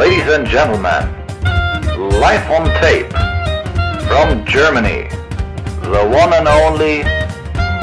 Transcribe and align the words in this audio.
Ladies 0.00 0.32
and 0.32 0.48
gentlemen, 0.48 1.04
live 2.20 2.50
on 2.50 2.64
tape 2.80 3.12
from 4.08 4.44
Germany, 4.46 5.10
the 5.82 6.06
one 6.08 6.32
and 6.32 6.48
only 6.48 7.02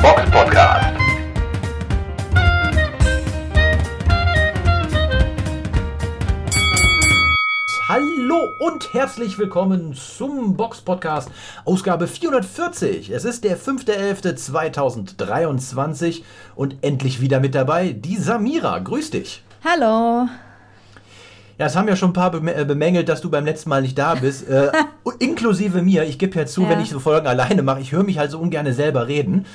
Box 0.02 0.24
Podcast. 0.32 0.98
Hallo 7.88 8.50
und 8.62 8.96
herzlich 8.96 9.38
willkommen 9.38 9.94
zum 9.94 10.58
Box 10.58 10.82
Podcast, 10.82 11.30
Ausgabe 11.66 12.08
440. 12.08 13.12
Es 13.12 13.26
ist 13.26 13.44
der 13.44 13.60
5.11.2023 13.60 16.24
und 16.56 16.78
endlich 16.82 17.22
wieder 17.22 17.40
mit 17.40 17.54
dabei 17.54 17.92
die 17.92 18.18
Samira. 18.18 18.80
Grüß 18.80 19.12
dich. 19.12 19.44
Hallo. 19.64 20.28
Ja, 21.60 21.66
es 21.66 21.76
haben 21.76 21.88
ja 21.88 21.96
schon 21.96 22.12
ein 22.12 22.14
paar 22.14 22.32
äh, 22.36 22.66
bemängelt, 22.66 23.10
dass 23.10 23.22
du 23.22 23.30
beim 23.32 23.44
letzten 23.46 23.70
Mal 23.70 23.82
nicht 23.82 23.98
da 23.98 24.14
bist. 24.16 24.48
Äh, 24.48 24.72
inklusive 25.20 25.82
mir. 25.82 26.04
Ich 26.04 26.20
gebe 26.20 26.38
ja 26.38 26.46
zu, 26.46 26.62
Ja. 26.64 26.70
wenn 26.70 26.82
ich 26.82 26.90
so 26.92 27.00
Folgen 27.00 27.26
alleine 27.28 27.64
mache, 27.64 27.80
ich 27.82 27.92
höre 27.92 28.04
mich 28.04 28.20
halt 28.20 28.30
so 28.32 28.40
ungern 28.40 28.72
selber 28.74 29.08
reden. 29.08 29.46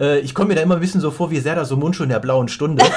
Äh, 0.00 0.20
ich 0.20 0.34
komme 0.34 0.48
mir 0.48 0.54
da 0.54 0.60
immer 0.62 0.74
ein 0.76 0.80
bisschen 0.80 1.00
so 1.00 1.10
vor 1.10 1.30
wie 1.32 1.40
Serda 1.40 1.64
so 1.64 1.76
Mundschuh 1.76 2.04
in 2.04 2.10
der 2.10 2.20
blauen 2.20 2.46
Stunde. 2.48 2.84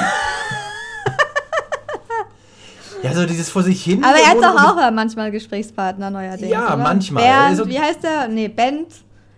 ja, 3.03 3.13
so 3.13 3.25
dieses 3.25 3.49
vor 3.49 3.63
sich 3.63 3.83
hin. 3.83 4.03
Aber 4.03 4.17
er 4.17 4.27
hat 4.29 4.37
doch 4.37 4.63
auch 4.73 4.77
äh, 4.87 4.91
manchmal 4.91 5.31
Gesprächspartner 5.31 6.11
neuerdings. 6.11 6.51
Ja, 6.51 6.67
oder? 6.67 6.77
manchmal. 6.77 7.23
Bernd, 7.23 7.47
Also- 7.49 7.67
wie 7.67 7.79
heißt 7.79 8.03
der? 8.03 8.27
Nee, 8.27 8.47
Bent. 8.47 8.87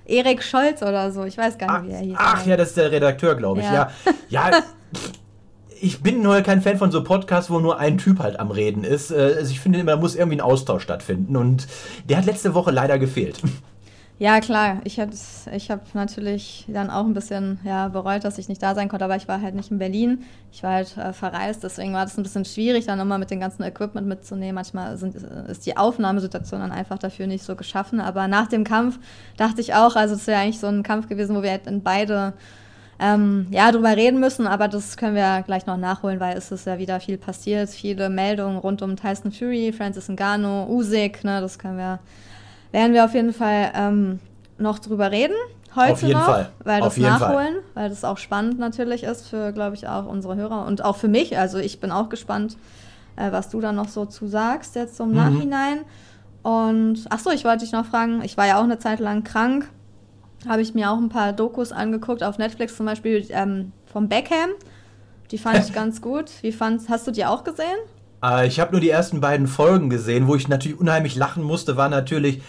Erik 0.05 0.41
Scholz 0.41 0.81
oder 0.81 1.11
so. 1.11 1.25
Ich 1.25 1.37
weiß 1.37 1.57
gar 1.57 1.69
Ach, 1.69 1.81
nicht, 1.81 1.91
wie 1.91 1.95
er 1.95 1.99
hieß. 2.01 2.15
ach 2.17 2.45
ja, 2.45 2.55
das 2.55 2.69
ist 2.69 2.77
der 2.77 2.89
Redakteur, 2.91 3.35
glaube 3.35 3.59
ich. 3.59 3.65
Ja. 3.65 3.89
Ja. 4.29 4.49
ja. 4.51 4.63
Ich 5.81 6.01
bin 6.01 6.21
nur 6.21 6.41
kein 6.41 6.61
Fan 6.61 6.77
von 6.77 6.91
so 6.91 7.03
Podcasts, 7.03 7.49
wo 7.51 7.59
nur 7.59 7.77
ein 7.79 7.97
Typ 7.97 8.19
halt 8.19 8.39
am 8.39 8.51
Reden 8.51 8.83
ist. 8.83 9.11
Äh, 9.11 9.35
Also 9.39 9.51
ich 9.51 9.59
finde, 9.59 9.83
da 9.83 9.95
muss 9.97 10.15
irgendwie 10.15 10.37
ein 10.37 10.41
Austausch 10.41 10.83
stattfinden. 10.83 11.35
Und 11.35 11.67
der 12.09 12.17
hat 12.17 12.25
letzte 12.25 12.53
Woche 12.53 12.71
leider 12.71 12.99
gefehlt. 12.99 13.41
Ja, 14.19 14.39
klar. 14.39 14.81
Ich 14.83 14.99
habe 14.99 15.11
ich 15.55 15.69
hab 15.69 15.93
natürlich 15.93 16.65
dann 16.67 16.89
auch 16.89 17.05
ein 17.05 17.13
bisschen 17.13 17.59
ja, 17.63 17.87
bereut, 17.89 18.23
dass 18.23 18.39
ich 18.39 18.49
nicht 18.49 18.63
da 18.63 18.73
sein 18.73 18.89
konnte, 18.89 19.05
aber 19.05 19.15
ich 19.15 19.27
war 19.27 19.41
halt 19.41 19.53
nicht 19.53 19.69
in 19.69 19.77
Berlin. 19.77 20.23
Ich 20.51 20.63
war 20.63 20.71
halt 20.73 20.97
äh, 20.97 21.13
verreist, 21.13 21.63
deswegen 21.63 21.93
war 21.93 22.03
das 22.03 22.17
ein 22.17 22.23
bisschen 22.23 22.43
schwierig, 22.43 22.85
dann 22.87 22.99
immer 22.99 23.19
mit 23.19 23.29
dem 23.29 23.39
ganzen 23.39 23.61
Equipment 23.61 24.07
mitzunehmen. 24.07 24.55
Manchmal 24.55 24.97
sind, 24.97 25.15
ist 25.15 25.67
die 25.67 25.77
Aufnahmesituation 25.77 26.61
dann 26.61 26.71
einfach 26.71 26.97
dafür 26.97 27.27
nicht 27.27 27.43
so 27.43 27.55
geschaffen. 27.55 27.99
Aber 27.99 28.27
nach 28.27 28.47
dem 28.47 28.63
Kampf 28.63 28.97
dachte 29.37 29.61
ich 29.61 29.75
auch, 29.75 29.95
also 29.95 30.15
es 30.15 30.25
wäre 30.25 30.39
eigentlich 30.41 30.59
so 30.59 30.67
ein 30.67 30.81
Kampf 30.81 31.07
gewesen, 31.07 31.35
wo 31.35 31.43
wir 31.43 31.51
hätten 31.51 31.83
beide 31.83 32.33
ähm, 32.99 33.47
ja, 33.51 33.71
drüber 33.71 33.95
reden 33.95 34.19
müssen, 34.19 34.47
aber 34.47 34.67
das 34.67 34.97
können 34.97 35.15
wir 35.15 35.43
gleich 35.45 35.65
noch 35.67 35.77
nachholen, 35.77 36.19
weil 36.19 36.35
es 36.37 36.51
ist 36.51 36.65
ja 36.65 36.77
wieder 36.79 36.99
viel 36.99 37.17
passiert. 37.17 37.69
Viele 37.69 38.09
Meldungen 38.09 38.57
rund 38.57 38.81
um 38.81 38.95
Tyson 38.95 39.31
Fury, 39.31 39.71
Francis 39.71 40.09
Ngannou, 40.09 40.67
Usyk, 40.69 41.23
ne, 41.23 41.39
das 41.41 41.59
können 41.59 41.77
wir, 41.77 41.99
werden 42.71 42.93
wir 42.93 43.05
auf 43.05 43.13
jeden 43.13 43.33
Fall 43.33 43.71
ähm, 43.75 44.19
noch 44.57 44.79
drüber 44.79 45.11
reden. 45.11 45.35
Heute 45.75 45.93
Auf 45.93 46.01
jeden 46.01 46.13
noch, 46.13 46.25
Fall. 46.25 46.49
weil 46.63 46.81
Auf 46.81 46.87
das 46.87 46.97
jeden 46.97 47.09
Fall. 47.17 47.19
nachholen, 47.29 47.55
weil 47.75 47.89
das 47.89 48.03
auch 48.03 48.17
spannend 48.17 48.57
natürlich 48.57 49.03
ist 49.03 49.27
für, 49.27 49.51
glaube 49.51 49.75
ich, 49.75 49.87
auch 49.87 50.07
unsere 50.07 50.35
Hörer 50.35 50.65
und 50.65 50.83
auch 50.83 50.95
für 50.95 51.07
mich. 51.07 51.37
Also 51.37 51.59
ich 51.59 51.79
bin 51.79 51.91
auch 51.91 52.09
gespannt, 52.09 52.57
äh, 53.15 53.31
was 53.31 53.49
du 53.49 53.61
da 53.61 53.71
noch 53.71 53.87
so 53.87 54.05
zu 54.05 54.27
sagst 54.27 54.75
jetzt 54.75 54.99
im 54.99 55.09
Mhm. 55.09 55.15
Nachhinein. 55.15 55.79
Und 56.41 57.05
ach 57.11 57.19
so, 57.19 57.29
ich 57.29 57.45
wollte 57.45 57.59
dich 57.59 57.73
noch 57.73 57.85
fragen, 57.85 58.21
ich 58.23 58.37
war 58.37 58.47
ja 58.47 58.57
auch 58.57 58.63
eine 58.63 58.79
Zeit 58.79 58.99
lang 58.99 59.23
krank 59.23 59.69
habe 60.47 60.61
ich 60.61 60.73
mir 60.73 60.91
auch 60.91 60.97
ein 60.97 61.09
paar 61.09 61.33
Dokus 61.33 61.71
angeguckt, 61.71 62.23
auf 62.23 62.37
Netflix 62.37 62.75
zum 62.77 62.85
Beispiel 62.85 63.25
ähm, 63.29 63.71
vom 63.91 64.07
Beckham. 64.09 64.49
Die 65.31 65.37
fand 65.37 65.59
ich 65.67 65.73
ganz 65.73 66.01
gut. 66.01 66.31
Wie 66.41 66.51
fandst, 66.51 66.89
hast 66.89 67.05
du 67.07 67.11
die 67.11 67.25
auch 67.25 67.43
gesehen? 67.43 67.77
Äh, 68.23 68.47
ich 68.47 68.59
habe 68.59 68.71
nur 68.71 68.81
die 68.81 68.89
ersten 68.89 69.21
beiden 69.21 69.47
Folgen 69.47 69.89
gesehen, 69.89 70.27
wo 70.27 70.35
ich 70.35 70.47
natürlich 70.47 70.79
unheimlich 70.79 71.15
lachen 71.15 71.43
musste, 71.43 71.77
war 71.77 71.89
natürlich 71.89 72.41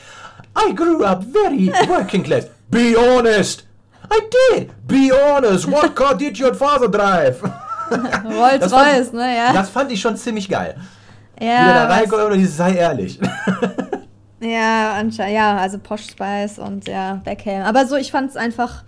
I 0.57 0.75
grew 0.75 1.05
up 1.05 1.25
very 1.33 1.71
working 1.89 2.23
class. 2.23 2.47
Be 2.71 2.95
honest. 2.97 3.65
I 4.11 4.57
did. 4.57 4.71
Be 4.87 5.11
honest. 5.13 5.71
What 5.71 5.95
car 5.95 6.15
did 6.17 6.41
your 6.41 6.55
father 6.55 6.89
drive? 6.89 7.43
Rolls 8.25 8.73
Royce, 8.73 9.07
ich- 9.09 9.13
ne? 9.13 9.37
Ja. 9.37 9.53
Das 9.53 9.71
fand 9.71 9.91
ich 9.93 10.01
schon 10.01 10.17
ziemlich 10.17 10.49
geil. 10.49 10.77
Ja, 11.41 11.73
da 11.85 11.89
was- 11.89 11.97
reinkommt 12.01 12.23
und 12.25 12.39
dieses 12.39 12.57
sei 12.57 12.75
ehrlich. 12.75 13.19
Ja, 14.41 14.97
ansche- 14.99 15.27
ja, 15.29 15.57
also 15.57 15.79
Posh 15.79 16.07
Spice 16.11 16.59
und 16.59 16.87
ja, 16.89 17.21
Beckham. 17.25 17.63
Aber 17.63 17.87
so, 17.87 17.97
ich 17.97 18.11
fand 18.11 18.31
es 18.31 18.37
einfach. 18.37 18.85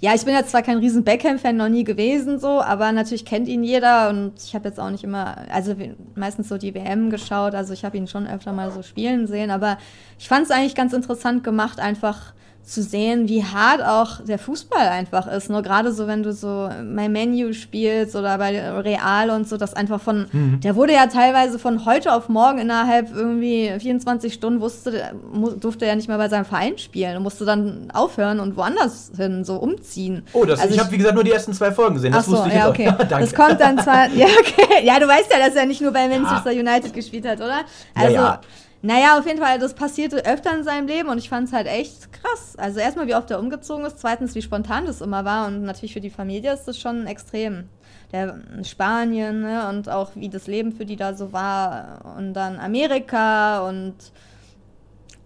Ja, 0.00 0.14
ich 0.14 0.24
bin 0.24 0.34
ja 0.34 0.44
zwar 0.44 0.60
kein 0.60 0.78
riesen 0.78 1.02
Beckham-Fan, 1.02 1.56
noch 1.56 1.70
nie 1.70 1.84
gewesen 1.84 2.38
so, 2.38 2.60
aber 2.60 2.92
natürlich 2.92 3.24
kennt 3.24 3.48
ihn 3.48 3.62
jeder 3.64 4.10
und 4.10 4.32
ich 4.44 4.54
habe 4.54 4.68
jetzt 4.68 4.78
auch 4.78 4.90
nicht 4.90 5.02
immer, 5.02 5.36
also 5.50 5.74
meistens 6.14 6.48
so 6.50 6.58
die 6.58 6.74
WM 6.74 7.08
geschaut, 7.08 7.54
also 7.54 7.72
ich 7.72 7.86
habe 7.86 7.96
ihn 7.96 8.06
schon 8.06 8.26
öfter 8.26 8.52
mal 8.52 8.70
so 8.70 8.82
spielen 8.82 9.26
sehen, 9.26 9.50
aber 9.50 9.78
ich 10.18 10.28
fand 10.28 10.44
es 10.44 10.50
eigentlich 10.50 10.74
ganz 10.74 10.92
interessant 10.92 11.42
gemacht, 11.42 11.80
einfach 11.80 12.34
zu 12.64 12.82
sehen, 12.82 13.28
wie 13.28 13.44
hart 13.44 13.82
auch 13.82 14.24
der 14.24 14.38
Fußball 14.38 14.88
einfach 14.88 15.26
ist. 15.26 15.50
Nur 15.50 15.62
gerade 15.62 15.92
so, 15.92 16.06
wenn 16.06 16.22
du 16.22 16.32
so 16.32 16.70
mein 16.82 17.12
Menu 17.12 17.52
spielst 17.52 18.16
oder 18.16 18.38
bei 18.38 18.70
Real 18.80 19.30
und 19.30 19.46
so, 19.46 19.56
das 19.56 19.74
einfach 19.74 20.00
von, 20.00 20.26
der 20.62 20.74
wurde 20.74 20.94
ja 20.94 21.06
teilweise 21.06 21.58
von 21.58 21.84
heute 21.84 22.12
auf 22.12 22.28
morgen 22.28 22.58
innerhalb 22.58 23.14
irgendwie 23.14 23.70
24 23.78 24.32
Stunden 24.32 24.60
wusste, 24.60 25.12
durfte 25.60 25.84
er 25.84 25.94
nicht 25.96 26.08
mehr 26.08 26.16
bei 26.16 26.28
seinem 26.28 26.46
Verein 26.46 26.78
spielen 26.78 27.18
und 27.18 27.22
musste 27.22 27.44
dann 27.44 27.90
aufhören 27.92 28.40
und 28.40 28.56
woanders 28.56 29.12
hin, 29.16 29.44
so 29.44 29.56
umziehen. 29.56 30.22
Oh, 30.32 30.44
das, 30.44 30.60
Also 30.60 30.74
ich 30.74 30.80
habe 30.80 30.90
wie 30.90 30.96
gesagt 30.96 31.14
nur 31.14 31.24
die 31.24 31.32
ersten 31.32 31.52
zwei 31.52 31.70
Folgen 31.70 31.94
gesehen. 31.94 32.12
Das 32.12 32.26
so, 32.26 32.32
wusste 32.32 32.48
ich 32.48 32.54
ja, 32.54 32.68
okay. 32.68 32.88
auch. 32.98 33.04
Das 33.04 33.34
kommt 33.34 33.60
dann 33.60 33.78
zwar, 33.78 34.08
ja, 34.14 34.26
okay. 34.26 34.84
Ja, 34.84 34.98
du 34.98 35.06
weißt 35.06 35.30
ja, 35.30 35.38
dass 35.46 35.54
er 35.54 35.66
nicht 35.66 35.82
nur 35.82 35.92
bei 35.92 36.08
Manchester 36.08 36.50
United 36.50 36.94
gespielt 36.94 37.26
hat, 37.26 37.38
oder? 37.38 37.60
Ja, 37.96 38.08
ja. 38.08 38.40
Naja, 38.84 39.18
auf 39.18 39.26
jeden 39.26 39.40
Fall, 39.40 39.58
das 39.58 39.72
passierte 39.72 40.26
öfter 40.26 40.54
in 40.54 40.62
seinem 40.62 40.86
Leben 40.86 41.08
und 41.08 41.16
ich 41.16 41.30
fand 41.30 41.48
es 41.48 41.54
halt 41.54 41.66
echt 41.66 42.12
krass. 42.12 42.54
Also 42.58 42.80
erstmal, 42.80 43.06
wie 43.06 43.14
oft 43.14 43.30
er 43.30 43.38
umgezogen 43.38 43.86
ist, 43.86 43.98
zweitens, 43.98 44.34
wie 44.34 44.42
spontan 44.42 44.84
das 44.84 45.00
immer 45.00 45.24
war 45.24 45.46
und 45.46 45.62
natürlich 45.62 45.94
für 45.94 46.02
die 46.02 46.10
Familie 46.10 46.52
ist 46.52 46.68
das 46.68 46.78
schon 46.78 47.06
extrem. 47.06 47.70
Der 48.12 48.38
Spanien 48.62 49.40
ne, 49.40 49.70
und 49.70 49.88
auch 49.88 50.10
wie 50.14 50.28
das 50.28 50.46
Leben 50.48 50.70
für 50.70 50.84
die 50.84 50.96
da 50.96 51.14
so 51.14 51.32
war 51.32 52.14
und 52.18 52.34
dann 52.34 52.60
Amerika 52.60 53.66
und 53.66 53.94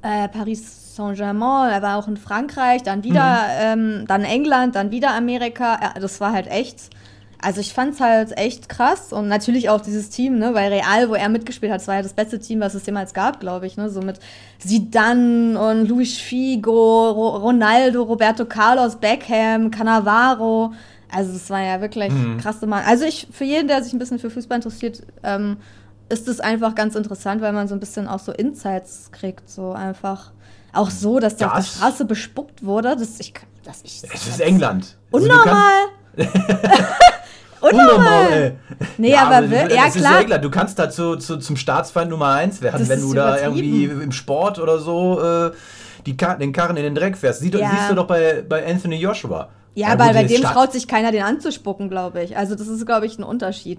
äh, 0.02 0.28
Paris 0.28 0.94
Saint-Germain, 0.94 1.72
er 1.72 1.82
war 1.82 1.98
auch 1.98 2.06
in 2.06 2.16
Frankreich, 2.16 2.84
dann 2.84 3.02
wieder, 3.02 3.44
ähm, 3.58 4.04
dann 4.06 4.22
England, 4.22 4.76
dann 4.76 4.92
wieder 4.92 5.14
Amerika. 5.14 5.80
Ja, 5.82 6.00
das 6.00 6.20
war 6.20 6.32
halt 6.32 6.46
echt. 6.46 6.90
Also 7.40 7.60
ich 7.60 7.72
fand's 7.72 8.00
halt 8.00 8.36
echt 8.36 8.68
krass 8.68 9.12
und 9.12 9.28
natürlich 9.28 9.70
auch 9.70 9.80
dieses 9.80 10.10
Team, 10.10 10.38
ne, 10.38 10.54
weil 10.54 10.72
Real, 10.72 11.08
wo 11.08 11.14
er 11.14 11.28
mitgespielt 11.28 11.70
hat, 11.70 11.80
das 11.80 11.86
war 11.86 11.94
ja 11.94 12.02
das 12.02 12.12
beste 12.12 12.40
Team, 12.40 12.58
was 12.60 12.74
es 12.74 12.84
jemals 12.84 13.14
gab, 13.14 13.38
glaube 13.38 13.66
ich, 13.68 13.76
ne, 13.76 13.88
so 13.90 14.00
mit 14.02 14.18
Zidane 14.58 15.58
und 15.58 15.86
Luis 15.88 16.18
Figo, 16.18 17.10
Ro 17.10 17.36
Ronaldo, 17.36 18.02
Roberto 18.02 18.44
Carlos, 18.44 18.96
Beckham, 18.96 19.70
Cannavaro. 19.70 20.72
Also 21.10 21.32
das 21.32 21.48
war 21.48 21.62
ja 21.62 21.80
wirklich 21.80 22.12
krasse 22.42 22.66
Mann. 22.66 22.84
Also 22.86 23.04
ich, 23.04 23.28
für 23.30 23.44
jeden, 23.44 23.68
der 23.68 23.82
sich 23.82 23.92
ein 23.92 23.98
bisschen 23.98 24.18
für 24.18 24.30
Fußball 24.30 24.56
interessiert, 24.56 25.02
ähm, 25.22 25.56
ist 26.10 26.26
es 26.28 26.40
einfach 26.40 26.74
ganz 26.74 26.94
interessant, 26.96 27.40
weil 27.40 27.52
man 27.52 27.68
so 27.68 27.74
ein 27.74 27.80
bisschen 27.80 28.08
auch 28.08 28.18
so 28.18 28.32
Insights 28.32 29.10
kriegt, 29.12 29.48
so 29.48 29.72
einfach. 29.72 30.32
Auch 30.72 30.90
so, 30.90 31.18
dass 31.18 31.36
der 31.36 31.46
auf 31.48 31.52
der 31.54 31.62
Das- 31.62 31.74
Straße 31.76 32.04
bespuckt 32.04 32.64
wurde, 32.64 32.94
das 32.96 33.20
ich, 33.20 33.32
das 33.64 33.80
ich, 33.84 34.02
Es 34.12 34.26
ist 34.28 34.40
England. 34.40 34.96
Also 35.12 35.24
unnormal. 35.26 35.44
kannst- 36.16 36.34
Unnormal, 37.60 38.32
ey. 38.32 38.52
Nee, 38.98 39.14
aber 39.16 39.42
du- 39.42 39.50
will- 39.50 39.72
ja, 39.74 39.88
klar. 39.90 40.20
England. 40.20 40.44
Du 40.44 40.50
kannst 40.50 40.78
da 40.78 40.88
zu, 40.90 41.16
zu, 41.16 41.36
zum 41.38 41.56
Staatsfeind 41.56 42.10
Nummer 42.10 42.28
eins 42.34 42.62
werden, 42.62 42.80
Das 42.80 42.88
wenn 42.88 43.00
du 43.00 43.12
da 43.14 43.38
irgendwie 43.40 43.84
im 43.84 44.12
Sport 44.12 44.58
oder 44.58 44.78
so 44.78 45.20
äh, 45.20 45.50
die 46.06 46.16
Kar 46.16 46.38
den 46.38 46.52
Karren 46.52 46.76
in 46.76 46.84
den 46.84 46.94
Dreck 46.94 47.16
fährst. 47.16 47.40
Sieh, 47.40 47.50
Ja. 47.50 47.70
Siehst 47.70 47.90
du 47.90 47.94
doch 47.94 48.06
bei, 48.06 48.44
bei 48.48 48.64
Anthony 48.66 48.96
Joshua. 48.96 49.48
Ja, 49.74 49.92
gut, 49.92 50.00
aber 50.00 50.12
bei 50.12 50.24
dem 50.24 50.42
traut 50.42 50.72
sich 50.72 50.88
keiner, 50.88 51.12
den 51.12 51.22
anzuspucken, 51.22 51.88
glaube 51.88 52.22
ich. 52.22 52.36
Also 52.36 52.56
das 52.56 52.66
ist, 52.66 52.84
glaube 52.84 53.06
ich, 53.06 53.16
ein 53.18 53.22
Unterschied. 53.22 53.78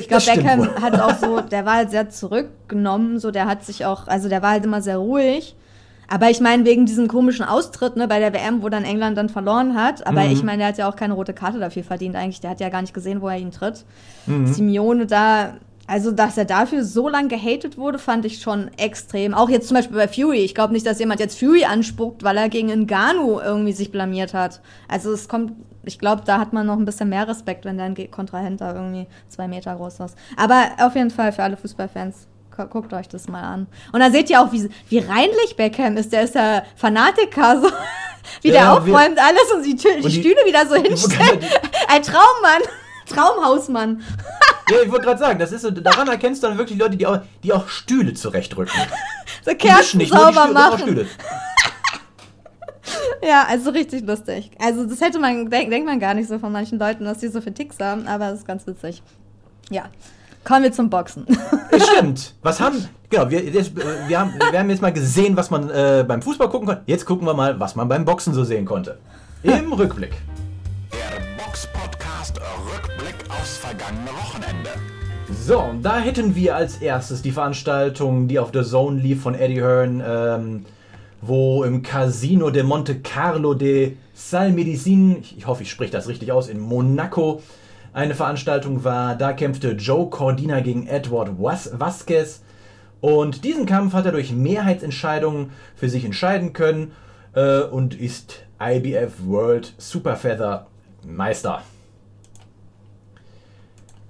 Ich 0.00 0.08
glaube, 0.08 0.22
Beckham 0.24 0.60
wohl. 0.60 0.74
hat 0.80 0.98
auch 0.98 1.18
so, 1.18 1.40
der 1.40 1.66
war 1.66 1.74
halt 1.74 1.90
sehr 1.90 2.08
zurückgenommen, 2.08 3.18
so 3.18 3.30
der 3.30 3.46
hat 3.46 3.64
sich 3.64 3.84
auch, 3.84 4.06
also 4.06 4.28
der 4.30 4.40
war 4.42 4.50
halt 4.50 4.64
immer 4.64 4.80
sehr 4.80 4.96
ruhig. 4.98 5.54
Aber 6.08 6.30
ich 6.30 6.40
meine, 6.40 6.64
wegen 6.64 6.86
diesem 6.86 7.08
komischen 7.08 7.44
Austritt, 7.44 7.96
ne, 7.96 8.06
bei 8.08 8.18
der 8.18 8.32
WM, 8.34 8.62
wo 8.62 8.68
dann 8.68 8.84
England 8.84 9.16
dann 9.18 9.28
verloren 9.28 9.74
hat. 9.74 10.06
Aber 10.06 10.22
Mhm. 10.22 10.30
ich 10.32 10.42
meine, 10.42 10.58
der 10.58 10.66
hat 10.68 10.78
ja 10.78 10.88
auch 10.88 10.96
keine 10.96 11.14
rote 11.14 11.32
Karte 11.34 11.58
dafür 11.58 11.82
verdient 11.84 12.16
eigentlich. 12.16 12.40
Der 12.40 12.50
hat 12.50 12.60
ja 12.60 12.68
gar 12.68 12.82
nicht 12.82 12.94
gesehen, 12.94 13.20
wo 13.22 13.28
er 13.28 13.38
ihn 13.38 13.50
tritt. 13.50 13.84
Mhm. 14.26 14.46
Simeone 14.46 15.06
da, 15.06 15.54
also 15.86 16.12
dass 16.12 16.36
er 16.38 16.44
dafür 16.46 16.84
so 16.84 17.08
lange 17.08 17.28
gehatet 17.28 17.76
wurde, 17.78 17.98
fand 17.98 18.24
ich 18.24 18.40
schon 18.40 18.70
extrem. 18.78 19.34
Auch 19.34 19.48
jetzt 19.48 19.68
zum 19.68 19.76
Beispiel 19.76 19.96
bei 19.96 20.08
Fury. 20.08 20.38
Ich 20.38 20.54
glaube 20.54 20.72
nicht, 20.72 20.86
dass 20.86 20.98
jemand 20.98 21.20
jetzt 21.20 21.38
Fury 21.38 21.64
anspuckt, 21.64 22.22
weil 22.22 22.36
er 22.36 22.48
gegen 22.48 22.68
Ngannou 22.86 23.40
irgendwie 23.40 23.72
sich 23.72 23.90
blamiert 23.92 24.34
hat. 24.34 24.60
Also 24.88 25.12
es 25.12 25.28
kommt, 25.28 25.52
ich 25.84 25.98
glaube, 25.98 26.22
da 26.24 26.38
hat 26.38 26.52
man 26.54 26.66
noch 26.66 26.78
ein 26.78 26.84
bisschen 26.86 27.08
mehr 27.10 27.28
Respekt, 27.28 27.64
wenn 27.66 27.76
dein 27.78 27.94
Kontrahent 28.10 28.60
da 28.60 28.74
irgendwie 28.74 29.06
zwei 29.28 29.46
Meter 29.48 29.74
groß 29.76 30.00
ist. 30.00 30.16
Aber 30.36 30.62
auf 30.80 30.94
jeden 30.94 31.10
Fall 31.10 31.32
für 31.32 31.42
alle 31.42 31.56
Fußballfans. 31.56 32.28
Gu- 32.56 32.66
Guckt 32.66 32.92
euch 32.92 33.08
das 33.08 33.28
mal 33.28 33.42
an. 33.42 33.66
Und 33.92 34.00
da 34.00 34.10
seht 34.10 34.30
ihr 34.30 34.40
auch, 34.40 34.52
wie, 34.52 34.68
wie 34.88 34.98
reinlich 34.98 35.56
Beckham 35.56 35.96
ist. 35.96 36.12
Der 36.12 36.22
ist 36.22 36.34
der 36.34 36.64
Fanatiker, 36.76 37.60
so. 37.60 37.68
Wie 38.40 38.50
der 38.50 38.62
Ja, 38.62 38.72
aufräumt 38.72 39.18
alles 39.18 39.52
und 39.54 39.66
die, 39.66 39.74
Tü- 39.76 39.96
Und 39.96 40.04
die- 40.10 40.20
Stühle 40.20 40.36
wieder 40.46 40.66
so 40.66 40.74
hinstellt. 40.82 41.44
Ein 41.88 42.02
Traummann. 42.02 42.62
Traumhausmann. 43.06 44.02
Ja, 44.70 44.76
ich 44.82 44.90
wollte 44.90 45.04
gerade 45.04 45.18
sagen, 45.18 45.38
das 45.38 45.52
ist 45.52 45.60
so, 45.60 45.70
daran 45.70 46.08
erkennst 46.08 46.42
du 46.42 46.46
dann 46.46 46.56
wirklich 46.56 46.78
Leute, 46.78 46.96
die 46.96 47.06
auch, 47.06 47.18
die 47.42 47.52
auch 47.52 47.68
Stühle 47.68 48.14
zurechtrücken. 48.14 48.72
So 49.44 49.54
Kerzen 49.54 49.98
die 49.98 50.06
sauber 50.06 50.32
Stühle, 50.44 50.54
machen. 50.54 51.08
Ja, 53.22 53.44
also 53.48 53.70
richtig 53.70 54.06
lustig. 54.06 54.50
Also 54.58 54.84
das 54.86 55.00
hätte 55.02 55.18
man, 55.18 55.50
denk, 55.50 55.70
denkt 55.70 55.86
man 55.86 56.00
gar 56.00 56.14
nicht 56.14 56.28
so 56.28 56.38
von 56.38 56.50
manchen 56.52 56.78
Leuten, 56.78 57.04
dass 57.04 57.18
die 57.18 57.28
so 57.28 57.40
für 57.42 57.52
Ticks 57.52 57.76
haben, 57.80 58.06
aber 58.06 58.28
es 58.30 58.40
ist 58.40 58.46
ganz 58.46 58.66
witzig. 58.66 59.02
Ja. 59.70 59.84
Kommen 60.44 60.62
wir 60.62 60.72
zum 60.72 60.90
Boxen. 60.90 61.26
Stimmt. 61.74 62.34
Was 62.42 62.60
haben. 62.60 62.86
Genau, 63.08 63.30
wir, 63.30 63.42
jetzt, 63.42 63.78
äh, 63.78 64.08
wir, 64.08 64.20
haben, 64.20 64.34
wir 64.50 64.58
haben 64.58 64.68
jetzt 64.68 64.82
mal 64.82 64.92
gesehen, 64.92 65.36
was 65.36 65.50
man 65.50 65.70
äh, 65.70 66.04
beim 66.06 66.20
Fußball 66.20 66.48
gucken 66.50 66.66
konnte. 66.66 66.82
Jetzt 66.86 67.06
gucken 67.06 67.26
wir 67.26 67.32
mal, 67.32 67.58
was 67.58 67.76
man 67.76 67.88
beim 67.88 68.04
Boxen 68.04 68.34
so 68.34 68.44
sehen 68.44 68.66
konnte. 68.66 68.98
Im 69.42 69.72
Rückblick. 69.72 70.12
Der 70.92 71.42
Box-Podcast 71.42 72.38
Rückblick 72.40 73.14
aufs 73.30 73.56
vergangene 73.56 74.10
Wochenende. 74.10 74.70
So, 75.46 75.60
und 75.60 75.82
da 75.82 75.98
hätten 75.98 76.34
wir 76.34 76.56
als 76.56 76.76
erstes 76.78 77.22
die 77.22 77.32
Veranstaltung, 77.32 78.28
die 78.28 78.38
auf 78.38 78.50
der 78.50 78.64
Zone 78.64 79.00
lief 79.00 79.22
von 79.22 79.34
Eddie 79.34 79.62
Hearn, 79.62 80.02
ähm, 80.06 80.66
wo 81.22 81.64
im 81.64 81.82
Casino 81.82 82.50
de 82.50 82.62
Monte 82.62 83.00
Carlo 83.00 83.54
de 83.54 83.96
Salmedicin, 84.12 85.22
ich 85.36 85.46
hoffe, 85.46 85.62
ich 85.62 85.70
spreche 85.70 85.92
das 85.92 86.08
richtig 86.08 86.32
aus, 86.32 86.48
in 86.48 86.60
Monaco 86.60 87.42
eine 87.94 88.14
Veranstaltung 88.14 88.84
war. 88.84 89.14
Da 89.14 89.32
kämpfte 89.32 89.70
Joe 89.72 90.10
Cordina 90.10 90.60
gegen 90.60 90.86
Edward 90.86 91.30
Was 91.38 91.70
Vasquez. 91.78 92.42
Und 93.00 93.44
diesen 93.44 93.64
Kampf 93.64 93.94
hat 93.94 94.04
er 94.06 94.12
durch 94.12 94.32
Mehrheitsentscheidungen 94.32 95.50
für 95.76 95.88
sich 95.88 96.04
entscheiden 96.04 96.52
können 96.52 96.92
äh, 97.34 97.60
und 97.60 97.98
ist 97.98 98.44
IBF 98.60 99.12
World 99.24 99.74
Super 99.78 100.16
Feather 100.16 100.66
Meister. 101.06 101.62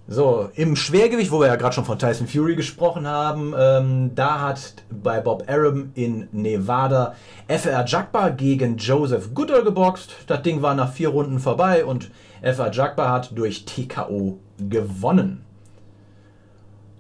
So, 0.07 0.51
im 0.55 0.77
Schwergewicht, 0.77 1.31
wo 1.31 1.41
wir 1.41 1.47
ja 1.47 1.57
gerade 1.57 1.75
schon 1.75 1.87
von 1.87 1.99
Tyson 1.99 2.27
Fury 2.27 2.57
gesprochen 2.57 3.07
haben, 3.07 3.55
ähm, 3.59 4.11
da 4.15 4.41
hat 4.41 4.75
bei 4.91 5.19
Bob 5.21 5.45
Arum 5.49 5.93
in 5.95 6.29
Nevada 6.31 7.15
FR 7.49 7.87
Jagba 7.87 8.29
gegen 8.29 8.77
Joseph 8.77 9.33
Goodall 9.33 9.65
geboxt. 9.65 10.15
Das 10.27 10.43
Ding 10.43 10.61
war 10.61 10.75
nach 10.75 10.93
vier 10.93 11.09
Runden 11.09 11.39
vorbei 11.39 11.87
und 11.87 12.11
FR 12.43 12.71
Jagba 12.71 13.11
hat 13.11 13.31
durch 13.35 13.65
TKO 13.65 14.39
gewonnen. 14.59 15.43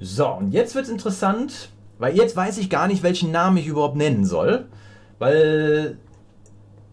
So, 0.00 0.28
und 0.28 0.52
jetzt 0.52 0.74
wird's 0.74 0.88
interessant, 0.88 1.68
weil 1.98 2.16
jetzt 2.16 2.36
weiß 2.36 2.56
ich 2.56 2.70
gar 2.70 2.88
nicht, 2.88 3.02
welchen 3.02 3.30
Namen 3.30 3.58
ich 3.58 3.66
überhaupt 3.66 3.96
nennen 3.96 4.24
soll. 4.24 4.64
Weil 5.18 5.98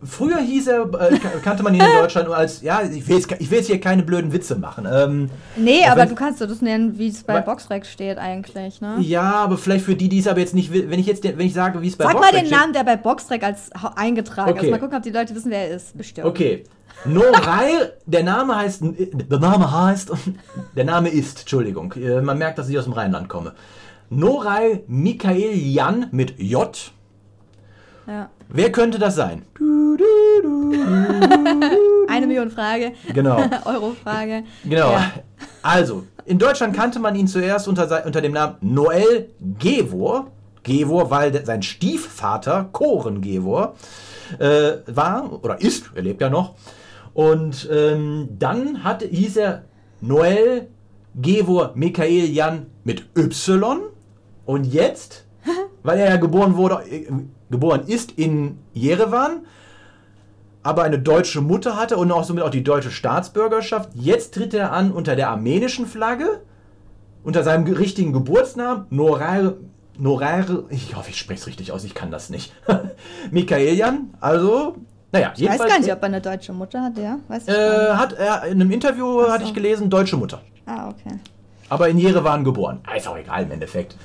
früher 0.03 0.38
hieß 0.39 0.68
er, 0.68 0.81
äh, 0.83 1.18
kan- 1.19 1.42
kannte 1.44 1.63
man 1.63 1.74
ihn 1.74 1.81
in 1.81 1.88
Deutschland 2.00 2.27
nur 2.27 2.38
als, 2.38 2.62
ja, 2.62 2.81
ich 2.83 3.07
will 3.07 3.18
jetzt, 3.18 3.31
ich 3.39 3.50
will 3.51 3.57
jetzt 3.59 3.68
hier 3.68 3.80
keine 3.80 4.03
blöden 4.03 4.33
Witze 4.33 4.56
machen. 4.56 4.88
Ähm, 4.92 5.30
Nee, 5.56 5.86
aber 5.86 6.06
du 6.06 6.15
kannst 6.15 6.42
das 6.42 6.62
nennen, 6.62 6.98
wie 6.98 7.07
es 7.07 7.24
bei 7.24 7.39
Boxrec 7.42 7.86
steht 7.86 8.18
eigentlich, 8.18 8.81
ne? 8.81 8.95
Ja, 9.00 9.33
aber 9.36 9.57
vielleicht 9.57 9.86
für 9.86 9.95
die, 9.95 10.09
die 10.09 10.19
es 10.19 10.27
aber 10.27 10.39
jetzt 10.39 10.53
nicht 10.56 10.71
will, 10.74 10.89
wenn 10.89 11.00
ich 11.00 11.06
jetzt, 11.06 11.24
den- 11.24 11.38
wenn 11.38 11.45
ich 11.48 11.53
sage, 11.53 11.81
wie 11.81 11.88
es 11.88 11.95
bei 11.98 12.06
Sag 12.06 12.13
mal 12.13 12.19
Boxrec 12.21 12.39
den 12.42 12.45
steht- 12.48 12.59
Namen, 12.59 12.74
der 12.74 12.83
bei 12.83 12.95
Boxrec 12.98 13.44
als 13.44 13.69
eingetragen 13.95 14.51
Okay. 14.51 14.65
ist. 14.65 14.71
Mal 14.71 14.80
gucken, 14.80 14.98
ob 14.98 15.03
die 15.03 15.09
Leute 15.12 15.36
wissen, 15.36 15.51
wer 15.51 15.69
er 15.69 15.75
ist. 15.75 15.98
Bestimmt. 15.98 16.27
Okay. 16.27 16.63
Norai, 17.06 17.89
der 18.06 18.24
Name 18.24 18.56
heißt, 18.56 18.81
der 18.83 19.39
Name 19.39 19.71
heißt, 19.71 20.12
der 20.75 20.86
Name 20.86 21.09
ist, 21.09 21.39
Entschuldigung, 21.42 21.94
äh, 21.94 22.21
man 22.21 22.38
merkt, 22.38 22.59
dass 22.59 22.69
ich 22.69 22.77
aus 22.77 22.83
dem 22.86 22.94
Rheinland 22.94 23.27
komme. 23.27 23.54
Norai 24.09 24.83
Michael 24.88 25.54
Jan 25.56 26.07
mit 26.12 26.39
J. 26.39 26.92
Ja. 28.07 28.30
Wer 28.50 28.71
könnte 28.71 29.00
das 29.00 29.15
sein? 29.15 29.44
Eine 32.07 32.27
Million 32.27 32.50
Frage. 32.51 32.94
Genau. 33.13 33.38
Euro-Frage. 33.65 34.44
Genau. 34.63 34.92
Ja. 34.92 35.12
Also, 35.62 36.03
in 36.25 36.39
Deutschland 36.39 36.75
kannte 36.75 37.00
man 37.00 37.15
ihn 37.15 37.27
zuerst 37.27 37.68
unter, 37.68 38.06
unter 38.06 38.21
dem 38.21 38.33
Namen 38.33 38.56
Noel 38.62 39.30
Gevor. 39.59 40.31
Gevor, 40.63 41.09
weil 41.09 41.44
sein 41.45 41.63
Stiefvater, 41.63 42.69
Koren 42.71 43.21
Gevor, 43.21 43.75
äh, 44.38 44.74
war 44.88 45.44
oder 45.44 45.59
ist, 45.59 45.89
er 45.95 46.04
lebt 46.04 46.21
ja 46.21 46.30
noch. 46.30 46.56
Und 47.13 47.68
ähm, 47.71 48.30
dann 48.38 48.83
hatte, 48.83 49.07
hieß 49.07 49.38
er 49.38 49.63
Noel 50.01 50.68
Gevor 51.15 51.71
Michael 51.75 52.25
Jan 52.25 52.68
mit 52.83 53.06
Y. 53.18 53.81
Und 54.45 54.65
jetzt, 54.65 55.25
weil 55.83 56.00
er 56.00 56.09
ja 56.09 56.18
geboren 56.18 56.56
wurde, 56.56 56.83
äh, 56.89 57.07
geboren 57.51 57.81
ist 57.86 58.12
in 58.13 58.57
Jerewan, 58.74 59.45
aber 60.63 60.83
eine 60.83 61.00
deutsche 61.00 61.42
Mutter 61.42 61.75
hatte 61.75 61.98
und 61.98 62.12
auch 62.12 62.24
somit 62.24 62.44
auch 62.44 62.50
die 62.50 62.63
deutsche 62.63 62.92
Staatsbürgerschaft. 62.92 63.89
Jetzt 63.94 64.33
tritt 64.33 64.53
er 64.53 64.71
an 64.74 64.92
unter 64.92 65.15
der 65.15 65.30
armenischen 65.30 65.86
Flagge, 65.86 66.42
unter 67.24 67.44
seinem 67.44 67.65
ge- 67.65 67.75
richtigen 67.77 68.13
Geburtsnamen, 68.13 68.86
Norar, 68.89 69.53
Norar, 69.98 70.45
ich 70.69 70.95
hoffe, 70.95 71.09
ich 71.09 71.18
spreche 71.19 71.42
es 71.42 71.48
richtig 71.48 71.71
aus, 71.71 71.83
ich 71.83 71.94
kann 71.94 72.09
das 72.12 72.30
nicht. 72.30 72.53
Michaelian, 73.31 74.13
also, 74.19 74.75
naja, 75.12 75.33
Ich 75.36 75.47
weiß 75.47 75.59
gar 75.59 75.80
nicht, 75.80 75.92
ob 75.92 76.00
er 76.00 76.06
eine 76.06 76.21
deutsche 76.21 76.54
Mutter 76.54 76.81
hat, 76.83 76.97
ja? 76.97 77.18
Weiß 77.27 77.44
ich 77.44 77.50
äh, 77.54 77.89
hat 77.94 78.13
er 78.13 78.45
in 78.45 78.62
einem 78.62 78.71
Interview, 78.71 79.21
Ach 79.21 79.31
hatte 79.31 79.44
so. 79.44 79.50
ich 79.50 79.54
gelesen, 79.56 79.89
deutsche 79.89 80.18
Mutter. 80.18 80.42
Ah, 80.65 80.89
okay. 80.89 81.19
Aber 81.69 81.89
in 81.89 81.97
Jerewan 81.97 82.44
geboren. 82.44 82.80
Ist 82.95 83.07
auch 83.07 83.18
egal 83.18 83.44
im 83.44 83.51
Endeffekt. 83.51 83.95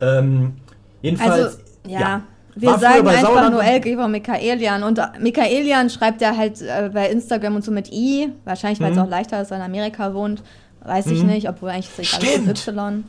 Ähm, 0.00 0.56
jedenfalls. 1.02 1.32
Also, 1.32 1.58
ja. 1.86 2.22
Wir 2.58 2.70
War 2.70 2.78
sagen 2.78 3.06
einfach 3.06 3.28
Sauerland- 3.28 3.52
Noel 3.54 3.80
Geber 3.80 4.08
Michaelian. 4.08 4.82
Und 4.82 4.98
äh, 4.98 5.02
Michaelian 5.20 5.90
schreibt 5.90 6.22
er 6.22 6.36
halt 6.36 6.60
äh, 6.62 6.90
bei 6.92 7.08
Instagram 7.10 7.54
und 7.56 7.62
so 7.64 7.70
mit 7.70 7.92
I. 7.92 8.32
Wahrscheinlich, 8.44 8.80
weil 8.80 8.92
es 8.92 8.96
Mhm. 8.96 9.02
auch 9.04 9.08
leichter 9.10 9.40
ist, 9.42 9.50
weil 9.50 9.58
er 9.60 9.66
in 9.66 9.70
Amerika 9.72 10.14
wohnt. 10.14 10.42
Weiß 10.82 11.06
ich 11.08 11.20
Mhm. 11.22 11.28
nicht, 11.28 11.48
obwohl 11.48 11.70
eigentlich 11.70 11.88
ist 11.88 11.98
es 11.98 12.18
egal, 12.18 12.56
Stimmt. 12.56 12.68
Y. 12.68 13.04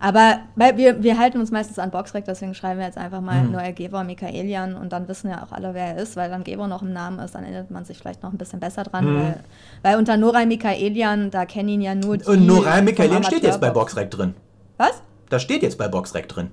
Aber 0.00 0.38
weil 0.54 0.76
wir, 0.76 1.02
wir 1.02 1.18
halten 1.18 1.38
uns 1.40 1.50
meistens 1.50 1.78
an 1.80 1.90
Boxrec, 1.90 2.24
deswegen 2.24 2.54
schreiben 2.54 2.78
wir 2.78 2.86
jetzt 2.86 2.96
einfach 2.98 3.20
mal 3.20 3.42
Mhm. 3.42 3.52
Noel 3.52 3.72
Geber 3.72 4.02
Michaelian 4.04 4.74
und 4.76 4.92
dann 4.92 5.08
wissen 5.08 5.28
ja 5.28 5.42
auch 5.44 5.50
alle, 5.52 5.74
wer 5.74 5.86
er 5.94 5.98
ist, 5.98 6.16
weil 6.16 6.30
dann 6.30 6.44
Geber 6.44 6.68
noch 6.68 6.82
im 6.82 6.92
Namen 6.92 7.18
ist, 7.18 7.34
dann 7.34 7.42
erinnert 7.44 7.70
man 7.72 7.84
sich 7.84 7.98
vielleicht 7.98 8.22
noch 8.22 8.32
ein 8.32 8.38
bisschen 8.38 8.60
besser 8.60 8.84
dran, 8.84 9.04
Mhm. 9.12 9.18
weil, 9.20 9.40
weil 9.82 9.96
unter 9.98 10.16
Norai 10.16 10.46
Michaelian, 10.46 11.30
da 11.30 11.44
kennen 11.46 11.68
ihn 11.68 11.80
ja 11.82 11.94
nur 11.96 12.16
die 12.16 12.24
Und 12.26 12.46
Norai 12.46 12.76
vom 12.76 12.84
Michaelian 12.84 13.24
steht 13.24 13.42
jetzt 13.42 13.60
bei. 13.60 13.70
Boxrec 13.70 14.10
drin. 14.10 14.34
Was? 14.76 15.02
Da 15.30 15.38
steht 15.40 15.62
jetzt 15.62 15.78
bei 15.78 15.88
Boxrec 15.88 16.28
drin. 16.28 16.50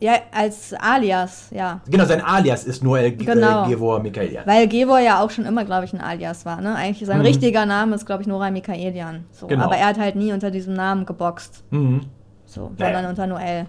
Ja, 0.00 0.12
als 0.32 0.72
Alias, 0.74 1.48
ja. 1.50 1.80
Genau, 1.90 2.04
sein 2.04 2.20
Alias 2.24 2.62
ist 2.64 2.84
Noel 2.84 3.10
G- 3.12 3.24
Genau. 3.24 3.66
äh, 3.66 3.70
Gevor 3.70 3.98
Michaelian. 4.00 4.46
Weil 4.46 4.68
Gevor 4.68 5.00
ja 5.00 5.20
auch 5.20 5.30
schon 5.30 5.44
immer, 5.44 5.64
glaube 5.64 5.86
ich, 5.86 5.92
ein 5.92 6.00
Alias 6.00 6.46
war. 6.46 6.60
Ne? 6.60 6.74
Eigentlich 6.76 7.04
sein 7.06 7.18
Mhm. 7.18 7.24
richtiger 7.26 7.66
Name 7.66 7.96
ist, 7.96 8.06
glaube 8.06 8.22
ich, 8.22 8.28
Norai 8.28 8.52
Michaelian. 8.52 9.24
So. 9.32 9.48
Genau. 9.48 9.64
Aber 9.64 9.76
er 9.76 9.86
hat 9.88 9.98
halt 9.98 10.14
nie 10.14 10.32
unter 10.32 10.52
diesem 10.52 10.74
Namen 10.74 11.04
geboxt. 11.04 11.64
Mhm. 11.70 12.02
So, 12.46 12.70
Naja. 12.78 12.94
sondern 12.94 13.10
unter 13.10 13.26
Noel. 13.26 13.66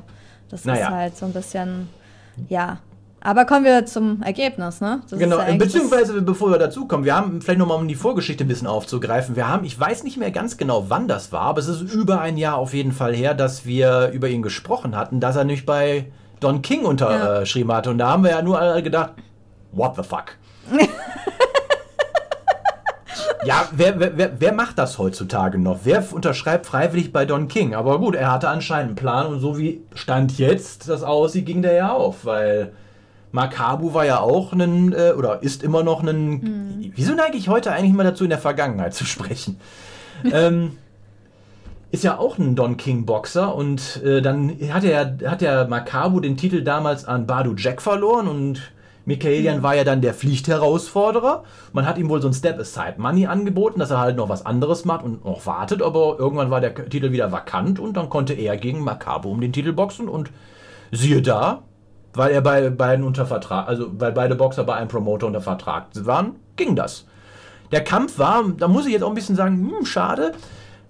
Das 0.49 0.65
Naja. 0.65 0.85
ist 0.87 0.89
halt 0.93 1.17
so 1.17 1.25
ein 1.25 1.33
bisschen, 1.33 1.89
ja. 2.47 2.77
Aber 3.21 3.45
kommen 3.45 3.65
wir 3.65 3.85
zum 3.85 4.21
Ergebnis, 4.23 4.79
ne? 4.79 5.01
Das 5.09 5.19
Genau, 5.19 5.39
ja 5.39 5.53
beziehungsweise 5.55 6.21
bevor 6.21 6.51
wir 6.51 6.57
dazu 6.57 6.87
kommen, 6.87 7.03
wir 7.03 7.15
haben 7.15 7.41
vielleicht 7.41 7.59
nochmal, 7.59 7.77
um 7.77 7.87
die 7.87 7.95
Vorgeschichte 7.95 8.45
ein 8.45 8.47
bisschen 8.47 8.65
aufzugreifen, 8.67 9.35
wir 9.35 9.49
haben, 9.49 9.65
ich 9.65 9.77
weiß 9.77 10.03
nicht 10.05 10.15
mehr 10.17 10.31
ganz 10.31 10.55
genau, 10.55 10.85
wann 10.89 11.09
das 11.09 11.33
war, 11.33 11.41
aber 11.41 11.59
es 11.59 11.67
ist 11.67 11.81
über 11.81 12.21
ein 12.21 12.37
Jahr 12.37 12.55
auf 12.57 12.73
jeden 12.73 12.93
Fall 12.93 13.13
her, 13.13 13.33
dass 13.33 13.65
wir 13.65 14.11
über 14.13 14.29
ihn 14.29 14.41
gesprochen 14.41 14.95
hatten, 14.95 15.19
dass 15.19 15.35
er 15.35 15.43
nicht 15.43 15.65
bei 15.65 16.05
Don 16.39 16.61
King 16.61 16.85
unterschrieben 16.85 17.71
hatte. 17.71 17.89
Und 17.89 17.97
da 17.97 18.09
haben 18.09 18.23
wir 18.23 18.31
ja 18.31 18.41
nur 18.41 18.59
alle 18.59 18.81
gedacht, 18.83 19.13
what 19.71 19.95
the 19.95 20.03
fuck? 20.03 20.35
ja, 23.45 23.67
wer, 23.71 23.99
wer, 23.99 24.39
wer, 24.39 24.53
macht 24.53 24.77
das 24.77 24.97
heutzutage 24.97 25.57
noch? 25.57 25.79
Wer 25.83 26.03
unterschreibt 26.11 26.65
freiwillig 26.65 27.11
bei 27.11 27.25
Don 27.25 27.47
King? 27.47 27.75
Aber 27.75 27.99
gut, 27.99 28.15
er 28.15 28.31
hatte 28.31 28.49
anscheinend 28.49 28.89
einen 28.89 28.95
Plan 28.95 29.27
und 29.27 29.39
so 29.39 29.57
wie 29.57 29.81
Stand 29.93 30.37
jetzt 30.37 30.89
das 30.89 31.03
aussieht, 31.03 31.45
ging 31.45 31.61
der 31.61 31.73
ja 31.73 31.91
auf, 31.91 32.25
weil 32.25 32.73
Makabu 33.31 33.93
war 33.93 34.05
ja 34.05 34.19
auch 34.19 34.53
ein, 34.53 34.93
äh, 34.93 35.13
oder 35.17 35.43
ist 35.43 35.63
immer 35.63 35.83
noch 35.83 36.03
ein. 36.03 36.91
Wieso 36.95 37.13
neige 37.13 37.37
ich 37.37 37.47
heute 37.49 37.71
eigentlich 37.71 37.93
mal 37.93 38.03
dazu, 38.03 38.23
in 38.23 38.29
der 38.29 38.39
Vergangenheit 38.39 38.93
zu 38.93 39.05
sprechen? 39.05 39.59
ähm, 40.31 40.77
ist 41.91 42.03
ja 42.03 42.17
auch 42.17 42.37
ein 42.37 42.55
Don 42.55 42.77
King 42.77 43.05
Boxer 43.05 43.55
und 43.55 44.01
äh, 44.03 44.21
dann 44.21 44.55
hat 44.71 44.83
er 44.83 45.17
hat 45.25 45.41
der 45.41 45.67
Makabu 45.67 46.19
den 46.19 46.37
Titel 46.37 46.63
damals 46.63 47.05
an 47.05 47.25
Badu 47.25 47.55
Jack 47.55 47.81
verloren 47.81 48.27
und 48.27 48.71
Michaelian 49.05 49.63
war 49.63 49.75
ja 49.75 49.83
dann 49.83 50.01
der 50.01 50.13
Pflichtherausforderer. 50.13 51.43
Man 51.73 51.87
hat 51.87 51.97
ihm 51.97 52.09
wohl 52.09 52.21
so 52.21 52.27
ein 52.27 52.33
Step 52.33 52.59
Aside 52.59 52.95
Money 52.97 53.25
angeboten, 53.25 53.79
dass 53.79 53.89
er 53.89 53.99
halt 53.99 54.17
noch 54.17 54.29
was 54.29 54.45
anderes 54.45 54.85
macht 54.85 55.03
und 55.03 55.25
noch 55.25 55.47
wartet, 55.47 55.81
aber 55.81 56.17
irgendwann 56.19 56.51
war 56.51 56.61
der 56.61 56.75
Titel 56.75 57.11
wieder 57.11 57.31
vakant 57.31 57.79
und 57.79 57.97
dann 57.97 58.09
konnte 58.09 58.33
er 58.33 58.55
gegen 58.57 58.83
Makabu 58.83 59.31
um 59.31 59.41
den 59.41 59.51
Titel 59.51 59.73
boxen 59.73 60.07
und 60.07 60.29
siehe 60.91 61.23
da, 61.23 61.63
weil 62.13 62.31
er 62.31 62.41
bei 62.41 62.69
beiden 62.69 63.03
unter 63.03 63.25
Vertrag, 63.25 63.67
also 63.67 63.87
weil 63.97 64.11
beide 64.11 64.35
Boxer 64.35 64.63
bei 64.63 64.75
einem 64.75 64.89
Promoter 64.89 65.25
unter 65.25 65.41
Vertrag 65.41 65.87
waren, 66.05 66.35
ging 66.55 66.75
das. 66.75 67.07
Der 67.71 67.83
Kampf 67.83 68.19
war, 68.19 68.43
da 68.57 68.67
muss 68.67 68.85
ich 68.85 68.93
jetzt 68.93 69.03
auch 69.03 69.09
ein 69.09 69.15
bisschen 69.15 69.35
sagen, 69.35 69.71
hm, 69.71 69.85
schade, 69.85 70.33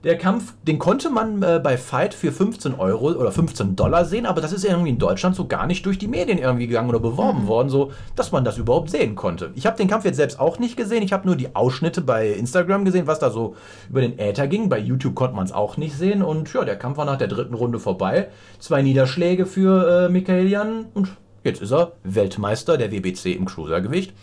Der 0.06 0.18
Kampf, 0.18 0.53
den 0.65 0.79
konnte 0.79 1.10
man 1.10 1.44
äh, 1.44 1.60
bei 1.62 1.77
Fight 1.77 2.13
für 2.13 2.32
15 2.32 2.75
Euro 2.75 3.12
oder 3.12 3.34
15 3.34 3.75
Dollar 3.75 4.06
sehen, 4.06 4.25
aber 4.25 4.39
das 4.39 4.53
ist 4.53 4.63
irgendwie 4.63 4.91
in 4.91 4.98
Deutschland 4.98 5.36
so 5.36 5.46
gar 5.46 5.68
nicht 5.68 5.86
durch 5.86 5.98
die 5.98 6.08
Medien 6.08 6.38
irgendwie 6.38 6.68
gegangen 6.68 6.88
oder 6.88 7.01
beworben 7.01 7.48
worden, 7.48 7.68
so 7.68 7.91
dass 8.15 8.32
man 8.32 8.46
das 8.46 8.58
überhaupt 8.58 8.91
sehen 8.91 9.15
konnte. 9.15 9.51
Ich 9.56 9.65
habe 9.65 9.75
den 9.75 9.89
Kampf 9.89 10.06
jetzt 10.06 10.15
selbst 10.15 10.39
auch 10.39 10.58
nicht 10.58 10.77
gesehen. 10.77 11.03
Ich 11.03 11.12
habe 11.12 11.27
nur 11.27 11.36
die 11.36 11.53
Ausschnitte 11.53 12.00
bei 12.00 12.29
Instagram 12.29 12.86
gesehen, 12.86 13.08
was 13.08 13.20
da 13.20 13.29
so 13.29 13.58
über 13.89 14.00
den 14.00 14.18
Äther 14.18 14.48
ging. 14.48 14.70
Bei 14.70 14.79
YouTube 14.79 15.15
konnte 15.15 15.36
man 15.36 15.46
es 15.46 15.51
auch 15.51 15.75
nicht 15.75 15.98
sehen 15.98 16.22
und 16.22 16.53
ja, 16.53 16.63
der 16.63 16.77
Kampf 16.77 16.96
war 16.96 17.03
nach 17.03 17.18
der 17.18 17.27
dritten 17.27 17.53
Runde 17.53 17.79
vorbei. 17.79 18.29
Zwei 18.60 18.82
Niederschläge 18.82 19.46
für 19.46 20.06
äh, 20.06 20.10
Michaelian 20.10 20.86
und 20.94 21.10
jetzt 21.44 21.62
ist 21.62 21.74
er 21.74 21.91
Weltmeister 22.06 22.77
der 22.77 22.94
WBC 22.94 23.36
im 23.36 23.44
Cruisergewicht. 23.44 24.13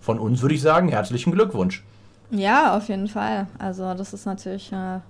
Von 0.00 0.18
uns 0.18 0.40
würde 0.40 0.54
ich 0.54 0.62
sagen, 0.62 0.88
herzlichen 0.88 1.32
Glückwunsch. 1.32 1.84
Ja, 2.30 2.76
auf 2.76 2.88
jeden 2.88 3.08
Fall. 3.08 3.46
Also 3.58 3.94
das 3.94 4.12
ist 4.12 4.26
natürlich 4.26 4.72
äh, 4.72 5.00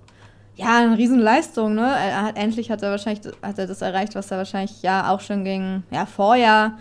ja 0.56 0.78
eine 0.78 0.96
Riesenleistung. 0.98 1.74
Ne? 1.74 1.82
Er 1.82 2.22
hat, 2.22 2.36
endlich 2.36 2.70
hat 2.70 2.82
er 2.82 2.90
wahrscheinlich 2.90 3.32
hat 3.42 3.58
er 3.58 3.66
das 3.66 3.82
erreicht, 3.82 4.14
was 4.14 4.30
er 4.30 4.38
wahrscheinlich 4.38 4.82
ja 4.82 5.10
auch 5.10 5.20
schon 5.20 5.44
gegen 5.44 5.84
ja 5.90 6.06
vorher 6.06 6.72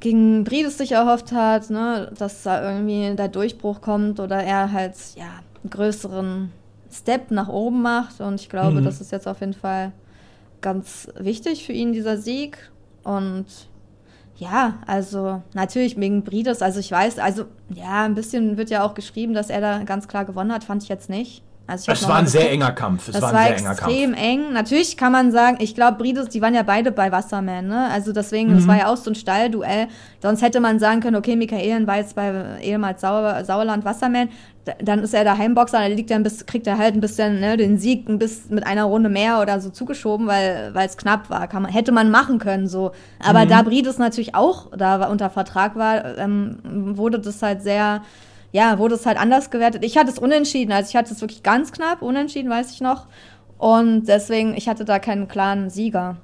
gegen 0.00 0.44
Brides 0.44 0.78
sich 0.78 0.92
erhofft 0.92 1.32
hat, 1.32 1.70
ne? 1.70 2.12
dass 2.18 2.42
da 2.42 2.70
irgendwie 2.70 3.14
der 3.16 3.28
Durchbruch 3.28 3.80
kommt 3.80 4.20
oder 4.20 4.42
er 4.42 4.70
halt 4.72 4.94
ja 5.16 5.24
einen 5.62 5.70
größeren 5.70 6.52
Step 6.92 7.30
nach 7.30 7.48
oben 7.48 7.82
macht. 7.82 8.20
Und 8.20 8.40
ich 8.40 8.48
glaube, 8.48 8.80
Mhm. 8.80 8.84
das 8.84 9.00
ist 9.00 9.12
jetzt 9.12 9.26
auf 9.26 9.40
jeden 9.40 9.54
Fall 9.54 9.92
ganz 10.60 11.08
wichtig 11.18 11.64
für 11.66 11.72
ihn, 11.72 11.92
dieser 11.92 12.16
Sieg. 12.18 12.58
Und 13.04 13.46
ja, 14.38 14.78
also 14.86 15.42
natürlich 15.54 15.98
wegen 15.98 16.22
Brides, 16.22 16.60
also 16.62 16.80
ich 16.80 16.90
weiß, 16.90 17.18
also 17.18 17.46
ja, 17.70 18.04
ein 18.04 18.14
bisschen 18.14 18.56
wird 18.56 18.70
ja 18.70 18.84
auch 18.84 18.94
geschrieben, 18.94 19.34
dass 19.34 19.50
er 19.50 19.60
da 19.60 19.82
ganz 19.84 20.08
klar 20.08 20.24
gewonnen 20.24 20.52
hat, 20.52 20.64
fand 20.64 20.82
ich 20.82 20.88
jetzt 20.88 21.08
nicht. 21.08 21.42
Also 21.68 21.90
Es 21.90 22.06
war 22.08 22.16
ein 22.16 22.26
sehr 22.28 22.50
enger 22.52 22.70
Kampf. 22.72 23.08
Es 23.08 23.14
Das 23.14 23.22
war 23.22 23.32
war, 23.32 23.40
ein 23.40 23.46
sehr 23.48 23.56
enger 23.56 23.72
extrem 23.72 24.12
Kampf. 24.12 24.24
eng. 24.24 24.52
Natürlich 24.52 24.96
kann 24.96 25.10
man 25.10 25.32
sagen, 25.32 25.56
ich 25.60 25.74
glaube, 25.74 25.98
Brides, 25.98 26.28
die 26.28 26.40
waren 26.40 26.54
ja 26.54 26.62
beide 26.62 26.92
bei 26.92 27.10
Wasserman, 27.10 27.66
ne? 27.66 27.88
Also 27.90 28.12
deswegen, 28.12 28.50
das 28.54 28.64
Mhm. 28.64 28.68
war 28.68 28.78
ja 28.78 28.86
auch 28.92 28.96
so 28.96 29.10
ein 29.10 29.16
Stallduell. 29.16 29.88
Sonst 30.22 30.42
hätte 30.42 30.60
man 30.60 30.78
sagen 30.78 31.00
können, 31.00 31.16
okay, 31.16 31.34
Michaelen 31.34 31.86
war 31.88 31.96
jetzt 31.96 32.14
bei 32.14 32.32
ehemals 32.62 33.00
Sauer, 33.00 33.44
Sauerland 33.44 33.84
Wasserman, 33.84 34.28
dann 34.82 35.00
ist 35.00 35.12
er 35.14 35.24
der 35.24 35.38
Heimboxer, 35.38 35.80
dann 35.80 35.92
liegt 35.92 36.10
er 36.10 36.18
bisschen, 36.20 36.46
kriegt 36.46 36.66
er 36.68 36.78
halt 36.78 36.94
ein 36.94 37.00
bisschen 37.00 37.40
ne, 37.40 37.56
den 37.56 37.78
Sieg 37.78 38.08
ein 38.08 38.18
bisschen 38.18 38.54
mit 38.54 38.66
einer 38.66 38.84
Runde 38.84 39.08
mehr 39.08 39.40
oder 39.40 39.60
so 39.60 39.70
zugeschoben, 39.70 40.26
weil 40.28 40.70
weil 40.72 40.86
es 40.86 40.96
knapp 40.96 41.30
war. 41.30 41.48
Man, 41.52 41.66
hätte 41.72 41.90
man 41.92 42.10
machen 42.10 42.38
können 42.38 42.68
so. 42.68 42.92
Aber 43.24 43.44
Mhm. 43.44 43.48
da 43.48 43.62
Brides 43.62 43.98
natürlich 43.98 44.34
auch 44.36 44.70
da 44.76 45.00
war, 45.00 45.10
unter 45.10 45.30
Vertrag 45.30 45.74
war, 45.76 46.16
ähm, 46.18 46.58
wurde 46.96 47.18
das 47.20 47.42
halt 47.42 47.62
sehr 47.62 48.02
ja, 48.56 48.78
wurde 48.78 48.94
es 48.94 49.04
halt 49.04 49.20
anders 49.20 49.50
gewertet. 49.50 49.84
Ich 49.84 49.98
hatte 49.98 50.10
es 50.10 50.18
unentschieden, 50.18 50.72
also 50.72 50.88
ich 50.88 50.96
hatte 50.96 51.12
es 51.12 51.20
wirklich 51.20 51.42
ganz 51.42 51.72
knapp, 51.72 52.00
unentschieden, 52.00 52.48
weiß 52.50 52.72
ich 52.72 52.80
noch. 52.80 53.06
Und 53.58 54.06
deswegen, 54.06 54.56
ich 54.56 54.66
hatte 54.66 54.86
da 54.86 54.98
keinen 54.98 55.28
klaren 55.28 55.68
Sieger. 55.68 56.16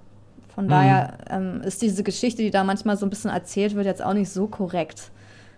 Von 0.55 0.67
daher 0.67 1.19
ähm, 1.31 1.61
ist 1.63 1.83
diese 1.83 2.03
Geschichte, 2.03 2.41
die 2.43 2.51
da 2.51 2.65
manchmal 2.65 2.97
so 2.97 3.05
ein 3.05 3.11
bisschen 3.11 3.31
erzählt 3.31 3.75
wird, 3.75 3.85
jetzt 3.85 4.03
auch 4.03 4.15
nicht 4.15 4.31
so 4.31 4.47
korrekt. 4.47 5.11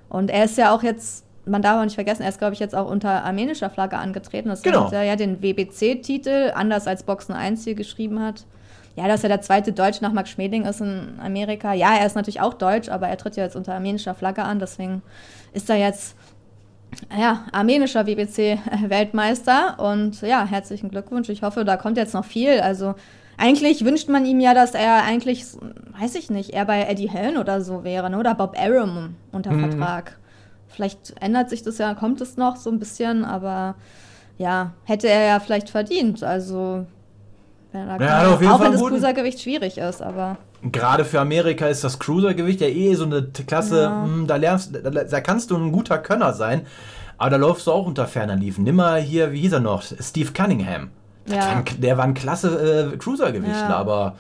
Und 0.09 0.31
er 0.33 0.45
ist 0.47 0.59
ja 0.59 0.75
auch 0.75 0.83
jetzt, 0.83 1.25
man 1.47 1.63
darf 1.63 1.79
auch 1.79 1.85
nicht 1.85 1.95
vergessen, 1.95 2.23
er 2.23 2.29
ist, 2.31 2.39
glaube 2.41 2.55
ich, 2.55 2.61
jetzt 2.61 2.75
auch 2.75 2.91
unter 2.91 3.25
armenischer 3.25 3.71
Flagge 3.71 3.97
angetreten. 3.97 4.49
Deswegen 4.49 4.73
Genau. 4.73 4.87
hat 4.87 4.93
er 4.95 5.05
ja 5.05 5.15
den 5.15 5.43
WBC-Titel, 5.43 6.51
anders 6.57 6.89
als 6.89 7.05
Boxen 7.05 7.35
1 7.35 7.63
hier 7.63 7.75
geschrieben 7.77 8.21
hat. 8.21 8.47
Ja, 8.97 9.07
dass 9.07 9.23
er 9.23 9.29
der 9.29 9.41
zweite 9.43 9.73
Deutsch 9.73 10.01
nach 10.01 10.13
Max 10.13 10.31
Schmeling 10.31 10.65
ist 10.65 10.81
in 10.81 11.19
Amerika. 11.23 11.73
Ja, 11.73 11.95
er 11.97 12.07
ist 12.07 12.15
natürlich 12.17 12.41
auch 12.41 12.55
Deutsch, 12.55 12.89
aber 12.89 13.09
er 13.09 13.17
tritt 13.17 13.37
ja 13.37 13.45
jetzt 13.45 13.57
unter 13.57 13.75
armenischer 13.75 14.15
Flagge 14.15 14.43
an. 14.43 14.59
Deswegen 14.61 15.03
ist 15.53 15.69
er 15.71 15.77
jetzt 15.77 16.17
ja, 17.19 17.45
armenischer 17.53 18.07
WBC-Weltmeister 18.07 19.79
und 19.93 20.21
ja, 20.23 20.47
herzlichen 20.47 20.91
Glückwunsch. 20.91 21.29
Ich 21.29 21.43
hoffe, 21.43 21.65
da 21.65 21.77
kommt 21.77 21.97
jetzt 21.97 22.15
noch 22.15 22.25
viel. 22.25 22.61
Also 22.61 22.95
eigentlich 23.37 23.85
wünscht 23.85 24.09
man 24.09 24.25
ihm 24.25 24.41
ja, 24.41 24.55
dass 24.55 24.75
er 24.75 25.03
eigentlich, 25.05 25.45
weiß 25.99 26.15
ich 26.15 26.31
nicht, 26.31 26.51
er 26.51 26.65
bei 26.65 26.83
Eddie 26.83 27.11
Hearn 27.11 27.37
oder 27.37 27.61
so 27.61 27.85
wäre, 27.85 28.11
ne? 28.11 28.19
oder 28.19 28.35
Bob 28.35 28.57
Arum 28.59 29.17
unter 29.33 29.53
Vertrag. 29.53 30.19
Vielleicht 30.69 31.15
ändert 31.21 31.51
sich 31.51 31.63
das 31.63 31.79
ja, 31.79 31.95
kommt 31.95 32.21
es 32.21 32.37
noch 32.37 32.57
so 32.57 32.71
ein 32.71 32.79
bisschen, 32.79 33.25
aber 33.25 33.77
ja, 34.39 34.73
hätte 34.85 35.09
er 35.09 35.27
ja 35.27 35.41
vielleicht 35.41 35.71
verdient. 35.71 36.23
Also 36.23 36.87
wenn 37.73 37.89
er 37.89 37.99
da 37.99 38.05
Ja, 38.05 38.37
kann, 38.37 38.49
auch 38.49 38.59
Fall 38.59 38.67
wenn 38.67 38.73
das 38.73 38.85
Cruisergewicht 38.85 39.41
schwierig 39.41 39.79
ist, 39.79 40.03
aber 40.03 40.39
Gerade 40.73 41.05
für 41.05 41.21
Amerika 41.21 41.67
ist 41.67 41.85
das 41.85 41.99
Cruisergewicht 41.99 42.61
ja 42.61 42.69
eh 42.69 42.95
so 42.95 43.05
eine 43.05 43.23
Klasse, 43.47 43.83
Ja. 43.83 44.03
hm, 44.05 44.27
da 44.27 44.37
lernst, 44.37 44.73
da, 44.83 44.91
da 44.91 45.21
kannst 45.21 45.51
du 45.51 45.57
ein 45.57 45.73
guter 45.73 45.99
Könner 45.99 46.33
sein, 46.33 46.67
aber 47.19 47.31
da 47.31 47.37
läufst 47.37 47.67
du 47.67 47.73
auch 47.73 47.87
unter 47.87 48.07
ferner 48.07 48.37
Liefen. 48.37 48.65
Nimm 48.65 48.77
mal 48.77 49.01
hier, 49.01 49.33
wie 49.33 49.41
hieß 49.41 49.53
er 49.53 49.61
noch? 49.61 49.83
Steve 49.83 50.33
Cunningham. 50.33 50.91
Ja. 51.27 51.37
war 51.39 51.49
ein, 51.57 51.65
der 51.79 51.97
war 51.99 52.05
ein 52.05 52.15
klasse 52.15 52.91
äh, 52.93 52.97
Cruisergewichtler, 52.97 53.69
Ja. 53.71 53.77
aber 53.77 54.15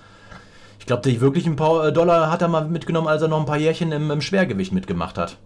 ich 0.78 0.86
glaube, 0.86 1.08
die 1.08 1.20
wirklichen 1.20 1.56
paar 1.56 1.86
äh, 1.88 1.92
Dollar 1.92 2.30
hat 2.30 2.42
er 2.42 2.48
mal 2.48 2.66
mitgenommen, 2.66 3.08
als 3.08 3.22
er 3.22 3.28
noch 3.28 3.40
ein 3.40 3.46
paar 3.46 3.56
Jährchen 3.58 3.90
im, 3.92 4.10
im 4.10 4.20
Schwergewicht 4.20 4.72
mitgemacht 4.72 5.16
hat. 5.18 5.36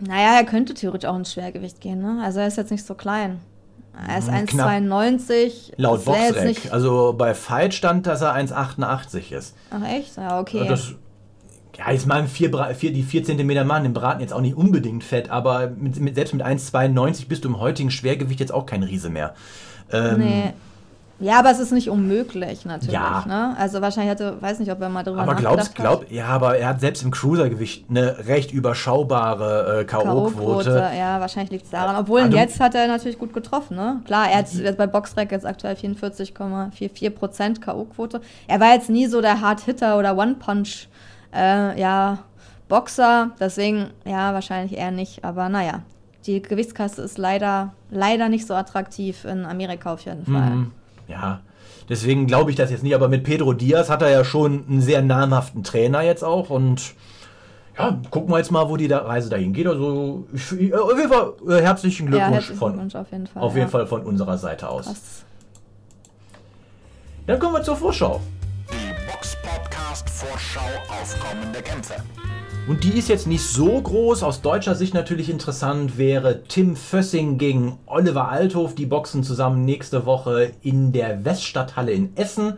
naja, 0.00 0.36
er 0.38 0.44
könnte 0.44 0.74
theoretisch 0.74 1.08
auch 1.08 1.16
ins 1.16 1.32
Schwergewicht 1.32 1.80
gehen, 1.80 2.00
ne? 2.02 2.22
Also 2.24 2.40
er 2.40 2.48
ist 2.48 2.56
jetzt 2.56 2.70
nicht 2.72 2.84
so 2.84 2.94
klein. 2.94 3.38
Er 4.08 4.18
ist 4.18 4.30
Hm, 4.30 4.46
knapp. 4.46 4.68
1,92. 4.68 5.72
Laut 5.76 6.00
Das 6.00 6.06
wär 6.06 6.14
jetzt 6.14 6.34
Boxrec. 6.34 6.72
Also 6.72 7.14
bei 7.16 7.34
Fight 7.34 7.74
stand, 7.74 8.06
dass 8.06 8.22
er 8.22 8.34
1,88 8.34 9.32
ist. 9.32 9.54
Ach 9.70 9.86
echt? 9.88 10.16
Ja, 10.16 10.40
okay. 10.40 10.66
Das, 10.66 10.94
ja, 11.76 11.90
jetzt 11.90 12.06
mal 12.06 12.26
vier, 12.26 12.50
vier, 12.76 12.92
die 12.92 13.02
4 13.02 13.24
cm 13.24 13.66
Mann 13.66 13.84
im 13.84 13.92
Braten 13.92 14.20
jetzt 14.20 14.32
auch 14.32 14.40
nicht 14.40 14.56
unbedingt 14.56 15.04
fett, 15.04 15.30
aber 15.30 15.68
mit, 15.68 15.98
mit, 16.00 16.14
selbst 16.14 16.34
mit 16.34 16.44
1,92 16.44 17.28
bist 17.28 17.44
du 17.44 17.48
im 17.48 17.60
heutigen 17.60 17.90
Schwergewicht 17.90 18.40
jetzt 18.40 18.52
auch 18.52 18.66
kein 18.66 18.82
Riese 18.82 19.10
mehr. 19.10 19.34
Ähm, 19.90 20.18
nee. 20.18 20.52
Ja, 21.20 21.38
aber 21.38 21.50
es 21.52 21.60
ist 21.60 21.70
nicht 21.72 21.88
unmöglich, 21.88 22.64
natürlich. 22.64 22.92
Ja. 22.94 23.24
Ne? 23.26 23.54
Also 23.56 23.80
wahrscheinlich 23.80 24.10
hatte, 24.10 24.36
weiß 24.42 24.58
nicht, 24.58 24.70
ob 24.72 24.80
er 24.80 24.88
mal 24.88 25.04
drüber 25.04 25.22
Aber 25.22 25.34
glaubst, 25.36 25.74
glaub, 25.74 26.10
ja, 26.10 26.26
aber 26.26 26.58
er 26.58 26.68
hat 26.68 26.80
selbst 26.80 27.02
im 27.04 27.12
Cruisergewicht 27.12 27.88
eine 27.88 28.26
recht 28.26 28.50
überschaubare 28.52 29.80
äh. 29.80 29.84
K.O.-Quote, 29.84 30.96
ja, 30.98 31.20
wahrscheinlich 31.20 31.52
liegt 31.52 31.64
es 31.66 31.70
daran. 31.70 31.96
Obwohl, 31.96 32.28
du- 32.28 32.36
jetzt 32.36 32.58
hat 32.60 32.74
er 32.74 32.88
natürlich 32.88 33.18
gut 33.18 33.32
getroffen, 33.32 33.76
ne? 33.76 34.00
Klar, 34.06 34.28
er 34.30 34.38
hat 34.38 34.52
jetzt 34.52 34.76
bei 34.76 34.86
Boxrec 34.86 35.30
jetzt 35.30 35.46
aktuell 35.46 35.76
44,44% 35.76 37.60
K.O.-Quote. 37.60 38.20
Er 38.48 38.60
war 38.60 38.74
jetzt 38.74 38.90
nie 38.90 39.06
so 39.06 39.20
der 39.20 39.40
Hard-Hitter 39.40 39.98
oder 39.98 40.16
One-Punch, 40.16 40.88
äh, 41.34 41.80
ja, 41.80 42.18
Boxer. 42.68 43.30
Deswegen, 43.38 43.90
ja, 44.04 44.34
wahrscheinlich 44.34 44.76
eher 44.76 44.90
nicht. 44.90 45.24
Aber 45.24 45.48
naja, 45.48 45.80
die 46.26 46.42
Gewichtskasse 46.42 47.02
ist 47.02 47.18
leider, 47.18 47.72
leider 47.90 48.28
nicht 48.28 48.46
so 48.46 48.54
attraktiv 48.54 49.24
in 49.24 49.44
Amerika 49.44 49.92
auf 49.92 50.00
jeden 50.04 50.24
Fall. 50.24 50.50
Mhm. 50.50 50.72
Ja, 51.08 51.40
deswegen 51.88 52.26
glaube 52.26 52.50
ich 52.50 52.56
das 52.56 52.70
jetzt 52.70 52.82
nicht. 52.82 52.94
Aber 52.94 53.08
mit 53.08 53.24
Pedro 53.24 53.52
Diaz 53.52 53.90
hat 53.90 54.02
er 54.02 54.10
ja 54.10 54.24
schon 54.24 54.64
einen 54.68 54.80
sehr 54.80 55.02
namhaften 55.02 55.62
Trainer 55.64 56.02
jetzt 56.02 56.22
auch. 56.24 56.50
Und 56.50 56.94
ja, 57.78 57.98
gucken 58.10 58.30
wir 58.30 58.38
jetzt 58.38 58.50
mal, 58.50 58.68
wo 58.68 58.76
die 58.76 58.88
da 58.88 58.98
Reise 58.98 59.28
dahin 59.30 59.52
geht. 59.52 59.66
Also, 59.66 60.26
ich, 60.32 60.52
äh, 60.52 60.74
auf 60.74 60.96
jeden 60.96 61.12
Fall 61.12 61.32
äh, 61.48 61.60
herzlichen 61.62 62.06
Ja, 62.06 62.10
Glückwunsch 62.10 62.34
herzlichen 62.34 62.58
von, 62.58 62.72
Glückwunsch 62.72 62.94
auf 62.94 63.12
jeden 63.12 63.26
Fall. 63.26 63.42
auf 63.42 63.52
ja. 63.52 63.58
jeden 63.58 63.70
Fall 63.70 63.86
von 63.86 64.02
unserer 64.02 64.38
Seite 64.38 64.68
aus. 64.68 64.86
Krass. 64.86 65.24
Dann 67.26 67.38
kommen 67.38 67.54
wir 67.54 67.62
zur 67.62 67.76
Vorschau. 67.76 68.20
Die 68.70 69.10
Box 69.10 69.36
Podcast 69.42 70.08
Vorschau 70.10 70.60
auf 70.88 71.18
kommende 71.20 71.62
Kämpfe. 71.62 71.94
Und 72.66 72.82
die 72.82 72.96
ist 72.98 73.10
jetzt 73.10 73.26
nicht 73.26 73.42
so 73.42 73.78
groß. 73.78 74.22
Aus 74.22 74.40
deutscher 74.40 74.74
Sicht 74.74 74.94
natürlich 74.94 75.28
interessant 75.28 75.98
wäre 75.98 76.44
Tim 76.44 76.76
Fössing 76.76 77.36
gegen 77.36 77.78
Oliver 77.84 78.30
Althof. 78.30 78.74
Die 78.74 78.86
boxen 78.86 79.22
zusammen 79.22 79.66
nächste 79.66 80.06
Woche 80.06 80.52
in 80.62 80.90
der 80.90 81.26
Weststadthalle 81.26 81.92
in 81.92 82.16
Essen. 82.16 82.54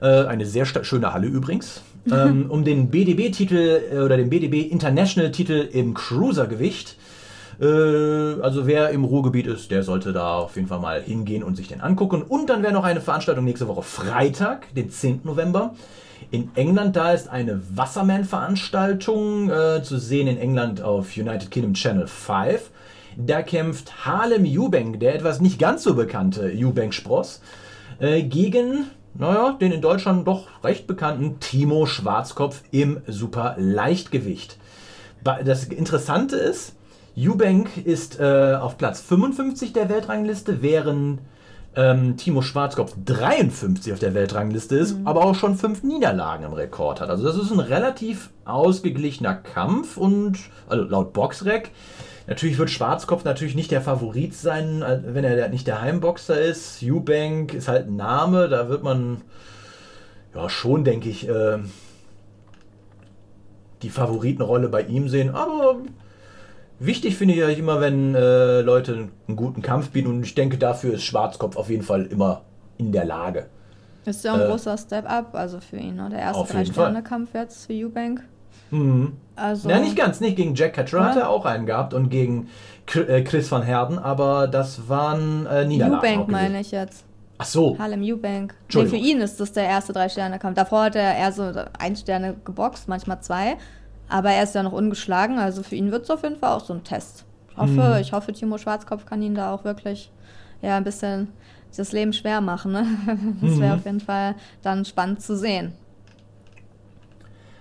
Äh, 0.00 0.24
eine 0.24 0.46
sehr 0.46 0.64
schöne 0.64 1.12
Halle 1.12 1.26
übrigens. 1.26 1.82
ähm, 2.10 2.46
um 2.48 2.64
den 2.64 2.88
BDB-Titel 2.88 3.82
äh, 3.92 3.98
oder 3.98 4.16
den 4.16 4.30
BDB 4.30 4.70
International-Titel 4.70 5.68
im 5.70 5.92
Cruisergewicht. 5.92 6.96
Äh, 7.60 7.66
also 8.40 8.66
wer 8.66 8.88
im 8.88 9.04
Ruhrgebiet 9.04 9.48
ist, 9.48 9.70
der 9.70 9.82
sollte 9.82 10.14
da 10.14 10.36
auf 10.38 10.56
jeden 10.56 10.68
Fall 10.68 10.80
mal 10.80 11.02
hingehen 11.02 11.42
und 11.42 11.56
sich 11.56 11.68
den 11.68 11.82
angucken. 11.82 12.22
Und 12.22 12.48
dann 12.48 12.62
wäre 12.62 12.72
noch 12.72 12.84
eine 12.84 13.02
Veranstaltung 13.02 13.44
nächste 13.44 13.68
Woche 13.68 13.82
Freitag, 13.82 14.74
den 14.74 14.88
10. 14.88 15.20
November. 15.24 15.74
In 16.30 16.50
England, 16.56 16.96
da 16.96 17.12
ist 17.12 17.28
eine 17.28 17.60
Wasserman-Veranstaltung 17.76 19.48
äh, 19.48 19.82
zu 19.82 19.98
sehen 19.98 20.26
in 20.26 20.38
England 20.38 20.82
auf 20.82 21.16
United 21.16 21.52
Kingdom 21.52 21.74
Channel 21.74 22.08
5. 22.08 22.70
Da 23.16 23.42
kämpft 23.42 24.04
Harlem 24.04 24.44
Eubank, 24.44 24.98
der 24.98 25.14
etwas 25.14 25.40
nicht 25.40 25.60
ganz 25.60 25.84
so 25.84 25.94
bekannte 25.94 26.52
Eubank-Spross, 26.52 27.40
äh, 28.00 28.24
gegen, 28.24 28.86
naja, 29.14 29.56
den 29.60 29.70
in 29.70 29.80
Deutschland 29.80 30.26
doch 30.26 30.48
recht 30.64 30.88
bekannten 30.88 31.38
Timo 31.38 31.86
Schwarzkopf 31.86 32.62
im 32.72 33.00
Super-Leichtgewicht. 33.06 34.58
Das 35.22 35.64
Interessante 35.64 36.36
ist, 36.36 36.74
Eubank 37.16 37.78
ist 37.84 38.18
äh, 38.18 38.56
auf 38.60 38.78
Platz 38.78 39.00
55 39.00 39.72
der 39.72 39.88
Weltrangliste, 39.88 40.60
während 40.60 41.20
ähm, 41.76 42.16
Timo 42.16 42.42
Schwarzkopf 42.42 42.94
53 43.04 43.92
auf 43.92 43.98
der 43.98 44.14
Weltrangliste 44.14 44.76
ist, 44.76 44.96
aber 45.04 45.24
auch 45.24 45.34
schon 45.34 45.56
fünf 45.56 45.82
Niederlagen 45.82 46.44
im 46.44 46.52
Rekord 46.52 47.00
hat. 47.00 47.10
Also 47.10 47.24
das 47.24 47.36
ist 47.36 47.52
ein 47.52 47.60
relativ 47.60 48.30
ausgeglichener 48.44 49.34
Kampf 49.34 49.96
und, 49.96 50.38
also 50.68 50.84
laut 50.84 51.12
Boxrec, 51.12 51.70
Natürlich 52.28 52.58
wird 52.58 52.70
Schwarzkopf 52.70 53.24
natürlich 53.24 53.54
nicht 53.54 53.70
der 53.70 53.80
Favorit 53.80 54.34
sein, 54.34 54.82
äh, 54.82 55.00
wenn 55.06 55.24
er 55.24 55.48
nicht 55.48 55.66
der 55.66 55.80
Heimboxer 55.80 56.40
ist. 56.40 56.82
Eubank 56.82 57.54
ist 57.54 57.68
halt 57.68 57.86
ein 57.86 57.96
Name, 57.96 58.48
da 58.48 58.68
wird 58.68 58.82
man 58.82 59.22
ja 60.34 60.48
schon, 60.48 60.82
denke 60.82 61.08
ich, 61.08 61.28
äh, 61.28 61.58
die 63.82 63.90
Favoritenrolle 63.90 64.68
bei 64.68 64.82
ihm 64.82 65.08
sehen. 65.08 65.34
Aber 65.34 65.76
wichtig 66.78 67.16
finde 67.16 67.34
ich 67.34 67.42
eigentlich 67.42 67.58
immer, 67.58 67.80
wenn 67.80 68.14
äh, 68.14 68.60
Leute 68.60 69.08
einen 69.28 69.36
guten 69.36 69.62
Kampf 69.62 69.90
bieten 69.90 70.08
und 70.08 70.22
ich 70.22 70.34
denke, 70.34 70.58
dafür 70.58 70.94
ist 70.94 71.04
Schwarzkopf 71.04 71.56
auf 71.56 71.70
jeden 71.70 71.82
Fall 71.82 72.06
immer 72.06 72.42
in 72.78 72.92
der 72.92 73.04
Lage. 73.04 73.46
Ist 74.04 74.24
ja 74.24 74.34
ein 74.34 74.40
Äh, 74.42 74.46
großer 74.46 74.76
Step-up, 74.78 75.34
also 75.34 75.58
für 75.60 75.76
ihn, 75.78 75.96
ne? 75.96 76.08
Der 76.10 76.20
erste. 76.20 76.52
Drei-Sterne-Kampf 76.52 77.34
jetzt 77.34 77.66
für 77.66 77.72
Eubank. 77.72 78.22
Mhm. 78.70 79.14
Also. 79.34 79.68
Ja, 79.68 79.78
nicht 79.80 79.96
ganz, 79.96 80.20
nicht 80.20 80.36
gegen 80.36 80.54
Jack 80.54 80.74
Catcher 80.74 81.04
hat 81.04 81.16
Ja. 81.16 81.22
er 81.22 81.28
auch 81.30 81.44
einen 81.44 81.66
gehabt 81.66 81.92
und 81.92 82.08
gegen 82.08 82.48
äh, 82.94 83.22
Chris 83.22 83.50
van 83.50 83.62
Herden, 83.62 83.98
aber 83.98 84.46
das 84.48 84.88
waren 84.88 85.46
äh, 85.46 85.64
Niederlagen. 85.66 85.98
Eubank 86.06 86.28
meine 86.30 86.60
ich 86.60 86.70
jetzt. 86.70 87.04
Ach 87.38 87.44
so, 87.44 87.76
Harlem 87.78 88.02
Eubank. 88.02 88.54
Nee, 88.72 88.86
für 88.86 88.96
ihn 88.96 89.20
ist 89.20 89.38
das 89.40 89.52
der 89.52 89.64
erste 89.64 89.92
Drei-Sterne-Kampf. 89.92 90.56
Davor 90.56 90.84
hat 90.84 90.96
er 90.96 91.16
eher 91.16 91.32
so 91.32 91.52
ein 91.78 91.96
Sterne 91.96 92.34
geboxt, 92.44 92.88
manchmal 92.88 93.20
zwei. 93.20 93.56
Aber 94.08 94.30
er 94.30 94.42
ist 94.44 94.54
ja 94.54 94.62
noch 94.62 94.72
ungeschlagen, 94.72 95.38
also 95.38 95.62
für 95.62 95.74
ihn 95.74 95.90
wird 95.90 96.04
es 96.04 96.10
auf 96.10 96.22
jeden 96.22 96.36
Fall 96.36 96.52
auch 96.56 96.64
so 96.64 96.72
ein 96.74 96.84
Test. 96.84 97.24
Ich 97.50 97.56
hoffe, 97.56 97.70
Mhm. 97.94 98.00
ich 98.00 98.12
hoffe, 98.12 98.32
Timo 98.32 98.58
Schwarzkopf 98.58 99.04
kann 99.06 99.22
ihn 99.22 99.34
da 99.34 99.52
auch 99.52 99.64
wirklich 99.64 100.10
ja, 100.62 100.76
ein 100.76 100.84
bisschen 100.84 101.28
das 101.76 101.92
Leben 101.92 102.12
schwer 102.12 102.40
machen. 102.40 102.72
Ne? 102.72 102.86
Das 103.42 103.58
wäre 103.58 103.74
Mhm. 103.74 103.78
auf 103.80 103.84
jeden 103.84 104.00
Fall 104.00 104.34
dann 104.62 104.84
spannend 104.84 105.20
zu 105.22 105.36
sehen. 105.36 105.72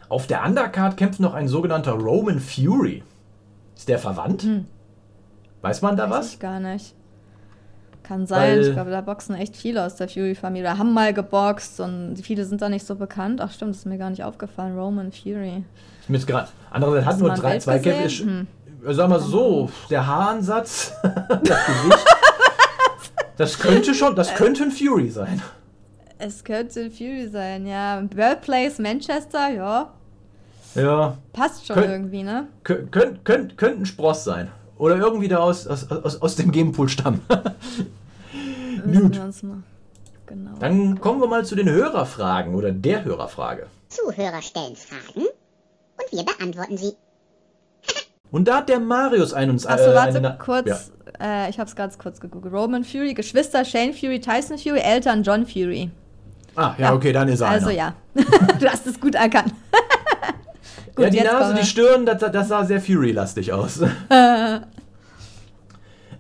auf 0.07 0.27
der 0.27 0.45
Undercard 0.45 0.97
kämpft 0.97 1.19
noch 1.19 1.33
ein 1.33 1.47
sogenannter 1.47 1.93
Roman 1.93 2.39
Fury. 2.39 3.03
Ist 3.75 3.89
der 3.89 3.97
verwandt? 3.99 4.43
Hm. 4.43 4.65
Weiß 5.61 5.81
man 5.81 5.97
da 5.97 6.09
Weiß 6.09 6.17
was? 6.19 6.33
ich 6.33 6.39
gar 6.39 6.59
nicht. 6.59 6.93
Kann 8.03 8.27
sein. 8.27 8.39
Weil- 8.59 8.67
ich 8.67 8.73
glaube, 8.73 8.91
da 8.91 9.01
boxen 9.01 9.35
echt 9.35 9.57
viele 9.57 9.83
aus 9.83 9.95
der 9.95 10.07
Fury-Familie. 10.07 10.77
Haben 10.77 10.93
mal 10.93 11.11
geboxt 11.11 11.79
und 11.79 12.17
viele 12.21 12.45
sind 12.45 12.61
da 12.61 12.69
nicht 12.69 12.85
so 12.85 12.95
bekannt. 12.95 13.41
Ach 13.41 13.51
stimmt, 13.51 13.71
das 13.71 13.79
ist 13.79 13.85
mir 13.85 13.97
gar 13.97 14.11
nicht 14.11 14.23
aufgefallen. 14.23 14.77
Roman 14.77 15.11
Fury. 15.11 15.63
Ist 16.05 16.09
mir 16.09 16.17
jetzt 16.17 16.27
gerade. 16.27 16.49
Andererseits 16.69 17.07
hat 17.07 17.19
nur 17.19 17.31
ein 17.31 17.39
drei, 17.39 17.57
zwei? 17.57 17.79
Kämpfe. 17.79 18.23
Hm. 18.23 18.47
Äh, 18.85 18.93
Sag 18.93 19.09
mal 19.09 19.19
so, 19.19 19.71
der 19.89 20.05
Haaransatz, 20.05 20.93
das 21.01 21.65
Gesicht. 21.65 22.05
Das 23.37 23.57
könnte 23.57 23.95
schon, 23.95 24.15
das 24.15 24.35
könnte 24.35 24.63
ein 24.63 24.71
Fury 24.71 25.09
sein. 25.09 25.41
Es 26.19 26.43
könnte 26.43 26.91
Fury 26.91 27.27
sein, 27.27 27.65
ja. 27.65 28.01
Birthplace 28.01 28.77
Manchester, 28.77 29.49
ja. 29.49 29.91
Ja, 30.75 31.17
Passt 31.33 31.65
schon 31.65 31.75
Könnt- 31.75 31.89
irgendwie, 31.89 32.21
ne? 32.21 32.47
Kön 32.63 32.91
könnt, 32.91 33.25
könnt, 33.25 33.57
könnte 33.57 33.81
ein 33.81 33.85
Spross 33.87 34.23
sein. 34.23 34.51
Oder 34.77 34.97
irgendwie 34.97 35.27
da 35.27 35.37
aus, 35.39 35.65
aus, 35.65 35.89
aus, 35.89 36.21
aus 36.21 36.35
dem 36.35 36.51
Gamepool 36.51 36.87
stammen. 36.87 37.21
Gut. 38.85 39.19
Genau. 40.27 40.51
Dann 40.59 40.99
kommen 40.99 41.19
wir 41.21 41.27
mal 41.27 41.45
zu 41.45 41.55
den 41.55 41.67
Hörerfragen 41.69 42.53
oder 42.53 42.71
der 42.71 43.03
Hörerfrage. 43.05 43.65
Zuhörer 43.87 44.41
stellen 44.43 44.75
Fragen 44.75 45.27
und 45.97 46.17
wir 46.17 46.25
beantworten 46.25 46.77
sie. 46.77 46.93
Und 48.31 48.47
da 48.47 48.57
hat 48.57 48.69
der 48.69 48.79
Marius 48.79 49.33
ein 49.33 49.49
uns 49.49 49.65
Achso, 49.65 49.91
äh, 49.91 49.95
warte, 49.95 50.17
eine 50.17 50.37
kurz. 50.37 50.91
Ja. 51.19 51.45
Äh, 51.45 51.49
ich 51.49 51.59
hab's 51.59 51.75
ganz 51.75 51.97
kurz 51.97 52.19
gegoogelt. 52.19 52.53
Roman 52.53 52.83
Fury, 52.83 53.13
Geschwister 53.13 53.63
Shane 53.63 53.93
Fury, 53.93 54.19
Tyson 54.19 54.57
Fury, 54.57 54.79
Eltern 54.79 55.23
John 55.23 55.45
Fury. 55.45 55.89
Ah, 56.55 56.73
ja, 56.77 56.93
okay, 56.93 57.13
dann 57.13 57.29
ist 57.29 57.41
er 57.41 57.49
Also 57.49 57.67
einer. 57.67 57.77
ja. 57.77 57.93
du 58.59 58.67
hast 58.67 58.87
es 58.87 58.99
gut 58.99 59.15
erkannt. 59.15 59.53
ja, 60.97 61.09
die 61.09 61.17
jetzt 61.17 61.31
Nase, 61.31 61.53
die 61.53 61.65
Stirn, 61.65 62.05
das, 62.05 62.19
das 62.19 62.47
sah 62.47 62.65
sehr 62.65 62.81
Fury-lastig 62.81 63.53
aus. 63.53 63.79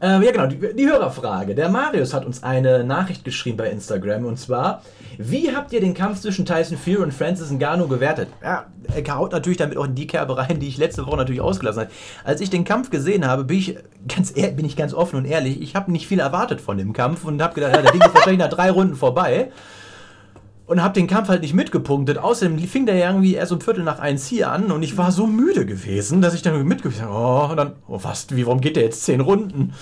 Ähm, 0.01 0.21
ja, 0.21 0.31
genau, 0.31 0.47
die, 0.47 0.75
die 0.75 0.87
Hörerfrage. 0.87 1.55
Der 1.55 1.69
Marius 1.69 2.13
hat 2.13 2.25
uns 2.25 2.43
eine 2.43 2.83
Nachricht 2.83 3.23
geschrieben 3.23 3.57
bei 3.57 3.69
Instagram 3.69 4.25
und 4.25 4.37
zwar: 4.37 4.81
Wie 5.17 5.55
habt 5.55 5.71
ihr 5.73 5.81
den 5.81 5.93
Kampf 5.93 6.21
zwischen 6.21 6.45
Tyson 6.45 6.77
Fury 6.77 6.97
und 6.97 7.13
Francis 7.13 7.51
Ngannou 7.51 7.87
gewertet? 7.87 8.29
Ja, 8.43 8.67
er 8.93 9.15
haut 9.15 9.31
natürlich 9.31 9.57
damit 9.57 9.77
auch 9.77 9.85
in 9.85 9.95
die 9.95 10.07
Kerbe 10.07 10.37
rein, 10.37 10.59
die 10.59 10.67
ich 10.67 10.77
letzte 10.77 11.05
Woche 11.05 11.17
natürlich 11.17 11.41
ausgelassen 11.41 11.83
habe. 11.83 11.91
Als 12.23 12.41
ich 12.41 12.49
den 12.49 12.65
Kampf 12.65 12.89
gesehen 12.89 13.25
habe, 13.25 13.43
bin 13.43 13.57
ich 13.57 13.77
ganz, 14.07 14.33
bin 14.33 14.65
ich 14.65 14.75
ganz 14.75 14.93
offen 14.93 15.17
und 15.17 15.25
ehrlich, 15.25 15.61
ich 15.61 15.75
habe 15.75 15.91
nicht 15.91 16.07
viel 16.07 16.19
erwartet 16.19 16.61
von 16.61 16.77
dem 16.77 16.93
Kampf 16.93 17.23
und 17.25 17.41
habe 17.41 17.55
gedacht, 17.55 17.75
ja, 17.75 17.81
der 17.81 17.91
Ding 17.91 18.01
ist 18.01 18.13
wahrscheinlich 18.13 18.39
nach 18.39 18.49
drei 18.49 18.71
Runden 18.71 18.95
vorbei. 18.95 19.51
Und 20.67 20.81
habe 20.81 20.95
den 20.95 21.05
Kampf 21.05 21.29
halt 21.29 21.41
nicht 21.41 21.53
mitgepunktet. 21.53 22.17
Außerdem 22.17 22.57
fing 22.59 22.87
der 22.87 22.95
ja 22.95 23.09
irgendwie 23.09 23.35
erst 23.35 23.51
um 23.51 23.61
Viertel 23.61 23.83
nach 23.83 23.99
eins 23.99 24.25
hier 24.25 24.49
an 24.51 24.71
und 24.71 24.81
ich 24.81 24.97
war 24.97 25.11
so 25.11 25.27
müde 25.27 25.65
gewesen, 25.67 26.21
dass 26.21 26.33
ich 26.33 26.41
dann 26.41 26.59
mitgepunktet 26.65 27.03
habe. 27.07 27.13
Oh, 27.13 27.51
und 27.51 27.57
dann, 27.57 27.73
oh, 27.87 27.99
was, 28.01 28.27
wie, 28.35 28.47
warum 28.47 28.61
geht 28.61 28.75
der 28.75 28.83
jetzt 28.83 29.03
zehn 29.03 29.21
Runden? 29.21 29.73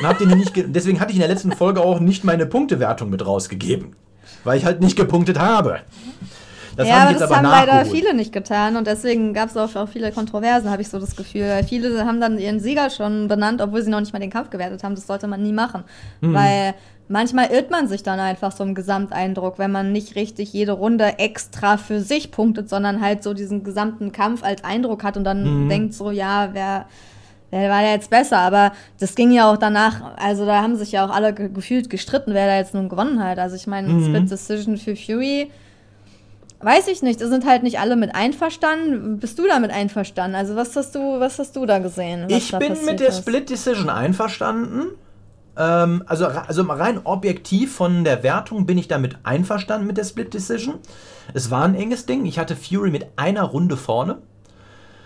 Und 0.00 0.06
hab 0.08 0.18
den 0.18 0.30
nicht 0.30 0.52
ge- 0.52 0.66
deswegen 0.66 0.98
hatte 0.98 1.10
ich 1.12 1.16
in 1.18 1.20
der 1.20 1.28
letzten 1.28 1.52
Folge 1.52 1.80
auch 1.80 2.00
nicht 2.00 2.24
meine 2.24 2.46
Punktewertung 2.46 3.10
mit 3.10 3.24
rausgegeben. 3.24 3.94
Weil 4.42 4.58
ich 4.58 4.64
halt 4.64 4.80
nicht 4.80 4.96
gepunktet 4.96 5.38
habe. 5.38 5.80
Das 6.76 6.88
ja, 6.88 7.04
aber 7.04 7.12
das 7.12 7.22
aber 7.22 7.36
haben 7.36 7.44
leider 7.44 7.72
nachgeholt. 7.74 7.96
viele 7.96 8.14
nicht 8.14 8.32
getan 8.32 8.76
und 8.76 8.88
deswegen 8.88 9.32
gab 9.32 9.48
es 9.48 9.56
auch, 9.56 9.76
auch 9.76 9.88
viele 9.88 10.10
Kontroversen, 10.10 10.68
habe 10.70 10.82
ich 10.82 10.88
so 10.88 10.98
das 10.98 11.14
Gefühl. 11.14 11.48
Weil 11.48 11.62
Viele 11.62 12.04
haben 12.04 12.20
dann 12.20 12.36
ihren 12.38 12.58
Sieger 12.58 12.90
schon 12.90 13.28
benannt, 13.28 13.60
obwohl 13.62 13.80
sie 13.82 13.90
noch 13.90 14.00
nicht 14.00 14.12
mal 14.12 14.18
den 14.18 14.30
Kampf 14.30 14.50
gewertet 14.50 14.82
haben. 14.82 14.96
Das 14.96 15.06
sollte 15.06 15.28
man 15.28 15.40
nie 15.40 15.52
machen. 15.52 15.84
Hm. 16.20 16.34
Weil 16.34 16.74
manchmal 17.08 17.50
irrt 17.50 17.70
man 17.70 17.86
sich 17.88 18.02
dann 18.02 18.18
einfach 18.20 18.52
so 18.52 18.64
im 18.64 18.74
Gesamteindruck, 18.74 19.58
wenn 19.58 19.70
man 19.72 19.92
nicht 19.92 20.16
richtig 20.16 20.52
jede 20.52 20.72
Runde 20.72 21.18
extra 21.18 21.76
für 21.76 22.00
sich 22.00 22.30
punktet, 22.30 22.68
sondern 22.68 23.00
halt 23.00 23.22
so 23.22 23.34
diesen 23.34 23.64
gesamten 23.64 24.12
Kampf 24.12 24.42
als 24.42 24.64
Eindruck 24.64 25.04
hat 25.04 25.16
und 25.16 25.24
dann 25.24 25.44
Hm. 25.44 25.68
denkt 25.68 25.94
so, 25.94 26.10
ja, 26.10 26.50
wer. 26.52 26.86
Wer 27.50 27.70
war 27.70 27.82
da 27.82 27.90
jetzt 27.92 28.10
besser? 28.10 28.38
Aber 28.38 28.72
das 28.98 29.14
ging 29.14 29.30
ja 29.30 29.48
auch 29.48 29.56
danach, 29.56 30.16
also 30.16 30.44
da 30.44 30.60
haben 30.60 30.74
sich 30.74 30.90
ja 30.90 31.06
auch 31.06 31.10
alle 31.14 31.32
ge 31.32 31.48
gefühlt 31.50 31.88
gestritten, 31.88 32.34
wer 32.34 32.48
da 32.48 32.56
jetzt 32.56 32.74
nun 32.74 32.88
gewonnen 32.88 33.22
hat. 33.22 33.38
Also 33.38 33.54
ich 33.54 33.68
meine, 33.68 33.86
Mhm. 33.92 34.04
Split 34.06 34.30
Decision 34.30 34.76
für 34.76 34.96
Fury, 34.96 35.50
Weiß 36.60 36.88
ich 36.88 37.02
nicht, 37.02 37.20
da 37.20 37.28
sind 37.28 37.44
halt 37.46 37.62
nicht 37.62 37.78
alle 37.78 37.94
mit 37.94 38.14
einverstanden. 38.14 39.18
Bist 39.18 39.38
du 39.38 39.46
damit 39.46 39.70
einverstanden? 39.70 40.34
Also 40.34 40.56
was 40.56 40.74
hast 40.74 40.94
du, 40.94 41.20
was 41.20 41.38
hast 41.38 41.54
du 41.56 41.66
da 41.66 41.78
gesehen? 41.78 42.24
Ich 42.28 42.50
bin 42.56 42.84
mit 42.86 43.00
der 43.00 43.08
ist? 43.08 43.18
Split 43.18 43.50
Decision 43.50 43.90
einverstanden. 43.90 44.86
Ähm, 45.56 46.02
also, 46.06 46.26
also 46.26 46.62
rein 46.62 47.00
objektiv 47.04 47.74
von 47.74 48.04
der 48.04 48.22
Wertung 48.22 48.66
bin 48.66 48.78
ich 48.78 48.88
damit 48.88 49.18
einverstanden 49.22 49.86
mit 49.86 49.96
der 49.96 50.04
Split 50.04 50.34
Decision. 50.34 50.76
Es 51.32 51.50
war 51.50 51.64
ein 51.64 51.74
enges 51.74 52.06
Ding. 52.06 52.24
Ich 52.26 52.38
hatte 52.38 52.56
Fury 52.56 52.90
mit 52.90 53.06
einer 53.16 53.42
Runde 53.42 53.76
vorne. 53.76 54.18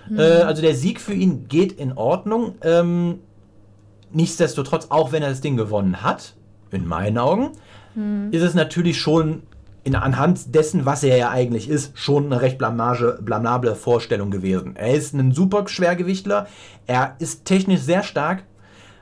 Hm. 0.08 0.18
Äh, 0.18 0.22
also 0.22 0.62
der 0.62 0.74
Sieg 0.74 1.00
für 1.00 1.14
ihn 1.14 1.48
geht 1.48 1.72
in 1.72 1.92
Ordnung. 1.92 2.54
Ähm, 2.62 3.20
nichtsdestotrotz, 4.10 4.86
auch 4.90 5.12
wenn 5.12 5.22
er 5.22 5.30
das 5.30 5.40
Ding 5.40 5.56
gewonnen 5.56 6.02
hat, 6.02 6.34
in 6.70 6.86
meinen 6.86 7.18
Augen, 7.18 7.52
Hm. 7.94 8.28
ist 8.32 8.42
es 8.42 8.54
natürlich 8.54 8.98
schon 8.98 9.42
in, 9.84 9.94
anhand 9.94 10.54
dessen, 10.54 10.86
was 10.86 11.02
er 11.02 11.16
ja 11.16 11.30
eigentlich 11.30 11.68
ist, 11.68 11.96
schon 11.98 12.26
eine 12.26 12.40
recht 12.40 12.58
blamage, 12.58 13.18
blamable 13.22 13.74
Vorstellung 13.74 14.30
gewesen. 14.30 14.76
Er 14.76 14.94
ist 14.94 15.14
ein 15.14 15.32
super 15.32 15.66
Schwergewichtler, 15.66 16.46
er 16.86 17.16
ist 17.18 17.44
technisch 17.44 17.80
sehr 17.80 18.02
stark 18.02 18.44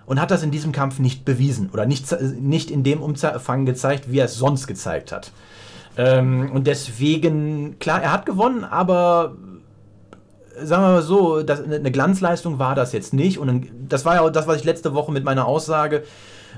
und 0.06 0.20
hat 0.20 0.30
das 0.30 0.42
in 0.42 0.50
diesem 0.50 0.72
Kampf 0.72 0.98
nicht 0.98 1.24
bewiesen 1.24 1.70
oder 1.72 1.84
nicht, 1.86 2.06
ze- 2.06 2.34
nicht 2.40 2.70
in 2.70 2.82
dem 2.84 3.02
Umfang 3.02 3.66
gezeigt, 3.66 4.10
wie 4.10 4.18
er 4.18 4.26
es 4.26 4.36
sonst 4.36 4.66
gezeigt 4.66 5.12
hat. 5.12 5.32
Ähm, 5.98 6.50
und 6.52 6.66
deswegen, 6.66 7.78
klar, 7.78 8.02
er 8.02 8.12
hat 8.12 8.26
gewonnen, 8.26 8.64
aber 8.64 9.36
sagen 10.62 10.82
wir 10.82 10.88
mal 10.88 11.02
so, 11.02 11.42
das, 11.42 11.62
eine 11.62 11.90
Glanzleistung 11.90 12.58
war 12.58 12.74
das 12.74 12.92
jetzt 12.92 13.12
nicht. 13.12 13.38
Und 13.38 13.66
das 13.88 14.04
war 14.04 14.14
ja 14.16 14.20
auch 14.22 14.30
das, 14.30 14.46
was 14.46 14.56
ich 14.56 14.64
letzte 14.64 14.94
Woche 14.94 15.12
mit 15.12 15.24
meiner 15.24 15.46
Aussage, 15.46 16.04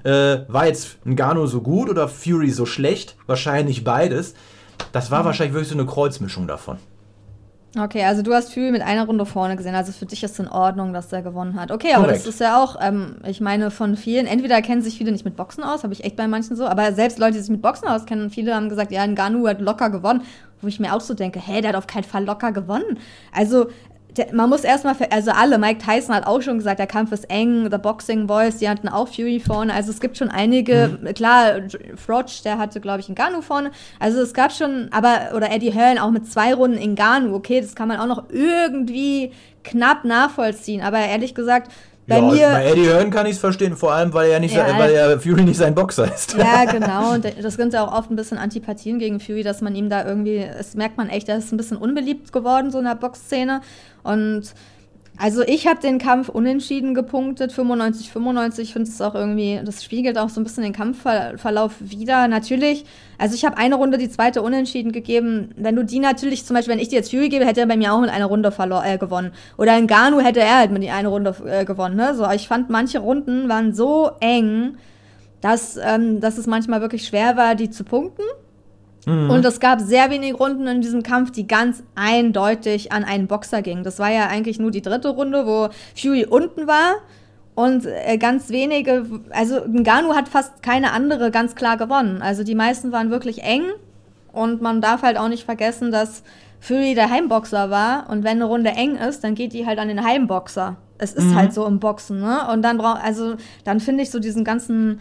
äh, 0.05 0.39
war 0.49 0.67
jetzt 0.67 0.99
Ngannou 1.05 1.47
so 1.47 1.61
gut 1.61 1.89
oder 1.91 2.07
Fury 2.09 2.51
so 2.51 2.67
schlecht? 2.67 3.17
Wahrscheinlich 3.27 3.83
beides. 3.83 4.35
Das 4.93 5.11
war 5.11 5.25
wahrscheinlich 5.25 5.55
wirklich 5.55 5.71
so 5.71 5.75
eine 5.75 5.87
Kreuzmischung 5.87 6.47
davon. 6.47 6.79
Okay, 7.81 8.05
also 8.05 8.23
du 8.23 8.33
hast 8.33 8.53
Fury 8.53 8.71
mit 8.71 8.83
einer 8.83 9.05
Runde 9.07 9.27
vorne 9.27 9.57
gesehen. 9.57 9.75
Also 9.75 9.93
für 9.93 10.07
dich 10.07 10.23
ist 10.23 10.39
in 10.39 10.49
Ordnung, 10.49 10.93
dass 10.93 11.09
der 11.09 11.23
gewonnen 11.23 11.61
hat. 11.61 11.71
Okay, 11.71 11.93
aber 11.93 12.05
Korrekt. 12.05 12.21
das 12.21 12.27
ist 12.27 12.41
ja 12.41 12.63
auch, 12.63 12.77
ähm, 12.81 13.17
ich 13.27 13.41
meine, 13.41 13.71
von 13.71 13.97
vielen, 13.97 14.27
entweder 14.27 14.61
kennen 14.63 14.83
sich 14.83 14.99
viele 14.99 15.13
nicht 15.13 15.25
mit 15.25 15.37
Boxen 15.37 15.65
aus, 15.65 15.85
habe 15.85 15.93
ich 15.93 16.05
echt 16.05 16.17
bei 16.17 16.29
manchen 16.29 16.57
so, 16.57 16.67
aber 16.67 16.93
selbst 16.93 17.19
Leute, 17.19 17.35
die 17.35 17.41
sich 17.41 17.51
mit 17.51 17.63
Boxen 17.63 17.89
auskennen, 17.89 18.31
viele 18.31 18.55
haben 18.55 18.69
gesagt, 18.69 18.93
ja, 18.93 19.07
Ngannou 19.07 19.49
hat 19.49 19.61
locker 19.61 19.91
gewonnen. 19.91 20.23
Wo 20.61 20.67
ich 20.67 20.81
mir 20.81 20.93
auch 20.93 21.01
so 21.01 21.15
denke, 21.15 21.39
hä, 21.39 21.61
der 21.61 21.69
hat 21.69 21.77
auf 21.77 21.87
keinen 21.87 22.03
Fall 22.03 22.25
locker 22.25 22.51
gewonnen. 22.51 22.99
Also, 23.33 23.69
man 24.33 24.49
muss 24.49 24.65
erstmal, 24.65 24.97
also 25.11 25.31
alle, 25.31 25.59
Mike 25.59 25.85
Tyson 25.85 26.15
hat 26.15 26.27
auch 26.27 26.41
schon 26.43 26.59
gesagt, 26.59 26.79
der 26.79 26.87
Kampf 26.87 27.13
ist 27.13 27.31
eng, 27.31 27.69
The 27.71 27.79
Boxing 27.79 28.27
Boys, 28.27 28.59
die 28.59 28.69
hatten 28.69 28.89
auch 28.89 29.09
Fury 29.09 29.41
vorne. 29.41 29.73
Also 29.73 29.91
es 29.91 30.01
gibt 30.01 30.17
schon 30.17 30.31
einige, 30.31 30.99
klar, 31.15 31.61
Froch, 31.97 32.25
der 32.45 32.59
hatte, 32.59 32.81
glaube 32.81 33.01
ich, 33.01 33.09
Ngannou 33.09 33.43
vorne. 33.43 33.71
Also 33.99 34.21
es 34.21 34.35
gab 34.35 34.53
schon, 34.53 34.89
aber, 34.93 35.37
oder 35.37 35.51
Eddie 35.51 35.73
Hearn 35.73 35.99
auch 35.99 36.11
mit 36.11 36.27
zwei 36.27 36.55
Runden 36.55 36.95
Ngannou, 36.95 37.35
okay, 37.35 37.61
das 37.61 37.75
kann 37.75 37.89
man 37.89 37.99
auch 37.99 38.07
noch 38.07 38.25
irgendwie 38.31 39.33
knapp 39.65 40.05
nachvollziehen. 40.05 40.83
Aber 40.83 40.99
ehrlich 40.99 41.35
gesagt, 41.35 41.71
bei 42.09 42.17
ja, 42.17 42.23
mir. 42.23 42.49
bei 42.49 42.65
Eddie 42.71 42.89
Hearn 42.89 43.11
kann 43.11 43.27
ich 43.27 43.33
es 43.33 43.39
verstehen, 43.39 43.77
vor 43.77 43.93
allem, 43.93 44.15
weil 44.15 44.31
er 44.31 44.41
nicht, 44.41 44.55
Ja, 44.55 44.79
weil 44.79 44.93
er 44.93 45.21
Fury 45.21 45.45
nicht 45.45 45.59
sein 45.59 45.75
Boxer 45.75 46.13
ist. 46.13 46.35
Ja, 46.35 46.65
genau. 46.71 47.13
Und 47.13 47.25
das 47.25 47.55
sind 47.55 47.75
ja 47.75 47.87
auch 47.87 47.93
oft 47.93 48.11
ein 48.11 48.17
bisschen 48.17 48.39
Antipathien 48.39 48.99
gegen 48.99 49.21
Fury, 49.21 49.43
dass 49.43 49.61
man 49.61 49.75
ihm 49.75 49.91
da 49.91 50.07
irgendwie, 50.07 50.39
es 50.39 50.75
merkt 50.75 50.97
man 50.97 51.11
echt, 51.11 51.29
er 51.29 51.37
ist 51.37 51.53
ein 51.53 51.59
bisschen 51.59 51.77
unbeliebt 51.77 52.33
geworden, 52.33 52.71
so 52.71 52.79
in 52.79 52.87
der 52.87 52.95
Boxszene. 52.95 53.61
Und 54.03 54.55
Also 55.21 55.43
ich 55.43 55.67
habe 55.67 55.81
den 55.81 55.99
Kampf 55.99 56.29
unentschieden 56.29 56.95
gepunktet, 56.95 57.51
95, 57.51 58.13
95. 58.13 58.69
Ich 58.69 58.73
finde 58.73 58.89
es 58.89 59.01
auch 59.01 59.17
irgendwie, 59.17 59.61
das 59.65 59.83
spiegelt 59.83 60.17
auch 60.17 60.29
so 60.29 60.41
ein 60.41 60.45
bisschen 60.45 60.63
den 60.63 60.73
Kampfverlauf 60.73 61.75
wieder. 61.81 62.29
Natürlich, 62.29 62.85
also 63.19 63.35
ich 63.35 63.45
habe 63.45 63.57
eine 63.57 63.75
Runde 63.75 63.99
die 63.99 64.09
zweite 64.09 64.43
unentschieden 64.43 64.93
gegeben. 64.93 65.51
Wenn 65.57 65.75
du 65.75 65.85
die 65.85 65.99
natürlich, 65.99 66.45
zum 66.45 66.55
Beispiel, 66.55 66.73
wenn 66.73 66.81
ich 66.81 66.89
dir 66.89 66.97
jetzt 66.97 67.11
Fury 67.11 67.31
gebe, 67.31 67.45
hätte 67.45 67.61
er 67.61 67.67
bei 67.67 67.77
mir 67.77 67.93
auch 67.93 68.01
mit 68.01 68.11
einer 68.11 68.27
Runde 68.27 68.53
äh, 68.85 68.97
gewonnen. 68.97 69.33
Oder 69.57 69.77
in 69.77 69.89
Ganu 69.89 70.21
hätte 70.21 70.41
er 70.41 70.59
halt 70.59 70.71
mit 70.71 70.85
die 70.85 70.91
eine 70.91 71.09
Runde 71.09 71.35
äh, 71.47 71.65
gewonnen. 71.65 71.97
Ne? 71.97 72.15
So, 72.15 72.31
ich 72.31 72.47
fand, 72.47 72.71
manche 72.71 73.01
Runden 73.01 73.49
waren 73.49 73.75
so 73.75 74.13
eng, 74.21 74.77
dass, 75.41 75.77
ähm, 75.83 76.21
dass 76.21 76.39
es 76.39 76.47
manchmal 76.47 76.81
wirklich 76.81 77.05
schwer 77.05 77.37
war, 77.37 77.57
die 77.57 77.71
zu 77.71 77.83
punkten. 77.83 78.23
Und 79.09 79.45
es 79.45 79.61
gab 79.61 79.81
sehr 79.81 80.11
wenige 80.11 80.37
Runden 80.37 80.67
in 80.67 80.81
diesem 80.81 81.03
Kampf, 81.03 81.31
die 81.31 81.47
ganz 81.47 81.83
eindeutig 81.95 82.93
an 82.93 83.05
einen 83.05 83.27
Boxer 83.27 83.63
gingen. 83.63 83.85
Das 83.85 83.99
war 83.99 84.11
ja 84.11 84.27
eigentlich 84.27 84.59
nur 84.59 84.71
die 84.71 84.83
dritte 84.83 85.09
Runde, 85.09 85.47
wo 85.47 85.69
Fury 85.97 86.27
unten 86.27 86.67
war. 86.67 86.97
Und 87.55 87.87
äh, 87.87 88.19
ganz 88.19 88.51
wenige, 88.51 89.07
also 89.31 89.61
Ngannou 89.67 90.15
hat 90.15 90.29
fast 90.29 90.63
keine 90.63 90.93
andere 90.93 91.31
ganz 91.31 91.55
klar 91.55 91.77
gewonnen. 91.77 92.23
Also 92.23 92.45
die 92.45 92.55
meisten 92.55 92.93
waren 92.93 93.11
wirklich 93.11 93.43
eng. 93.43 93.65
Und 94.33 94.63
man 94.63 94.81
darf 94.81 95.03
halt 95.03 95.17
auch 95.17 95.29
nicht 95.29 95.45
vergessen, 95.45 95.91
dass 95.91 96.23
Fury 96.61 96.95
der 96.95 97.11
Heimboxer 97.11 97.71
war. 97.71 98.09
Und 98.11 98.25
wenn 98.25 98.37
eine 98.37 98.45
Runde 98.45 98.71
eng 98.71 98.97
ist, 98.97 99.25
dann 99.25 99.35
geht 99.35 99.53
die 99.55 99.67
halt 99.67 99.79
an 99.79 99.89
den 99.89 100.05
Heimboxer. 100.05 100.77
Es 100.99 101.15
ist 101.15 101.35
halt 101.35 101.53
so 101.55 101.65
im 101.65 101.79
Boxen, 101.79 102.21
ne? 102.21 102.49
Und 102.53 102.63
dann 102.63 102.77
braucht, 102.77 103.03
also 103.05 103.37
dann 103.63 103.79
finde 103.79 104.03
ich 104.03 104.11
so 104.11 104.19
diesen 104.19 104.43
ganzen 104.43 104.99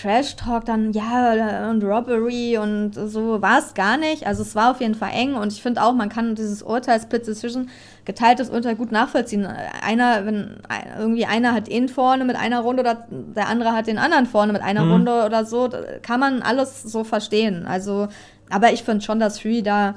Trash-Talk 0.00 0.64
dann, 0.64 0.92
ja, 0.92 1.68
und 1.70 1.82
Robbery 1.82 2.56
und 2.58 2.92
so 2.92 3.42
war 3.42 3.58
es 3.58 3.74
gar 3.74 3.96
nicht. 3.96 4.26
Also 4.26 4.42
es 4.42 4.54
war 4.54 4.70
auf 4.70 4.80
jeden 4.80 4.94
Fall 4.94 5.10
eng 5.12 5.34
und 5.34 5.52
ich 5.52 5.62
finde 5.62 5.82
auch, 5.82 5.92
man 5.92 6.08
kann 6.08 6.34
dieses 6.34 6.62
Urteil 6.62 7.00
Split 7.00 7.26
Decision, 7.26 7.68
geteiltes 8.04 8.48
Urteil 8.48 8.76
gut 8.76 8.92
nachvollziehen. 8.92 9.46
Einer, 9.46 10.24
wenn 10.24 10.60
irgendwie 10.98 11.26
einer 11.26 11.52
hat 11.52 11.68
ihn 11.68 11.88
vorne 11.88 12.24
mit 12.24 12.36
einer 12.36 12.60
Runde 12.60 12.82
oder 12.82 13.06
der 13.10 13.48
andere 13.48 13.72
hat 13.72 13.86
den 13.86 13.98
anderen 13.98 14.26
vorne 14.26 14.52
mit 14.52 14.62
einer 14.62 14.88
Runde 14.88 15.24
oder 15.26 15.44
so, 15.44 15.68
kann 16.02 16.20
man 16.20 16.42
alles 16.42 16.82
so 16.82 17.02
verstehen. 17.02 17.66
Also, 17.66 18.08
aber 18.50 18.72
ich 18.72 18.84
finde 18.84 19.04
schon, 19.04 19.18
dass 19.18 19.40
Fury 19.40 19.62
da 19.62 19.96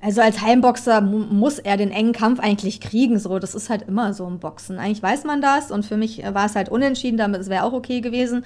also 0.00 0.20
als 0.20 0.40
Heimboxer 0.40 1.00
mu 1.00 1.18
muss 1.18 1.58
er 1.58 1.76
den 1.76 1.90
engen 1.90 2.12
Kampf 2.12 2.40
eigentlich 2.40 2.80
kriegen. 2.80 3.18
So, 3.18 3.38
das 3.38 3.54
ist 3.54 3.68
halt 3.70 3.82
immer 3.88 4.14
so 4.14 4.26
im 4.26 4.38
Boxen. 4.38 4.78
Eigentlich 4.78 5.02
weiß 5.02 5.24
man 5.24 5.40
das 5.42 5.70
und 5.70 5.84
für 5.84 5.96
mich 5.96 6.22
war 6.32 6.46
es 6.46 6.54
halt 6.54 6.68
unentschieden, 6.68 7.16
damit 7.16 7.40
es 7.40 7.48
wäre 7.48 7.64
auch 7.64 7.72
okay 7.72 8.00
gewesen. 8.00 8.44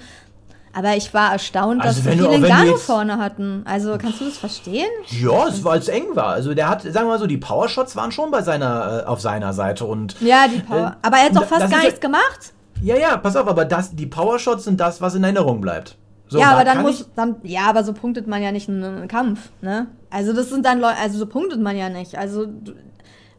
Aber 0.75 0.95
ich 0.95 1.13
war 1.13 1.31
erstaunt, 1.33 1.81
Also 1.83 2.01
dass 2.01 2.17
wir 2.17 2.27
Ngannou 2.39 2.71
jetzt- 2.71 2.81
vorne 2.85 3.19
hatten. 3.19 3.61
Also 3.65 3.95
kannst 3.99 4.19
du 4.21 4.25
das 4.25 4.39
verstehen? 4.39 4.89
Ja, 5.21 5.47
es 5.47 5.63
war, 5.63 5.73
als 5.73 5.83
es 5.87 5.89
eng 5.89 6.15
war. 6.15 6.29
Also 6.29 6.55
der 6.55 6.67
hat, 6.67 6.81
sagen 6.81 6.95
wir 7.05 7.05
mal 7.13 7.19
so, 7.19 7.27
die 7.27 7.37
Powershots 7.37 7.95
waren 7.95 8.11
schon 8.11 8.31
bei 8.31 8.41
seiner, 8.41 9.03
äh, 9.03 9.05
auf 9.05 9.21
seiner 9.21 9.53
Seite 9.53 9.85
und 9.85 10.19
Ja, 10.19 10.47
die 10.47 10.61
Power. 10.61 10.97
Äh, 11.03 11.05
aber 11.07 11.17
er 11.17 11.25
hat 11.25 11.35
doch 11.35 11.45
fast 11.45 11.69
gar 11.69 11.77
ja- 11.79 11.83
nichts 11.85 11.99
gemacht. 11.99 12.53
ja, 12.81 12.95
ja, 12.97 13.17
pass 13.17 13.35
auf, 13.35 13.47
aber 13.47 13.65
das, 13.65 13.95
die 13.95 14.07
Powershots 14.07 14.63
sind 14.63 14.79
das, 14.79 14.99
was 14.99 15.13
in 15.13 15.23
Erinnerung 15.23 15.61
bleibt. 15.61 15.95
So, 16.33 16.39
ja, 16.39 16.49
aber 16.53 16.63
dann 16.65 16.81
muss 16.81 17.07
dann 17.15 17.35
ja, 17.43 17.61
aber 17.69 17.83
so 17.83 17.93
punktet 17.93 18.25
man 18.27 18.41
ja 18.41 18.51
nicht 18.51 18.67
einen, 18.67 19.07
Kampf, 19.07 19.51
ne? 19.61 19.85
Also 20.09 20.33
das 20.33 20.49
sind 20.49 20.65
dann 20.65 20.79
Leute, 20.79 20.97
also 20.99 21.19
so 21.19 21.27
punktet 21.27 21.61
man 21.61 21.77
ja 21.77 21.89
nicht. 21.89 22.17
Also 22.17 22.47
du- 22.47 22.73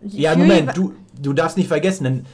Ja, 0.04 0.37
Moment, 0.37 0.76
du, 0.76 0.92
du 1.20 1.33
darfst 1.33 1.57
nicht 1.57 1.66
vergessen, 1.66 2.04
denn 2.04 2.26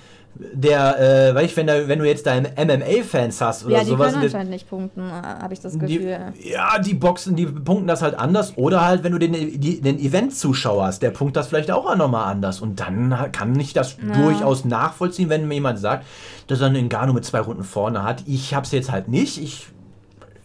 der, 0.52 0.98
äh, 1.30 1.34
weil 1.34 1.44
ich, 1.46 1.56
wenn, 1.56 1.66
da, 1.66 1.88
wenn 1.88 1.98
du 1.98 2.04
jetzt 2.06 2.26
deine 2.26 2.50
MMA-Fans 2.56 3.40
hast 3.40 3.64
oder 3.64 3.76
ja, 3.78 3.80
die 3.84 3.90
sowas. 3.90 4.08
können 4.12 4.20
die- 4.20 4.26
anscheinend 4.26 4.50
nicht 4.50 4.68
punkten, 4.68 5.00
äh, 5.08 5.12
habe 5.12 5.52
ich 5.54 5.60
das 5.60 5.72
die, 5.72 5.78
Gefühl. 5.78 6.18
ja, 6.42 6.78
die 6.78 6.94
Boxen, 6.94 7.36
die 7.36 7.46
punkten 7.46 7.86
das 7.86 8.02
halt 8.02 8.14
anders. 8.18 8.52
Oder 8.56 8.84
halt, 8.86 9.02
wenn 9.02 9.12
du 9.12 9.18
den, 9.18 9.32
die, 9.32 9.80
den 9.80 9.98
Event-Zuschauer 9.98 10.84
hast, 10.86 11.00
der 11.02 11.10
punktet 11.10 11.36
das 11.38 11.48
vielleicht 11.48 11.70
auch 11.70 11.94
nochmal 11.96 12.30
anders. 12.30 12.60
Und 12.60 12.80
dann 12.80 13.14
kann 13.32 13.58
ich 13.58 13.72
das 13.72 13.96
durchaus 13.98 14.64
nachvollziehen, 14.66 15.28
wenn 15.30 15.48
mir 15.48 15.54
jemand 15.54 15.78
sagt, 15.78 16.04
dass 16.48 16.60
er 16.60 16.66
einen 16.68 16.88
Ngannou 16.88 17.14
mit 17.14 17.24
zwei 17.24 17.40
Runden 17.40 17.64
vorne 17.64 18.02
hat. 18.04 18.22
Ich 18.26 18.54
hab's 18.54 18.72
jetzt 18.72 18.90
halt 18.92 19.08
nicht. 19.08 19.38
Ich, 19.38 19.42
ich 19.42 19.66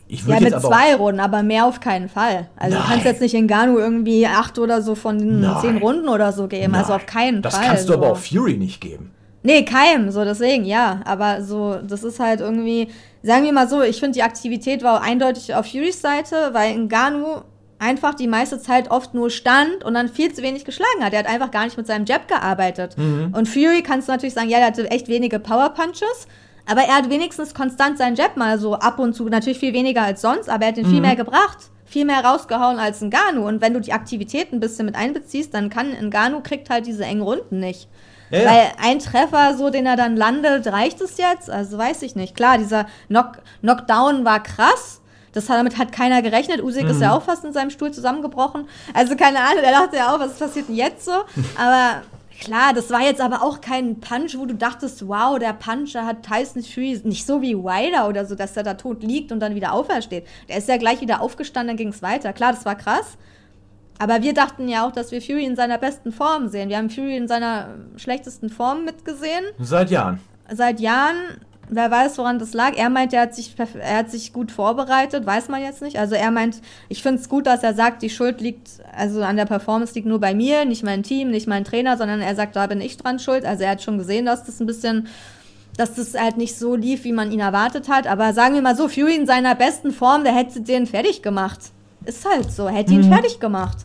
Ja, 0.08 0.39
mit 0.39 0.60
zwei 0.62 0.96
Runden, 0.96 1.20
aber 1.20 1.41
mehr 1.41 1.65
auf 1.65 1.80
keinen 1.80 2.10
Fall. 2.10 2.48
Also 2.56 2.76
du 2.76 2.82
Nein. 2.82 2.89
kannst 2.91 3.06
jetzt 3.06 3.22
nicht 3.22 3.34
in 3.34 3.48
Ganu 3.48 3.78
irgendwie 3.80 4.28
acht 4.28 4.60
oder 4.60 4.82
so 4.82 4.94
von 4.96 5.18
den 5.18 5.39
Nein. 5.41 5.58
zehn 5.62 5.78
Runden 5.78 6.08
oder 6.10 6.32
so 6.32 6.48
geben. 6.48 6.74
Nein, 6.74 6.82
Also 6.82 6.94
auf 6.94 7.06
keinen 7.08 7.41
das 7.41 7.56
Fall. 7.56 7.65
kannst 7.68 7.89
du 7.89 7.94
so. 7.94 8.00
aber 8.00 8.12
auch 8.12 8.18
Fury 8.18 8.56
nicht 8.58 8.82
geben. 8.82 9.12
Nee, 9.41 9.63
keinem, 9.65 10.12
so 10.12 10.24
deswegen, 10.24 10.65
ja. 10.65 11.02
Aber 11.06 11.44
so, 11.44 11.76
das 11.88 12.04
ist 12.04 12.20
halt 12.20 12.39
irgendwie, 12.39 12.88
sagen 13.24 13.44
wir 13.46 13.54
mal 13.54 13.68
so, 13.68 13.82
ich 13.82 14.00
finde, 14.00 14.13
die 14.13 14.24
Aktivität 14.24 14.84
war 14.84 15.02
eindeutig 15.02 15.54
auf 15.56 15.68
Furys 15.68 16.02
Seite, 16.02 16.50
weil 16.54 16.76
Ngannou 16.78 17.41
einfach 17.78 18.15
die 18.15 18.28
meiste 18.28 18.60
Zeit 18.60 18.89
oft 18.89 19.13
nur 19.13 19.30
stand 19.30 19.84
und 19.84 19.94
dann 19.96 20.08
viel 20.10 20.34
zu 20.34 20.41
wenig 20.41 20.65
geschlagen 20.65 21.04
hat. 21.04 21.13
Er 21.13 21.20
hat 21.20 21.28
einfach 21.28 21.52
gar 21.52 21.65
nicht 21.65 21.78
mit 21.78 21.86
seinem 21.88 22.06
Jab 22.06 22.28
gearbeitet. 22.28 22.96
Und 22.98 23.48
Fury 23.50 23.84
kannst 23.84 24.08
du 24.08 24.13
natürlich 24.13 24.34
sagen, 24.34 24.50
ja, 24.50 24.58
der 24.60 24.68
hatte 24.68 24.89
echt 24.89 25.08
wenige 25.10 25.39
Power 25.39 25.70
Punches. 25.70 26.28
Aber 26.65 26.82
er 26.82 26.95
hat 26.95 27.10
wenigstens 27.10 27.54
konstant 27.54 27.97
seinen 27.97 28.15
Jab 28.15 28.38
mal 28.38 28.58
so 28.60 28.73
ab 28.75 28.99
und 28.99 29.13
zu, 29.13 29.25
natürlich 29.25 29.60
viel 29.60 29.73
weniger 29.73 30.01
als 30.04 30.21
sonst, 30.21 30.49
aber 30.49 30.63
er 30.65 30.69
hat 30.71 30.78
ihn 30.78 30.88
viel 30.88 31.01
mehr 31.01 31.15
gebracht. 31.15 31.58
Viel 31.88 32.06
mehr 32.06 32.25
rausgehauen 32.25 32.80
als 32.80 33.01
Ngannou. 33.01 33.47
Und 33.47 33.62
wenn 33.62 33.73
du 33.73 33.80
die 33.80 33.93
Aktivität 33.93 34.51
ein 34.51 34.60
bisschen 34.60 34.88
mit 34.88 34.95
einbeziehst, 34.95 35.54
dann 35.54 35.69
kann 35.69 35.91
Ngannou 36.10 36.41
kriegt 36.41 36.69
halt 36.71 36.88
diese 36.88 37.06
engen 37.06 37.21
Runden 37.21 37.60
nicht. 37.60 37.88
Ja, 38.32 38.39
ja. 38.39 38.49
Weil 38.49 38.71
ein 38.82 38.97
Treffer, 38.99 39.56
so 39.56 39.69
den 39.69 39.86
er 39.86 39.95
dann 39.95 40.17
landet, 40.17 40.65
reicht 40.67 40.99
es 41.01 41.17
jetzt? 41.17 41.49
Also 41.49 41.78
weiß 41.78 42.01
ich 42.01 42.15
nicht. 42.15 42.36
Klar, 42.36 42.58
dieser 42.58 42.88
Knock 43.08 43.38
Knockdown 43.62 44.25
war 44.25 44.41
krass. 44.41 45.01
Das 45.34 45.47
hat, 45.49 45.58
damit 45.60 45.78
hat 45.78 45.91
keiner 45.91 46.21
gerechnet. 46.23 46.63
Usyk 46.63 46.89
ist 46.89 47.01
ja 47.01 47.10
Mhm. 47.10 47.13
auch 47.13 47.21
fast 47.21 47.45
in 47.45 47.54
seinem 47.54 47.69
Stuhl 47.69 47.91
zusammengebrochen. 47.91 48.67
Also 48.95 49.15
keine 49.15 49.39
Ahnung, 49.41 49.62
der 49.62 49.71
dachte 49.71 49.97
ja 49.97 50.13
auch, 50.15 50.19
was 50.19 50.34
passiert 50.39 50.69
denn 50.69 50.75
jetzt 50.75 51.06
so? 51.06 51.12
Aber 51.58 52.01
klar, 52.39 52.74
das 52.74 52.89
war 52.91 53.02
jetzt 53.02 53.21
aber 53.21 53.41
auch 53.41 53.62
kein 53.62 54.00
Punch, 54.00 54.38
wo 54.38 54.45
du 54.45 54.56
dachtest, 54.56 55.08
wow, 55.08 55.38
der 55.39 55.54
Puncher 55.54 56.06
hat 56.06 56.24
Tyson 56.24 56.63
Fury 56.63 57.02
nicht 57.04 57.26
so 57.26 57.41
wie 57.41 57.56
Wilder 57.56 58.08
oder 58.08 58.26
so, 58.26 58.36
dass 58.36 58.56
er 58.58 58.63
da 58.63 58.76
tot 58.76 59.04
liegt 59.04 59.32
und 59.32 59.39
dann 59.39 59.56
wieder 59.56 59.74
aufersteht. 59.74 60.26
Der 60.50 60.58
ist 60.58 60.67
ja 60.67 60.78
gleich 60.78 61.02
wieder 61.02 61.21
aufgestanden, 61.21 61.69
dann 61.69 61.78
ging 61.78 61.89
es 61.89 62.02
weiter. 62.02 62.34
Klar, 62.34 62.54
das 62.54 62.65
war 62.65 62.76
krass. 62.76 63.17
Aber 63.98 64.21
wir 64.21 64.34
dachten 64.34 64.67
ja 64.67 64.86
auch, 64.86 64.91
dass 64.91 65.12
wir 65.12 65.21
Fury 65.21 65.45
in 65.45 65.56
seiner 65.56 65.78
besten 65.78 66.12
Form 66.12 66.50
sehen. 66.50 66.69
Wir 66.69 66.78
haben 66.78 66.89
Fury 66.89 67.15
in 67.15 67.28
seiner 67.28 67.76
schlechtesten 67.95 68.50
Form 68.50 68.84
mitgesehen. 68.84 69.45
Seit 69.60 69.89
Jahren. 69.89 70.19
Seit 70.52 70.80
Jahren. 70.80 71.15
Wer 71.69 71.89
weiß, 71.89 72.17
woran 72.19 72.38
das 72.38 72.54
lag. 72.54 72.73
Er 72.75 72.89
meint, 72.89 73.12
er 73.13 73.21
hat 73.21 73.36
sich, 73.36 73.56
er 73.58 73.97
hat 73.97 74.12
sich 74.12 74.34
gut 74.34 74.51
vorbereitet, 74.51 75.25
weiß 75.25 75.49
man 75.49 75.62
jetzt 75.62 75.82
nicht. 75.82 75.97
Also 75.97 76.13
er 76.13 76.30
meint, 76.30 76.62
ich 76.89 77.01
finde 77.01 77.21
es 77.21 77.28
gut, 77.28 77.47
dass 77.47 77.63
er 77.63 77.73
sagt, 77.73 78.04
die 78.04 78.10
Schuld 78.10 78.39
liegt, 78.39 78.69
also 78.95 79.23
an 79.23 79.36
der 79.36 79.45
Performance 79.45 79.95
liegt 79.95 80.08
nur 80.08 80.19
bei 80.19 80.36
mir, 80.36 80.65
nicht 80.65 80.84
mein 80.84 81.01
Team, 81.01 81.32
nicht 81.32 81.47
mein 81.47 81.63
Trainer, 81.63 81.97
sondern 81.97 82.21
er 82.21 82.36
sagt, 82.36 82.56
da 82.56 82.67
bin 82.67 82.82
ich 82.82 82.97
dran 82.97 83.17
schuld. 83.17 83.45
Also 83.45 83.63
er 83.63 83.71
hat 83.71 83.82
schon 83.82 83.97
gesehen, 83.97 84.25
dass 84.25 84.43
das 84.43 84.60
ein 84.60 84.67
bisschen, 84.67 85.08
dass 85.75 85.95
das 85.95 86.13
halt 86.13 86.38
nicht 86.38 86.56
so 86.56 86.75
lief, 86.75 87.04
wie 87.04 87.13
man 87.13 87.32
ihn 87.32 87.39
erwartet 87.39 87.89
hat. 87.89 88.06
Aber 88.06 88.34
sagen 88.34 88.54
wir 88.54 88.62
mal 88.62 88.75
so, 88.75 88.88
Fury 88.88 89.15
in 89.15 89.25
seiner 89.25 89.56
besten 89.56 89.91
Form, 89.91 90.23
der 90.23 90.36
hätte 90.36 90.62
den 90.62 90.86
fertig 90.86 91.23
gemacht. 91.23 91.60
Ist 92.06 92.30
halt 92.30 92.51
so, 92.51 92.69
hätte 92.69 92.93
ihn 92.93 93.04
fertig 93.04 93.39
gemacht. 93.39 93.78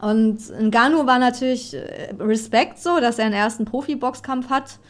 Und 0.00 0.40
Ngannou 0.60 1.06
war 1.06 1.20
natürlich 1.20 1.74
äh, 1.74 2.12
Respekt 2.18 2.80
so, 2.80 2.98
dass 2.98 3.20
er 3.20 3.26
einen 3.26 3.34
ersten 3.34 3.64
Profi-Boxkampf 3.64 4.50
hat, 4.50 4.80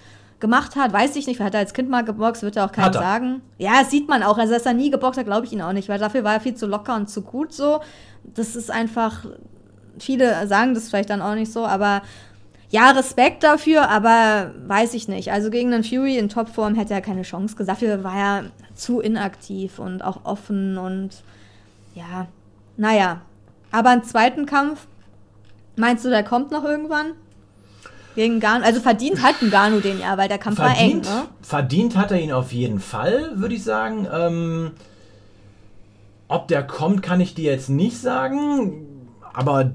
gemacht 0.43 0.77
hat. 0.77 0.93
Weiß 0.93 1.17
ich 1.17 1.27
nicht, 1.27 1.41
hat 1.41 1.55
er 1.55 1.61
als 1.61 1.73
Kind 1.73 1.89
mal 1.89 2.05
geboxt, 2.05 2.43
wird 2.43 2.57
er 2.57 2.67
auch 2.67 2.73
keinem 2.73 2.93
sagen. 2.93 3.41
Ja, 3.57 3.81
das 3.81 3.91
sieht 3.91 4.09
man 4.09 4.23
auch. 4.23 4.37
Also, 4.37 4.53
dass 4.53 4.67
er 4.67 4.75
nie 4.75 4.91
geboxt 4.91 5.19
hat, 5.19 5.25
glaube 5.25 5.47
ich 5.47 5.53
ihn 5.55 5.63
auch 5.63 5.73
nicht, 5.73 5.89
weil 5.89 5.99
dafür 5.99 6.25
war 6.25 6.35
er 6.35 6.41
viel 6.41 6.55
zu 6.55 6.67
locker 6.67 6.95
und 6.95 7.09
zu 7.09 7.23
gut 7.23 7.55
so. 7.55 7.81
Das 8.23 8.55
ist 8.55 8.71
einfach, 8.71 9.25
viele 9.99 10.47
sagen 10.47 10.75
das 10.75 10.91
vielleicht 10.91 11.09
dann 11.09 11.23
auch 11.23 11.35
nicht 11.35 11.51
so, 11.51 11.65
aber 11.65 12.03
ja, 12.69 12.91
Respekt 12.91 13.43
dafür, 13.45 13.89
aber 13.89 14.53
weiß 14.67 14.95
ich 14.95 15.09
nicht. 15.09 15.33
Also 15.33 15.51
gegen 15.51 15.71
den 15.71 15.85
Fury 15.85 16.19
in 16.19 16.29
Topform 16.29 16.75
hätte 16.75 16.95
er 16.95 17.01
keine 17.01 17.23
Chance 17.23 17.57
gesagt. 17.57 17.81
Dafür 17.81 18.05
war 18.05 18.17
er 18.17 18.45
zu 18.75 19.01
inaktiv 19.01 19.79
und 19.79 20.03
auch 20.03 20.25
offen 20.25 20.77
und 20.77 21.11
ja, 21.95 22.27
naja. 22.77 23.21
Aber 23.71 23.91
einen 23.91 24.05
zweiten 24.05 24.47
Kampf, 24.47 24.87
meinst 25.77 26.05
du, 26.05 26.11
der 26.11 26.25
kommt 26.25 26.51
noch 26.51 26.65
irgendwann? 26.65 27.13
Gegen 28.15 28.41
Garnu, 28.41 28.65
also 28.65 28.81
verdient 28.81 29.23
hat 29.23 29.37
ein 29.41 29.51
Garnu 29.51 29.81
den 29.81 29.99
ja, 30.01 30.19
weil 30.19 30.29
der 30.29 30.39
Kampf 30.39 30.57
Verdient, 30.57 31.07
war 31.07 31.15
eng, 31.15 31.23
ne? 31.23 31.29
verdient 31.41 31.97
hat 31.97 32.11
er 32.11 32.21
ihn 32.21 32.33
auf 32.33 32.53
jeden 32.53 32.81
Fall, 32.81 33.33
würde 33.37 33.55
ich 33.55 33.65
sagen. 33.65 34.07
Ähm, 34.13 34.73
ob 36.29 36.49
der 36.49 36.63
kommt, 36.63 37.03
kann 37.03 37.21
ich 37.21 37.35
dir 37.35 37.53
jetzt 37.53 37.69
nicht 37.69 38.01
sagen. 38.01 38.87
Aber 39.35 39.73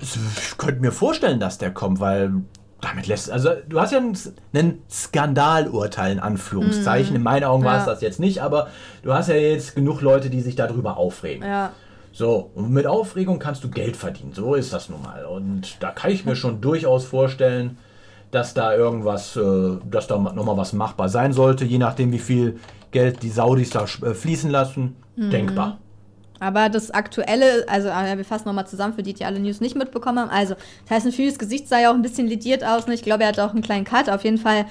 ich 0.00 0.58
könnte 0.58 0.80
mir 0.80 0.92
vorstellen, 0.92 1.40
dass 1.40 1.58
der 1.58 1.72
kommt, 1.72 2.00
weil 2.00 2.32
damit 2.80 3.06
lässt. 3.06 3.30
Also, 3.30 3.50
du 3.68 3.80
hast 3.80 3.92
ja 3.92 3.98
einen, 3.98 4.16
einen 4.52 4.82
Skandalurteil 4.90 6.12
in 6.12 6.20
Anführungszeichen. 6.20 7.16
In 7.16 7.22
meinen 7.22 7.44
Augen 7.44 7.64
war 7.64 7.78
es. 7.78 7.86
Ja. 7.86 7.92
das 7.92 8.02
jetzt 8.02 8.20
nicht, 8.20 8.42
aber 8.42 8.68
du 9.02 9.12
hast 9.12 9.28
ja 9.28 9.34
jetzt 9.34 9.74
genug 9.74 10.00
Leute, 10.00 10.30
die 10.30 10.40
sich 10.40 10.54
darüber 10.56 10.96
aufregen. 10.96 11.44
Ja. 11.44 11.72
So, 12.16 12.52
und 12.54 12.70
mit 12.70 12.86
Aufregung 12.86 13.40
kannst 13.40 13.64
du 13.64 13.70
Geld 13.70 13.96
verdienen. 13.96 14.32
So 14.32 14.54
ist 14.54 14.72
das 14.72 14.88
nun 14.88 15.02
mal. 15.02 15.24
Und 15.24 15.82
da 15.82 15.90
kann 15.90 16.12
ich 16.12 16.24
mir 16.24 16.36
schon 16.36 16.60
durchaus 16.60 17.04
vorstellen, 17.04 17.76
dass 18.30 18.54
da 18.54 18.72
irgendwas, 18.72 19.34
äh, 19.36 19.78
dass 19.90 20.06
da 20.06 20.16
nochmal 20.16 20.56
was 20.56 20.72
machbar 20.72 21.08
sein 21.08 21.32
sollte, 21.32 21.64
je 21.64 21.78
nachdem, 21.78 22.12
wie 22.12 22.20
viel 22.20 22.60
Geld 22.92 23.24
die 23.24 23.30
Saudis 23.30 23.70
da 23.70 23.82
äh, 23.82 24.14
fließen 24.14 24.48
lassen. 24.48 24.94
Mhm. 25.16 25.30
Denkbar. 25.30 25.78
Aber 26.38 26.68
das 26.68 26.92
aktuelle, 26.92 27.64
also 27.66 27.88
äh, 27.88 28.16
wir 28.16 28.24
fassen 28.24 28.46
nochmal 28.46 28.68
zusammen, 28.68 28.94
für 28.94 29.02
die, 29.02 29.14
die 29.14 29.24
alle 29.24 29.40
News 29.40 29.60
nicht 29.60 29.74
mitbekommen 29.74 30.20
haben. 30.20 30.30
Also, 30.30 30.54
Tyson 30.88 31.10
Furys 31.10 31.40
Gesicht 31.40 31.66
sah 31.66 31.80
ja 31.80 31.90
auch 31.90 31.94
ein 31.94 32.02
bisschen 32.02 32.28
lidiert 32.28 32.62
aus. 32.62 32.86
Ne? 32.86 32.94
Ich 32.94 33.02
glaube, 33.02 33.24
er 33.24 33.30
hat 33.30 33.40
auch 33.40 33.50
einen 33.50 33.62
kleinen 33.62 33.84
Cut. 33.84 34.08
Auf 34.08 34.22
jeden 34.22 34.38
Fall, 34.38 34.66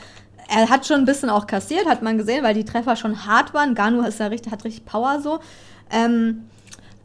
er 0.47 0.69
hat 0.69 0.85
schon 0.85 1.01
ein 1.01 1.05
bisschen 1.05 1.29
auch 1.29 1.45
kassiert, 1.45 1.87
hat 1.87 2.01
man 2.01 2.17
gesehen, 2.17 2.41
weil 2.41 2.53
die 2.53 2.63
Treffer 2.63 2.95
schon 2.95 3.25
hart 3.25 3.53
waren. 3.53 3.75
Ganu 3.75 4.01
ist 4.01 4.21
ja 4.21 4.27
richtig, 4.27 4.53
hat 4.53 4.63
richtig 4.63 4.85
Power 4.85 5.19
so. 5.21 5.39
Ähm, 5.91 6.43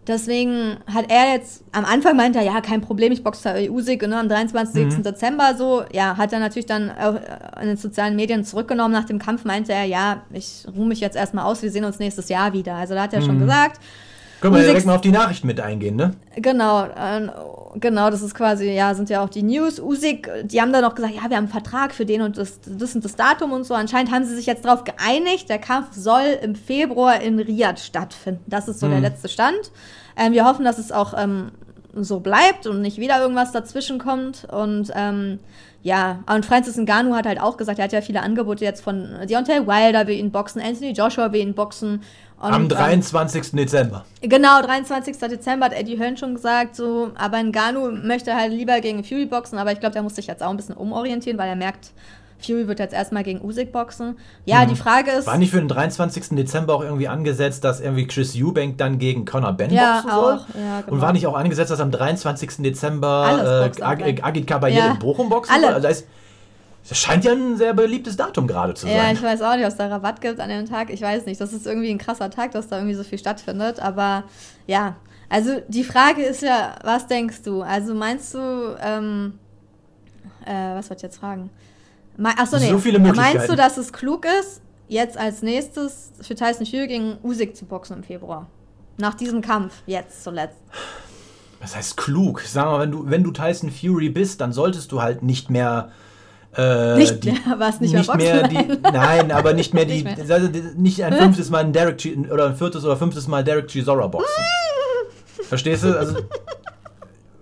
deswegen 0.08 0.78
hat 0.92 1.10
er 1.10 1.34
jetzt, 1.34 1.62
am 1.72 1.84
Anfang 1.84 2.16
meinte 2.16 2.38
er, 2.38 2.44
ja, 2.44 2.60
kein 2.60 2.80
Problem, 2.80 3.12
ich 3.12 3.22
boxe 3.22 3.42
da 3.44 3.72
Usyk, 3.72 4.08
ne, 4.08 4.18
am 4.18 4.28
23. 4.28 5.02
Dezember 5.02 5.54
so. 5.56 5.84
Ja, 5.92 6.16
hat 6.16 6.32
er 6.32 6.40
natürlich 6.40 6.66
dann 6.66 6.90
auch 6.90 7.14
äh, 7.14 7.62
in 7.62 7.68
den 7.68 7.76
sozialen 7.76 8.16
Medien 8.16 8.44
zurückgenommen. 8.44 8.92
Nach 8.92 9.04
dem 9.04 9.18
Kampf 9.18 9.44
meinte 9.44 9.72
er, 9.72 9.84
ja, 9.84 10.22
ich 10.32 10.64
ruhe 10.76 10.86
mich 10.86 11.00
jetzt 11.00 11.16
erstmal 11.16 11.44
aus, 11.44 11.62
wir 11.62 11.70
sehen 11.70 11.84
uns 11.84 11.98
nächstes 11.98 12.28
Jahr 12.28 12.52
wieder. 12.52 12.74
Also 12.74 12.94
da 12.94 13.02
hat 13.02 13.12
er 13.12 13.22
schon 13.22 13.38
gesagt, 13.38 13.80
Können 14.40 14.54
wir 14.54 14.62
direkt 14.62 14.86
mal 14.86 14.94
auf 14.94 15.00
die 15.00 15.10
Nachrichten 15.10 15.46
mit 15.46 15.60
eingehen, 15.60 15.96
ne? 15.96 16.12
Genau, 16.36 16.84
äh, 16.84 17.28
genau, 17.74 18.10
das 18.10 18.22
ist 18.22 18.34
quasi, 18.34 18.70
ja, 18.70 18.94
sind 18.94 19.10
ja 19.10 19.22
auch 19.22 19.28
die 19.28 19.42
News. 19.42 19.80
Usyk, 19.80 20.30
die 20.44 20.60
haben 20.60 20.72
dann 20.72 20.82
noch 20.82 20.94
gesagt, 20.94 21.14
ja, 21.14 21.22
wir 21.22 21.36
haben 21.36 21.44
einen 21.44 21.48
Vertrag 21.48 21.92
für 21.92 22.06
den 22.06 22.22
und 22.22 22.38
das, 22.38 22.60
das 22.64 22.94
und 22.94 23.04
das 23.04 23.16
Datum 23.16 23.52
und 23.52 23.64
so. 23.64 23.74
Anscheinend 23.74 24.12
haben 24.12 24.24
sie 24.24 24.36
sich 24.36 24.46
jetzt 24.46 24.64
darauf 24.64 24.84
geeinigt, 24.84 25.48
der 25.48 25.58
Kampf 25.58 25.88
soll 25.92 26.38
im 26.42 26.54
Februar 26.54 27.20
in 27.20 27.38
Riyadh 27.40 27.80
stattfinden. 27.80 28.44
Das 28.46 28.68
ist 28.68 28.80
so 28.80 28.88
der 28.88 29.00
letzte 29.00 29.28
Stand. 29.28 29.72
Ähm, 30.16 30.32
wir 30.32 30.44
hoffen, 30.44 30.64
dass 30.64 30.78
es 30.78 30.92
auch 30.92 31.14
ähm, 31.16 31.50
so 31.94 32.20
bleibt 32.20 32.66
und 32.66 32.80
nicht 32.80 32.98
wieder 32.98 33.20
irgendwas 33.20 33.52
dazwischen 33.52 33.98
kommt. 33.98 34.46
Und 34.50 34.92
ähm, 34.94 35.40
ja, 35.82 36.24
und 36.32 36.44
Francis 36.44 36.76
Ngannou 36.76 37.14
hat 37.14 37.26
halt 37.26 37.40
auch 37.40 37.56
gesagt, 37.56 37.78
er 37.78 37.84
hat 37.84 37.92
ja 37.92 38.00
viele 38.00 38.22
Angebote 38.22 38.64
jetzt 38.64 38.82
von 38.82 39.08
Deontay 39.28 39.66
Wilder 39.66 40.06
will 40.06 40.18
ihn 40.18 40.32
boxen, 40.32 40.60
Anthony 40.60 40.90
Joshua 40.90 41.32
will 41.32 41.40
ihn 41.40 41.54
boxen. 41.54 42.02
Und, 42.40 42.52
Am 42.52 42.62
ähm, 42.62 42.68
23. 42.68 43.52
Dezember. 43.52 44.04
Genau, 44.20 44.60
23. 44.62 45.16
Dezember 45.16 45.66
hat 45.66 45.72
Eddie 45.72 45.98
Hearn 45.98 46.16
schon 46.16 46.34
gesagt, 46.34 46.76
so, 46.76 47.10
aber 47.16 47.42
Ngannou 47.42 47.90
möchte 47.90 48.34
halt 48.34 48.52
lieber 48.52 48.80
gegen 48.80 49.04
Fury 49.04 49.26
boxen, 49.26 49.58
aber 49.58 49.72
ich 49.72 49.80
glaube, 49.80 49.92
der 49.92 50.02
muss 50.02 50.16
sich 50.16 50.26
jetzt 50.26 50.42
auch 50.42 50.50
ein 50.50 50.56
bisschen 50.56 50.76
umorientieren, 50.76 51.38
weil 51.38 51.48
er 51.48 51.56
merkt, 51.56 51.92
Fury 52.40 52.68
wird 52.68 52.78
jetzt 52.78 52.94
erstmal 52.94 53.24
gegen 53.24 53.44
Usyk 53.44 53.72
boxen. 53.72 54.16
Ja, 54.44 54.64
die 54.64 54.76
Frage 54.76 55.10
ist, 55.10 55.26
War 55.26 55.38
nicht 55.38 55.50
für 55.50 55.58
den 55.58 55.68
23. 55.68 56.36
Dezember 56.36 56.74
auch 56.74 56.82
irgendwie 56.82 57.08
angesetzt, 57.08 57.64
dass 57.64 57.80
irgendwie 57.80 58.06
Chris 58.06 58.36
Eubank 58.36 58.78
dann 58.78 58.98
gegen 58.98 59.24
Conor 59.24 59.52
Ben 59.54 59.70
Ja, 59.72 59.94
boxen 60.02 60.10
soll? 60.10 60.32
auch. 60.34 60.46
Ja, 60.54 60.80
genau. 60.82 60.92
Und 60.92 61.00
war 61.00 61.12
nicht 61.12 61.26
auch 61.26 61.34
angesetzt, 61.36 61.70
dass 61.70 61.80
am 61.80 61.90
23. 61.90 62.58
Dezember 62.58 63.70
äh, 63.76 63.82
Ag. 63.82 64.24
Agit 64.24 64.46
Kabayel 64.46 64.76
Ja. 64.78 64.90
in 64.92 64.98
Bochum 64.98 65.28
boxen 65.28 65.52
Alle. 65.52 65.64
soll? 65.64 65.74
Also 65.74 65.88
das, 65.88 66.00
ist, 66.00 66.08
das 66.88 66.98
scheint 66.98 67.24
ja 67.24 67.32
ein 67.32 67.56
sehr 67.56 67.74
beliebtes 67.74 68.16
Datum 68.16 68.46
gerade 68.46 68.74
zu 68.74 68.86
ja, 68.86 69.02
sein. 69.02 69.16
ich 69.16 69.22
weiß 69.22 69.42
auch 69.42 69.56
nicht, 69.56 69.64
ob 69.64 69.70
es 69.72 69.76
da 69.76 69.88
Rabatt 69.88 70.20
gibt 70.20 70.38
an 70.40 70.48
dem 70.48 70.64
Tag. 70.66 70.90
Ich 70.90 71.02
weiß 71.02 71.26
nicht. 71.26 71.40
Das 71.40 71.52
ist 71.52 71.66
irgendwie 71.66 71.90
ein 71.90 71.98
krasser 71.98 72.30
Tag, 72.30 72.52
dass 72.52 72.68
da 72.68 72.76
irgendwie 72.76 72.94
so 72.94 73.02
viel 73.02 73.18
stattfindet. 73.18 73.80
Aber 73.80 74.22
ja, 74.66 74.94
also 75.28 75.60
die 75.68 75.84
Frage 75.84 76.22
ist 76.22 76.42
ja, 76.42 76.76
was 76.84 77.06
denkst 77.08 77.42
du? 77.42 77.62
Also 77.62 77.94
meinst 77.94 78.32
du, 78.32 78.76
ähm, 78.80 79.34
äh, 80.46 80.74
was 80.76 80.88
wollte 80.88 81.00
ich 81.00 81.02
jetzt 81.02 81.18
fragen? 81.18 81.50
Me 82.18 82.28
Achso, 82.36 82.58
nee. 82.58 82.68
So 82.70 82.78
viele 82.78 82.98
Möglichkeiten. 82.98 83.36
Meinst 83.38 83.50
du, 83.50 83.56
dass 83.56 83.76
es 83.78 83.92
klug 83.92 84.26
ist, 84.40 84.60
jetzt 84.88 85.16
als 85.16 85.40
nächstes 85.42 86.10
für 86.20 86.34
Tyson 86.34 86.66
Fury 86.66 86.86
gegen 86.88 87.16
Usyk 87.22 87.56
zu 87.56 87.64
boxen 87.64 87.96
im 87.98 88.02
Februar? 88.02 88.46
Nach 88.98 89.14
diesem 89.14 89.40
Kampf, 89.40 89.72
jetzt 89.86 90.24
zuletzt. 90.24 90.58
Das 91.60 91.74
heißt 91.76 91.96
klug. 91.96 92.40
Sag 92.42 92.66
mal, 92.66 92.80
wenn 92.80 92.90
du, 92.90 93.08
wenn 93.10 93.22
du 93.24 93.30
Tyson 93.30 93.70
Fury 93.70 94.10
bist, 94.10 94.40
dann 94.40 94.52
solltest 94.52 94.90
du 94.92 95.00
halt 95.00 95.22
nicht 95.22 95.48
mehr. 95.50 95.90
Äh, 96.56 96.96
Nicht 96.96 97.22
die, 97.24 97.32
mehr, 97.32 97.40
was, 97.58 97.78
nicht 97.80 97.92
mehr 97.92 98.02
boxen? 98.02 98.18
mehr 98.18 98.48
die, 98.48 98.78
Nein. 98.82 99.30
aber 99.32 99.52
nicht 99.52 99.74
mehr 99.74 99.84
die, 99.86 100.02
Nicht 100.02 100.30
also 100.30 100.48
die- 100.48 100.62
nicht 100.76 101.04
ein 101.04 101.12
fünftes 101.12 101.50
Mal 101.50 101.58
ein 101.64 101.72
Derek 101.72 101.98
G, 101.98 102.16
oder 102.30 102.46
ein 102.46 102.56
viertes 102.56 102.84
oder 102.84 102.96
fünftes 102.96 103.28
Mal 103.28 103.44
Derek 103.44 103.68
Chisora 103.70 104.06
boxen. 104.06 104.42
Verstehst 105.42 105.84
du? 105.84 105.96
Also, 105.96 106.16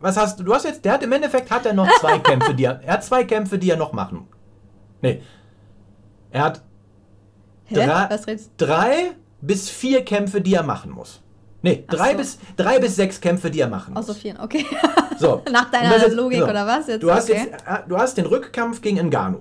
was 0.00 0.16
hast 0.16 0.38
du? 0.40 0.44
Du 0.44 0.52
hast 0.52 0.64
jetzt, 0.64 0.84
der 0.84 0.92
hat 0.94 1.02
im 1.02 1.12
Endeffekt 1.12 1.50
hat 1.50 1.64
er 1.66 1.72
noch 1.72 1.88
zwei 2.00 2.18
Kämpfe, 2.18 2.52
die 2.54 2.64
er, 2.64 2.80
er 2.82 2.94
hat 2.94 3.04
zwei 3.04 3.24
Kämpfe, 3.24 3.58
die 3.58 3.70
er 3.70 3.76
noch 3.76 3.92
machen. 3.92 4.26
Nee. 5.02 5.22
Er 6.30 6.42
hat 6.42 6.62
drei, 7.72 8.08
drei 8.56 8.94
bis 9.40 9.68
vier 9.70 10.04
Kämpfe, 10.04 10.40
die 10.40 10.54
er 10.54 10.62
machen 10.62 10.90
muss. 10.90 11.22
Nee, 11.62 11.84
Ach 11.88 11.94
drei, 11.94 12.10
so. 12.12 12.16
bis, 12.18 12.38
drei 12.56 12.78
bis 12.78 12.96
sechs 12.96 13.20
Kämpfe, 13.20 13.50
die 13.50 13.60
er 13.60 13.68
machen 13.68 13.94
muss. 13.94 14.08
Aus 14.08 14.14
Sophien, 14.14 14.38
okay. 14.40 14.64
So. 15.18 15.42
Nach 15.50 15.70
deiner 15.70 15.96
ist- 15.96 16.14
Logik 16.14 16.42
oder 16.42 16.66
was 16.66 16.86
jetzt? 16.88 17.02
Du 17.02 17.10
hast, 17.10 17.30
Okay. 17.30 17.48
jetzt, 17.50 17.64
äh, 17.66 17.78
du 17.88 17.96
hast 17.96 18.18
den 18.18 18.26
Rückkampf 18.26 18.82
gegen 18.82 18.98
Ngannou. 19.08 19.40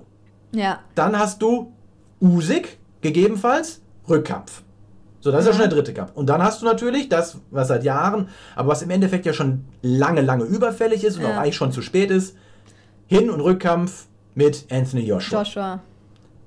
Ja. 0.52 0.80
Dann 0.94 1.18
hast 1.18 1.42
du 1.42 1.72
Usyk, 2.20 2.78
gegebenenfalls 3.02 3.82
Rückkampf. 4.08 4.62
So, 5.20 5.30
das 5.30 5.40
ist 5.40 5.46
ja 5.48 5.52
Mhm. 5.52 5.56
schon 5.58 5.68
der 5.68 5.76
dritte 5.78 5.92
Kampf. 5.92 6.12
Und 6.14 6.26
dann 6.30 6.42
hast 6.42 6.62
du 6.62 6.66
natürlich 6.66 7.10
das, 7.10 7.38
was 7.50 7.68
seit 7.68 7.84
Jahren, 7.84 8.28
aber 8.54 8.68
was 8.70 8.80
im 8.80 8.88
Endeffekt 8.90 9.26
ja 9.26 9.34
schon 9.34 9.66
lange, 9.82 10.22
lange 10.22 10.44
überfällig 10.44 11.04
ist 11.04 11.16
und 11.18 11.24
Ja. 11.24 11.32
auch 11.34 11.36
eigentlich 11.42 11.56
schon 11.56 11.72
zu 11.72 11.82
spät 11.82 12.10
ist, 12.10 12.36
Hin- 13.06 13.28
und 13.28 13.40
Rückkampf 13.40 14.06
mit 14.36 14.66
Anthony 14.70 15.02
Joshua. 15.02 15.40
Joshua. 15.42 15.80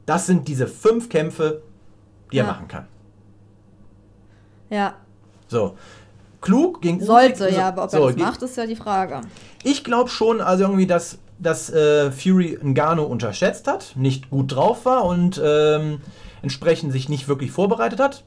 Das 0.05 0.25
sind 0.27 0.47
diese 0.47 0.67
fünf 0.67 1.09
Kämpfe, 1.09 1.61
die 2.31 2.37
er 2.37 2.45
Ja. 2.45 2.51
machen 2.51 2.67
kann. 2.69 2.87
Ja. 4.69 4.93
So. 5.47 5.75
Klug 6.41 6.81
gegen 6.81 7.03
Sollte, 7.03 7.47
Usyk- 7.49 7.57
ja, 7.57 7.67
aber 7.67 7.83
ob 7.83 7.89
so, 7.89 8.07
er 8.07 8.13
das 8.13 8.21
macht, 8.21 8.41
ist 8.43 8.55
ja 8.55 8.65
die 8.65 8.75
Frage. 8.77 9.19
Ich 9.63 9.83
glaube 9.83 10.09
schon, 10.09 10.39
also 10.39 10.63
irgendwie, 10.63 10.87
dass, 10.87 11.17
dass 11.37 11.69
äh, 11.69 12.11
Fury 12.11 12.57
Ngannou 12.63 13.03
unterschätzt 13.03 13.67
hat, 13.67 13.93
nicht 13.97 14.29
gut 14.29 14.55
drauf 14.55 14.85
war 14.85 15.03
und 15.03 15.41
ähm, 15.43 15.99
entsprechend 16.41 16.93
sich 16.93 17.09
nicht 17.09 17.27
wirklich 17.27 17.51
vorbereitet 17.51 17.99
hat. 17.99 18.23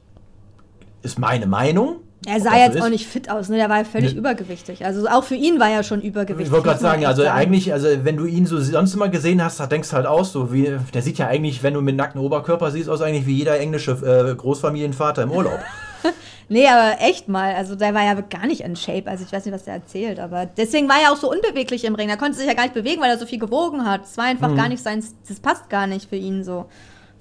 Ist 1.01 1.17
meine 1.17 1.47
Meinung. 1.47 2.01
Er 2.25 2.39
sah 2.39 2.57
jetzt 2.57 2.81
auch 2.81 2.89
nicht 2.89 3.05
fit 3.07 3.29
aus, 3.29 3.49
ne? 3.49 3.57
Der 3.57 3.69
war 3.69 3.79
ja 3.79 3.83
völlig 3.83 4.13
Nee. 4.13 4.19
übergewichtig. 4.19 4.85
Also 4.85 5.07
auch 5.07 5.23
für 5.23 5.35
ihn 5.35 5.59
war 5.59 5.69
er 5.69 5.83
schon 5.83 6.01
übergewichtig. 6.01 6.47
Ich 6.47 6.51
wollte 6.51 6.67
gerade 6.67 6.79
sagen, 6.79 7.05
also 7.05 7.23
eigentlich, 7.27 7.73
also 7.73 7.87
wenn 8.03 8.17
du 8.17 8.25
ihn 8.25 8.45
so 8.45 8.59
sonst 8.59 8.93
immer 8.93 9.09
gesehen 9.09 9.43
hast, 9.43 9.59
da 9.59 9.67
denkst 9.67 9.89
du 9.89 9.95
halt 9.95 10.05
aus, 10.05 10.31
so 10.31 10.53
wie, 10.53 10.77
der 10.93 11.01
sieht 11.01 11.17
ja 11.17 11.27
eigentlich, 11.27 11.63
wenn 11.63 11.73
du 11.73 11.81
mit 11.81 11.95
nacktem 11.95 12.21
Oberkörper 12.21 12.71
siehst, 12.71 12.89
aus 12.89 13.01
eigentlich 13.01 13.25
wie 13.27 13.35
jeder 13.37 13.59
englische 13.59 13.91
äh, 13.91 14.35
Großfamilienvater 14.35 15.23
im 15.23 15.31
Urlaub. 15.31 15.59
Nee, 16.49 16.67
aber 16.67 17.01
echt 17.01 17.29
mal. 17.29 17.55
Also 17.55 17.75
der 17.75 17.93
war 17.93 18.03
ja 18.03 18.13
gar 18.15 18.45
nicht 18.45 18.61
in 18.61 18.75
Shape. 18.75 19.03
Also 19.09 19.23
ich 19.23 19.31
weiß 19.31 19.45
nicht, 19.45 19.53
was 19.55 19.63
der 19.63 19.75
erzählt. 19.75 20.19
Aber 20.19 20.45
deswegen 20.45 20.89
war 20.89 20.97
er 21.01 21.13
auch 21.13 21.15
so 21.17 21.31
unbeweglich 21.31 21.85
im 21.85 21.95
Ring. 21.95 22.09
Er 22.09 22.17
konnte 22.17 22.37
sich 22.37 22.45
ja 22.45 22.53
gar 22.53 22.63
nicht 22.63 22.73
bewegen, 22.73 23.01
weil 23.01 23.09
er 23.09 23.17
so 23.17 23.25
viel 23.25 23.39
gewogen 23.39 23.85
hat. 23.85 24.03
Es 24.03 24.17
war 24.17 24.25
einfach 24.25 24.49
Mhm. 24.49 24.57
gar 24.57 24.67
nicht 24.67 24.83
sein, 24.83 25.01
das 25.27 25.39
passt 25.39 25.69
gar 25.69 25.87
nicht 25.87 26.09
für 26.09 26.17
ihn 26.17 26.43
so. 26.43 26.65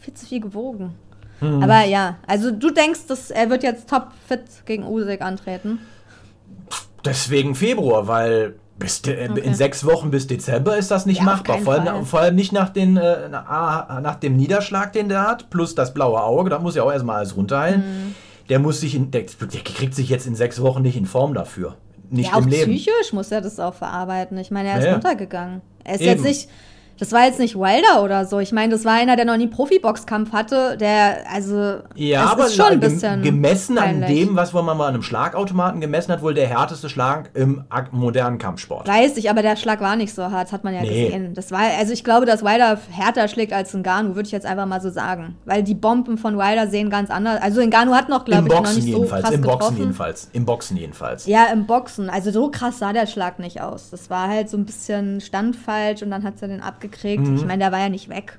Viel 0.01 0.15
zu 0.15 0.27
viel 0.27 0.41
gewogen. 0.41 0.97
Mhm. 1.43 1.63
Aber 1.63 1.85
ja, 1.85 2.17
also 2.27 2.51
du 2.51 2.71
denkst, 2.71 3.01
dass 3.09 3.31
er 3.31 3.51
wird 3.51 3.63
jetzt 3.63 3.89
top 3.91 4.09
fit 4.29 4.43
gegen 4.65 4.85
Usyk 4.87 5.21
antreten. 5.23 5.81
Deswegen 7.05 7.55
Februar, 7.55 8.07
weil 8.07 8.55
bis 8.79 9.03
de 9.03 9.29
Okay. 9.31 9.41
in 9.41 9.55
sechs 9.55 9.85
Wochen 9.85 10.11
bis 10.11 10.27
Dezember 10.27 10.77
ist 10.77 10.91
das 10.91 11.05
nicht 11.07 11.19
Ja, 11.19 11.25
machbar. 11.25 11.59
Vor 11.59 11.75
allem, 11.75 12.07
vor 12.07 12.21
allem 12.21 12.35
nicht 12.35 12.53
nach, 12.53 12.69
den, 12.71 12.97
äh, 12.97 13.29
ah, 13.33 14.01
nach 14.03 14.17
dem 14.17 14.37
Niederschlag, 14.37 14.93
den 14.93 15.09
der 15.09 15.23
hat, 15.27 15.51
plus 15.51 15.75
das 15.75 15.95
blaue 15.95 16.21
Auge, 16.23 16.51
da 16.51 16.59
muss 16.59 16.75
ja 16.75 16.83
auch 16.83 16.93
erstmal 16.93 17.17
alles 17.19 17.37
runterheilen. 17.37 17.81
Mhm. 17.81 18.15
Der 18.49 18.59
muss 18.59 18.81
sich 18.81 18.95
in, 18.95 19.11
der, 19.11 19.23
der 19.23 19.61
kriegt 19.61 19.95
sich 19.95 20.09
jetzt 20.09 20.27
in 20.27 20.35
sechs 20.35 20.61
Wochen 20.61 20.83
nicht 20.83 20.97
in 20.97 21.07
Form 21.07 21.35
dafür. 21.35 21.77
Nicht 22.11 22.31
ja, 22.33 22.37
auch 22.39 22.45
Leben. 22.45 22.73
psychisch 22.73 23.13
muss 23.13 23.31
er 23.31 23.41
das 23.41 23.59
auch 23.61 23.75
verarbeiten. 23.75 24.37
Ich 24.39 24.51
meine, 24.51 24.69
er 24.69 24.79
ist 24.79 24.83
Ja, 24.85 24.89
ja. 24.91 24.95
runtergegangen. 24.95 25.61
Er 25.85 25.95
ist 25.95 26.01
Eben. 26.03 26.11
jetzt 26.11 26.25
nicht, 26.25 26.49
das 27.03 27.11
war 27.11 27.25
jetzt 27.25 27.41
nicht 27.41 27.57
Wilder 27.57 28.05
oder 28.05 28.25
so. 28.27 28.38
Ich 28.38 28.53
meine, 28.53 28.73
das 28.73 28.85
war 28.85 28.93
einer, 28.93 29.17
der 29.17 29.25
noch 29.25 29.37
nie 29.37 29.49
Profiboxkampf 29.49 30.33
hatte, 30.33 30.77
der, 30.77 31.25
also, 31.29 31.79
Ja, 31.97 32.27
aber 32.27 32.47
ist 32.47 32.55
schon 32.55 32.67
ein 32.67 32.79
bisschen 32.79 33.23
gemessen 33.23 33.77
an 33.77 34.01
peinlich. 34.03 34.27
dem, 34.29 34.37
was 34.37 34.53
man 34.53 34.65
mal 34.65 34.87
an 34.87 34.95
einem 34.95 35.03
Schlagautomaten 35.03 35.81
gemessen 35.81 36.12
hat, 36.12 36.23
wohl 36.23 36.33
der 36.33 36.47
härteste 36.47 36.88
Schlag 36.88 37.31
im 37.35 37.65
modernen 37.91 38.38
Kampfsport. 38.38 38.87
Weiß 38.87 39.17
ich, 39.17 39.29
aber 39.29 39.43
der 39.43 39.57
Schlag 39.57 39.81
war 39.81 39.97
nicht 39.97 40.15
so 40.15 40.31
hart, 40.31 40.53
hat 40.53 40.62
man 40.62 40.75
ja 40.75 40.83
Nee. 40.83 41.07
gesehen. 41.07 41.35
Das 41.35 41.51
war, 41.51 41.62
also 41.77 41.93
ich 41.93 42.05
glaube, 42.05 42.25
dass 42.25 42.45
Wilder 42.45 42.79
härter 42.93 43.27
schlägt 43.27 43.53
als 43.53 43.75
Ngannou, 43.75 44.15
würde 44.15 44.27
ich 44.29 44.33
jetzt 44.33 44.47
einfach 44.47 44.67
mal 44.67 44.81
so 44.81 44.91
sagen. 44.91 45.35
Weil 45.45 45.65
die 45.65 45.75
Bomben 45.75 46.19
von 46.19 46.38
Wilder 46.38 46.69
sehen 46.69 46.88
ganz 46.88 47.11
anders. 47.11 47.43
Also 47.43 47.61
Ngannou 47.67 47.95
hat 47.97 48.09
noch, 48.11 48.25
glaube 48.25 48.47
ich, 48.47 48.55
noch 48.55 48.62
nicht 48.62 48.83
so 48.93 48.99
jedenfalls. 48.99 49.23
krass 49.25 49.35
Im 49.35 49.41
Boxen 49.43 49.59
getroffen. 49.59 49.79
jedenfalls. 49.79 50.29
Im 50.33 50.45
Boxen 50.47 50.77
jedenfalls. 50.77 51.27
Ja, 51.27 51.47
im 51.53 51.67
Boxen. 51.67 52.09
Also 52.11 52.31
so 52.31 52.49
krass 52.49 52.79
sah 52.79 52.93
der 52.93 53.09
Schlag 53.09 53.41
nicht 53.41 53.61
aus. 53.61 53.91
Das 53.91 54.09
war 54.09 54.29
halt 54.29 54.49
so 54.49 54.57
ein 54.57 54.65
bisschen 54.67 55.21
standfalsch 55.21 56.03
und 56.03 56.11
dann 56.12 56.23
hat 56.23 56.35
er 56.43 56.47
den 56.49 56.61
abgekriegt. 56.62 56.92
Mhm. 57.05 57.37
Ich 57.37 57.45
meine, 57.45 57.59
der 57.59 57.73
war 57.73 57.81
ja 57.81 57.89
nicht 57.89 58.09
weg. 58.09 58.39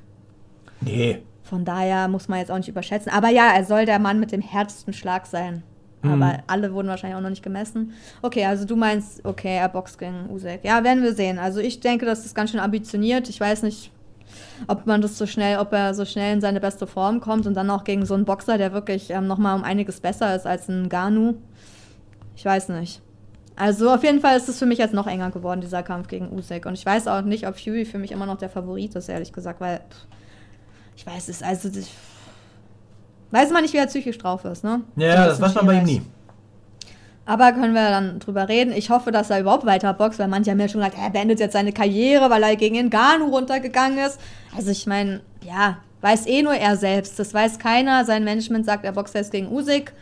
Nee. 0.81 1.21
Von 1.43 1.65
daher 1.65 2.07
muss 2.07 2.27
man 2.27 2.39
jetzt 2.39 2.51
auch 2.51 2.57
nicht 2.57 2.69
überschätzen. 2.69 3.11
Aber 3.11 3.29
ja, 3.29 3.51
er 3.53 3.65
soll 3.65 3.85
der 3.85 3.99
Mann 3.99 4.19
mit 4.19 4.31
dem 4.31 4.41
härtesten 4.41 4.93
Schlag 4.93 5.25
sein. 5.25 5.63
Mhm. 6.01 6.11
Aber 6.11 6.39
alle 6.47 6.73
wurden 6.73 6.87
wahrscheinlich 6.87 7.17
auch 7.17 7.21
noch 7.21 7.29
nicht 7.29 7.43
gemessen. 7.43 7.93
Okay, 8.21 8.45
also 8.45 8.65
du 8.65 8.75
meinst, 8.75 9.23
okay, 9.25 9.57
er 9.57 9.69
boxt 9.69 9.97
gegen 9.97 10.29
Usyk. 10.29 10.59
Ja, 10.63 10.83
werden 10.83 11.03
wir 11.03 11.13
sehen. 11.13 11.39
Also 11.39 11.59
ich 11.59 11.79
denke, 11.79 12.05
das 12.05 12.25
ist 12.25 12.35
ganz 12.35 12.51
schön 12.51 12.59
ambitioniert. 12.59 13.29
Ich 13.29 13.39
weiß 13.39 13.63
nicht, 13.63 13.91
ob 14.67 14.85
man 14.85 15.01
das 15.01 15.17
so 15.17 15.25
schnell, 15.25 15.59
ob 15.59 15.73
er 15.73 15.93
so 15.93 16.05
schnell 16.05 16.33
in 16.33 16.41
seine 16.41 16.59
beste 16.59 16.87
Form 16.87 17.19
kommt 17.19 17.45
und 17.45 17.53
dann 17.53 17.69
auch 17.69 17.83
gegen 17.83 18.05
so 18.05 18.13
einen 18.13 18.25
Boxer, 18.25 18.57
der 18.57 18.73
wirklich 18.73 19.09
ähm, 19.09 19.27
nochmal 19.27 19.55
um 19.55 19.63
einiges 19.63 19.99
besser 19.99 20.35
ist 20.35 20.45
als 20.45 20.69
ein 20.69 20.89
Ganu. 20.89 21.35
Ich 22.35 22.45
weiß 22.45 22.69
nicht. 22.69 23.01
Also 23.55 23.91
auf 23.91 24.03
jeden 24.03 24.19
Fall 24.19 24.35
ist 24.35 24.49
es 24.49 24.57
für 24.57 24.65
mich 24.65 24.79
jetzt 24.79 24.93
noch 24.93 25.07
enger 25.07 25.29
geworden, 25.29 25.61
dieser 25.61 25.83
Kampf 25.83 26.07
gegen 26.07 26.31
Usyk. 26.31 26.65
Und 26.65 26.73
ich 26.73 26.85
weiß 26.85 27.07
auch 27.07 27.21
nicht, 27.21 27.47
ob 27.47 27.59
Fury 27.59 27.85
für 27.85 27.99
mich 27.99 28.11
immer 28.11 28.25
noch 28.25 28.37
der 28.37 28.49
Favorit 28.49 28.95
ist, 28.95 29.09
ehrlich 29.09 29.31
gesagt, 29.31 29.61
weil 29.61 29.77
pff, 29.77 30.07
ich 30.95 31.05
weiß 31.05 31.29
es, 31.29 31.43
also 31.43 31.69
das, 31.69 31.87
weiß 33.31 33.51
man 33.51 33.61
nicht, 33.61 33.73
wie 33.73 33.77
er 33.77 33.87
psychisch 33.87 34.17
drauf 34.17 34.45
ist, 34.45 34.63
ne? 34.63 34.81
Ja, 34.95 35.23
Ein 35.23 35.27
das 35.29 35.41
weiß 35.41 35.55
man 35.55 35.65
bei 35.65 35.77
ihm 35.77 35.83
nie. 35.83 36.01
Aber 37.25 37.53
können 37.53 37.73
wir 37.73 37.89
dann 37.89 38.19
drüber 38.19 38.49
reden. 38.49 38.73
Ich 38.73 38.89
hoffe, 38.89 39.11
dass 39.11 39.29
er 39.29 39.39
überhaupt 39.39 39.65
weiter 39.65 39.93
boxt, 39.93 40.19
weil 40.19 40.27
manche 40.27 40.51
haben 40.51 40.59
ja 40.59 40.67
schon 40.67 40.81
gesagt, 40.81 40.97
er 41.01 41.09
beendet 41.09 41.39
jetzt 41.39 41.53
seine 41.53 41.71
Karriere, 41.71 42.29
weil 42.29 42.43
er 42.43 42.55
gegen 42.57 42.75
Ngannou 42.89 43.29
runtergegangen 43.29 43.97
ist. 43.97 44.19
Also 44.55 44.71
ich 44.71 44.85
meine, 44.87 45.21
ja, 45.41 45.77
weiß 46.01 46.27
eh 46.27 46.41
nur 46.41 46.53
er 46.53 46.75
selbst. 46.75 47.17
Das 47.17 47.33
weiß 47.33 47.59
keiner. 47.59 48.03
Sein 48.03 48.25
Management 48.25 48.65
sagt, 48.65 48.83
er 48.83 48.91
boxt 48.91 49.15
jetzt 49.15 49.31
gegen 49.31 49.49
Usyk. 49.49 49.93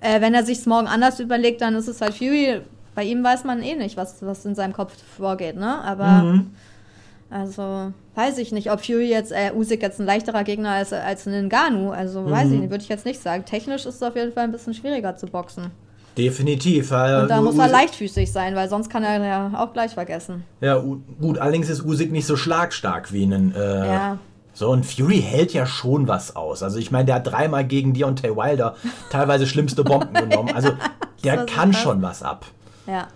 Äh, 0.00 0.20
wenn 0.20 0.32
er 0.32 0.44
sich 0.44 0.64
morgen 0.64 0.86
anders 0.86 1.18
überlegt, 1.18 1.60
dann 1.60 1.74
ist 1.74 1.88
es 1.88 2.00
halt 2.00 2.14
Fury. 2.14 2.60
Bei 3.00 3.06
ihm 3.06 3.24
weiß 3.24 3.44
man 3.44 3.62
eh 3.62 3.76
nicht, 3.76 3.96
was, 3.96 4.16
was 4.20 4.44
in 4.44 4.54
seinem 4.54 4.74
Kopf 4.74 4.92
vorgeht, 5.16 5.56
ne? 5.56 5.82
Aber 5.82 6.04
Mhm. 6.22 6.50
also 7.30 7.94
weiß 8.14 8.36
ich 8.36 8.52
nicht, 8.52 8.70
ob 8.70 8.84
Fury 8.84 9.08
jetzt, 9.08 9.32
äh, 9.32 9.52
Usyk 9.56 9.80
jetzt 9.80 10.00
ein 10.00 10.04
leichterer 10.04 10.44
Gegner 10.44 10.82
ist 10.82 10.92
als 10.92 11.26
ein 11.26 11.46
Ngannou. 11.48 11.92
Also 11.92 12.30
weiß 12.30 12.48
Mhm. 12.48 12.52
ich 12.54 12.60
nicht, 12.60 12.70
würde 12.70 12.82
ich 12.82 12.90
jetzt 12.90 13.06
nicht 13.06 13.22
sagen. 13.22 13.46
Technisch 13.46 13.86
ist 13.86 13.94
es 13.94 14.02
auf 14.02 14.16
jeden 14.16 14.32
Fall 14.34 14.44
ein 14.44 14.52
bisschen 14.52 14.74
schwieriger 14.74 15.16
zu 15.16 15.28
boxen. 15.28 15.70
Definitiv. 16.18 16.90
Und 16.90 16.98
da 17.28 17.40
muss 17.40 17.56
er 17.56 17.64
Usyk- 17.68 17.72
leichtfüßig 17.72 18.30
sein, 18.30 18.54
weil 18.54 18.68
sonst 18.68 18.90
kann 18.90 19.02
er 19.02 19.24
ja 19.24 19.50
auch 19.56 19.72
gleich 19.72 19.92
vergessen. 19.94 20.44
Ja, 20.60 20.76
gut, 20.76 21.38
allerdings 21.38 21.70
ist 21.70 21.82
Usyk 21.82 22.12
nicht 22.12 22.26
so 22.26 22.36
schlagstark 22.36 23.14
wie 23.14 23.24
ein. 23.24 23.54
Äh, 23.54 23.86
Ja. 23.86 24.18
So, 24.52 24.68
und 24.68 24.84
Fury 24.84 25.22
hält 25.22 25.54
ja 25.54 25.64
schon 25.64 26.06
was 26.06 26.36
aus. 26.36 26.62
Also, 26.62 26.78
ich 26.78 26.90
meine, 26.90 27.06
der 27.06 27.14
hat 27.14 27.26
dreimal 27.28 27.64
gegen 27.64 27.94
Deontay 27.94 28.36
Wilder 28.36 28.74
teilweise 29.10 29.46
schlimmste 29.46 29.84
Bomben 29.84 30.12
genommen. 30.12 30.50
Also, 30.54 30.72
der 31.24 31.46
kann 31.46 31.72
schon 31.72 32.02
was 32.02 32.22
ab. 32.22 32.44
Ja. 32.90 33.08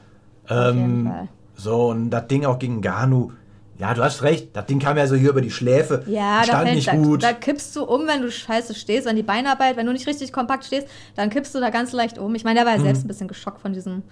Ähm, 0.49 1.11
so, 1.57 1.87
und 1.91 2.11
das 2.11 2.27
Ding 2.29 2.45
auch 2.45 2.59
gegen 2.59 2.81
Ganu. 2.81 3.31
Ja, 3.79 3.93
du 3.93 4.05
hast 4.05 4.23
recht. 4.23 4.55
Das 4.55 4.67
Ding 4.67 4.79
kam 4.79 4.97
ja 4.97 5.07
so 5.07 5.17
hier 5.17 5.31
über 5.31 5.41
die 5.41 5.51
Schläfe. 5.51 6.05
Ja, 6.07 6.39
da, 6.39 6.45
stand 6.45 6.63
fällt, 6.65 6.75
nicht 6.77 6.89
da, 6.89 6.95
gut. 6.95 7.23
da 7.23 7.33
kippst 7.33 7.75
du 7.75 7.83
um, 7.85 8.07
wenn 8.07 8.23
du 8.23 8.31
scheiße 8.31 8.73
stehst, 8.75 9.07
wenn 9.07 9.17
die 9.17 9.25
Beinarbeit, 9.25 9.77
wenn 9.77 9.87
du 9.87 9.93
nicht 9.93 10.07
richtig 10.07 10.33
kompakt 10.33 10.65
stehst, 10.65 10.87
dann 11.17 11.29
kippst 11.29 11.55
du 11.55 11.61
da 11.61 11.71
ganz 11.71 11.93
leicht 11.93 12.17
um. 12.19 12.35
Ich 12.37 12.45
meine, 12.45 12.61
der 12.61 12.67
war 12.67 12.77
ja 12.77 12.81
selbst 12.83 13.05
ein 13.05 13.09
bisschen 13.09 13.27
geschockt 13.27 13.61
von 13.61 13.73
diesem, 13.73 14.03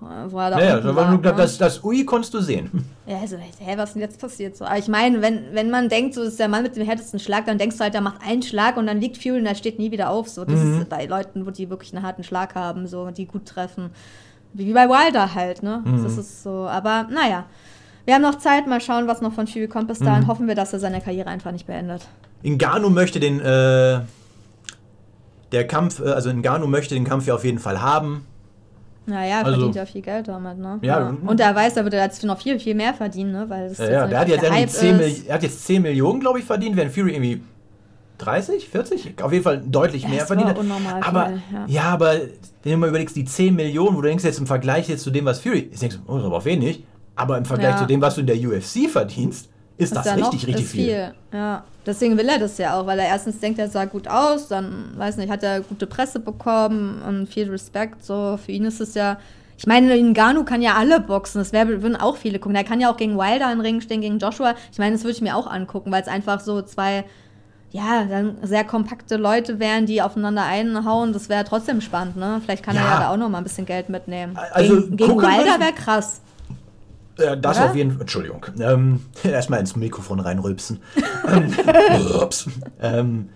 wo 0.00 0.38
er 0.40 0.50
da 0.50 0.56
Mhm. 0.56 0.62
ja, 0.62 0.78
ja, 0.80 0.96
war 0.96 1.10
nur, 1.12 1.20
ne? 1.20 1.32
das, 1.36 1.58
das 1.58 1.84
Ui 1.84 2.04
konntest 2.04 2.34
du 2.34 2.40
sehen. 2.40 2.84
Ja, 3.06 3.20
also, 3.20 3.36
hä, 3.36 3.74
was 3.76 3.90
ist 3.90 3.94
denn 3.94 4.02
jetzt 4.02 4.20
passiert? 4.20 4.56
So, 4.56 4.64
aber 4.64 4.78
ich 4.78 4.88
meine, 4.88 5.22
wenn, 5.22 5.44
wenn 5.52 5.70
man 5.70 5.88
denkt, 5.88 6.14
so 6.14 6.22
ist 6.22 6.40
der 6.40 6.48
Mann 6.48 6.64
mit 6.64 6.74
dem 6.74 6.84
härtesten 6.84 7.20
Schlag, 7.20 7.46
dann 7.46 7.56
denkst 7.56 7.76
du 7.76 7.84
halt, 7.84 7.94
der 7.94 8.00
macht 8.00 8.20
einen 8.26 8.42
Schlag 8.42 8.76
und 8.76 8.88
dann 8.88 9.00
liegt 9.00 9.18
Fury 9.18 9.38
und 9.38 9.44
der 9.44 9.54
steht 9.54 9.78
nie 9.78 9.92
wieder 9.92 10.10
auf. 10.10 10.28
So, 10.28 10.44
das 10.44 10.58
Mhm. 10.58 10.80
ist 10.80 10.88
bei 10.88 11.06
Leuten, 11.06 11.46
wo 11.46 11.50
die 11.52 11.70
wirklich 11.70 11.94
einen 11.94 12.04
harten 12.04 12.24
Schlag 12.24 12.56
haben, 12.56 12.88
so, 12.88 13.10
die 13.12 13.26
gut 13.26 13.46
treffen. 13.46 13.90
Wie 14.54 14.72
bei 14.72 14.88
Wilder 14.88 15.34
halt, 15.34 15.62
ne? 15.62 15.82
Mhm. 15.84 16.02
Das 16.04 16.16
ist 16.16 16.42
so, 16.42 16.50
aber 16.68 17.06
naja. 17.10 17.44
Wir 18.06 18.14
haben 18.14 18.22
noch 18.22 18.36
Zeit, 18.38 18.66
mal 18.66 18.80
schauen, 18.80 19.06
was 19.08 19.20
noch 19.22 19.32
von 19.32 19.46
Fury 19.46 19.66
kommt. 19.66 19.88
Bis 19.88 20.00
Mhm. 20.00 20.04
dahin 20.04 20.26
hoffen 20.26 20.46
wir, 20.46 20.54
dass 20.54 20.72
er 20.72 20.78
seine 20.78 21.00
Karriere 21.00 21.28
einfach 21.30 21.52
nicht 21.52 21.66
beendet. 21.66 22.06
Ngannou 22.44 22.90
möchte 22.90 23.18
den, 23.18 23.40
äh, 23.40 24.00
der 25.52 25.66
Kampf, 25.66 26.00
äh, 26.00 26.10
also 26.10 26.30
Ngannou 26.32 26.66
möchte 26.66 26.94
den 26.94 27.04
Kampf 27.04 27.26
ja 27.26 27.34
auf 27.34 27.44
jeden 27.44 27.58
Fall 27.58 27.80
haben. 27.80 28.26
Naja, 29.06 29.36
er 29.36 29.38
Also- 29.38 29.50
verdient 29.52 29.74
ja 29.76 29.86
viel 29.86 30.00
Geld 30.02 30.28
damit, 30.28 30.58
ne? 30.58 30.78
Ja. 30.82 31.14
Und 31.26 31.38
er 31.40 31.54
weiß, 31.54 31.76
er 31.76 31.84
wird 31.84 31.94
jetzt 31.94 32.22
noch 32.24 32.38
viel, 32.40 32.58
viel 32.58 32.74
mehr 32.74 32.94
verdienen, 32.94 33.32
ne? 33.32 33.44
Weil 33.48 33.72
Ja, 33.78 33.84
ja, 33.90 34.06
der 34.06 34.18
hat 34.20 34.28
jetzt 34.28 34.42
der 34.42 34.48
irgendwie 34.50 34.62
Hype 34.62 34.70
10, 34.70 34.96
Mil 34.96 35.06
ist. 35.06 35.26
er 35.26 35.34
hat 35.34 35.42
jetzt 35.42 35.66
10 35.66 35.82
Millionen, 35.82 36.20
glaube 36.20 36.38
ich, 36.38 36.44
verdient, 36.44 36.76
während 36.76 36.92
Fury 36.92 37.12
irgendwie 37.14 37.42
30, 38.18 38.68
40? 38.68 39.22
Auf 39.22 39.32
jeden 39.32 39.44
Fall 39.44 39.62
deutlich 39.66 40.06
mehr 40.08 40.24
verdient. 40.26 40.50
aber, 41.00 41.26
viel, 41.26 41.42
ja. 41.52 41.64
ja. 41.66 41.82
aber 41.84 42.12
wenn 42.62 42.72
du 42.72 42.78
mal 42.78 42.88
überlegst, 42.88 43.16
die 43.16 43.24
10 43.24 43.54
Millionen, 43.54 43.96
wo 43.96 44.00
du 44.02 44.08
denkst 44.08 44.24
jetzt 44.24 44.38
im 44.38 44.46
Vergleich 44.46 44.88
jetzt 44.88 45.02
zu 45.02 45.10
dem, 45.10 45.24
was 45.24 45.40
Fury, 45.40 45.68
jetzt 45.70 45.82
denkst 45.82 45.96
du, 45.96 46.02
oh, 46.12 46.14
das 46.16 46.22
ist 46.22 46.26
aber 46.26 46.44
wenig. 46.44 46.84
Aber 47.16 47.38
im 47.38 47.44
Vergleich 47.44 47.72
Ja. 47.74 47.78
zu 47.78 47.86
dem, 47.86 48.00
was 48.00 48.14
du 48.16 48.20
in 48.22 48.26
der 48.26 48.36
UFC 48.36 48.88
verdienst, 48.88 49.48
ist, 49.76 49.94
das 49.94 50.04
ja 50.06 50.14
richtig, 50.14 50.42
noch- 50.42 50.48
richtig 50.48 50.64
ist 50.66 50.70
viel. 50.72 51.14
Ja, 51.32 51.64
deswegen 51.84 52.16
will 52.16 52.28
er 52.28 52.38
das 52.38 52.58
ja 52.58 52.78
auch, 52.78 52.86
weil 52.86 52.98
er 53.00 53.06
erstens 53.08 53.40
denkt, 53.40 53.58
er 53.58 53.68
sah 53.68 53.84
gut 53.84 54.06
aus, 54.06 54.46
dann, 54.48 54.92
weiß 54.96 55.16
nicht, 55.16 55.30
hat 55.30 55.42
er 55.42 55.60
gute 55.62 55.86
Presse 55.88 56.20
bekommen 56.20 57.02
und 57.02 57.28
viel 57.28 57.50
Respekt. 57.50 58.04
So, 58.04 58.38
für 58.42 58.52
ihn 58.52 58.64
ist 58.64 58.80
es 58.80 58.94
ja. 58.94 59.18
Ich 59.56 59.66
meine, 59.68 59.96
Ngannou 59.96 60.44
kann 60.44 60.62
ja 60.62 60.74
alle 60.74 61.00
boxen, 61.00 61.40
das 61.40 61.52
wär, 61.52 61.68
würden 61.68 61.94
auch 61.96 62.16
viele 62.16 62.40
gucken. 62.40 62.56
Er 62.56 62.64
kann 62.64 62.80
ja 62.80 62.90
auch 62.90 62.96
gegen 62.96 63.16
Wilder 63.16 63.52
in 63.52 63.60
Ring 63.60 63.80
stehen, 63.80 64.00
gegen 64.00 64.18
Joshua. 64.18 64.54
Ich 64.72 64.78
meine, 64.78 64.96
das 64.96 65.04
würde 65.04 65.14
ich 65.14 65.22
mir 65.22 65.36
auch 65.36 65.46
angucken, 65.46 65.92
weil 65.92 66.02
es 66.02 66.08
einfach 66.08 66.40
so 66.40 66.62
zwei, 66.62 67.04
ja, 67.74 68.04
dann 68.04 68.36
sehr 68.42 68.62
kompakte 68.62 69.16
Leute 69.16 69.58
wären, 69.58 69.84
die 69.84 70.00
aufeinander 70.00 70.44
einhauen. 70.44 71.12
Das 71.12 71.28
wäre 71.28 71.44
trotzdem 71.44 71.80
spannend, 71.80 72.16
ne? 72.16 72.40
Vielleicht 72.44 72.62
kann 72.62 72.76
er 72.76 72.82
Ja. 72.82 72.88
ja 72.94 73.00
da 73.00 73.10
auch 73.10 73.16
noch 73.16 73.28
mal 73.28 73.38
ein 73.38 73.44
bisschen 73.44 73.66
Geld 73.66 73.88
mitnehmen. 73.88 74.38
Also, 74.52 74.76
gegen 74.76 74.96
gegen 74.96 75.16
Wilder 75.16 75.58
wäre 75.58 75.72
krass. 75.72 76.20
Das 77.16 77.56
Oder? 77.56 77.70
auf 77.70 77.74
jeden 77.74 77.90
Fall. 77.90 78.02
Entschuldigung. 78.02 78.46
Ähm, 78.60 79.04
erstmal 79.24 79.58
ins 79.58 79.74
Mikrofon 79.74 80.20
reinrülpsen. 80.20 80.80
ups. 82.22 82.46
ähm, 82.80 83.30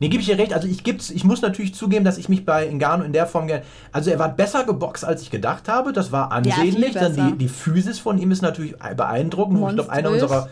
nee, 0.00 0.08
gebe 0.08 0.20
ich 0.20 0.26
dir 0.26 0.38
recht. 0.38 0.54
Also 0.54 0.66
ich, 0.66 0.82
gibt's, 0.82 1.10
ich 1.10 1.22
muss 1.22 1.40
natürlich 1.40 1.76
zugeben, 1.76 2.04
dass 2.04 2.18
ich 2.18 2.28
mich 2.28 2.44
bei 2.44 2.66
Ngannou 2.66 3.04
in 3.04 3.12
der 3.12 3.28
Form 3.28 3.46
gerne. 3.46 3.62
Also 3.92 4.10
er 4.10 4.18
war 4.18 4.28
besser 4.30 4.64
geboxt, 4.64 5.04
als 5.04 5.22
ich 5.22 5.30
gedacht 5.30 5.68
habe. 5.68 5.92
Das 5.92 6.10
war 6.10 6.32
ansehnlich. 6.32 6.94
Dann 6.94 7.14
besser. 7.14 7.30
die, 7.30 7.38
die 7.38 7.48
Physis 7.48 8.00
von 8.00 8.18
ihm 8.18 8.32
ist 8.32 8.42
natürlich 8.42 8.74
beeindruckend. 8.96 9.60
Ich 9.68 9.74
glaube, 9.76 9.92
einer 9.92 10.10
Monströs. 10.10 10.30
unserer, 10.32 10.48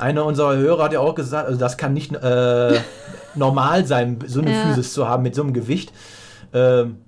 einer 0.00 0.24
unserer 0.24 0.56
Hörer 0.56 0.84
hat 0.84 0.92
ja 0.92 1.00
auch 1.00 1.14
gesagt, 1.14 1.46
also 1.46 1.58
das 1.58 1.76
kann 1.76 1.92
nicht 1.92 2.12
äh, 2.14 2.80
normal 3.34 3.86
sein, 3.86 4.18
so 4.26 4.40
eine 4.40 4.52
Ja. 4.52 4.62
Physis 4.64 4.92
zu 4.92 5.08
haben 5.08 5.22
mit 5.22 5.34
so 5.34 5.42
einem 5.42 5.52
Gewicht. 5.52 5.92
Ähm, 6.52 6.98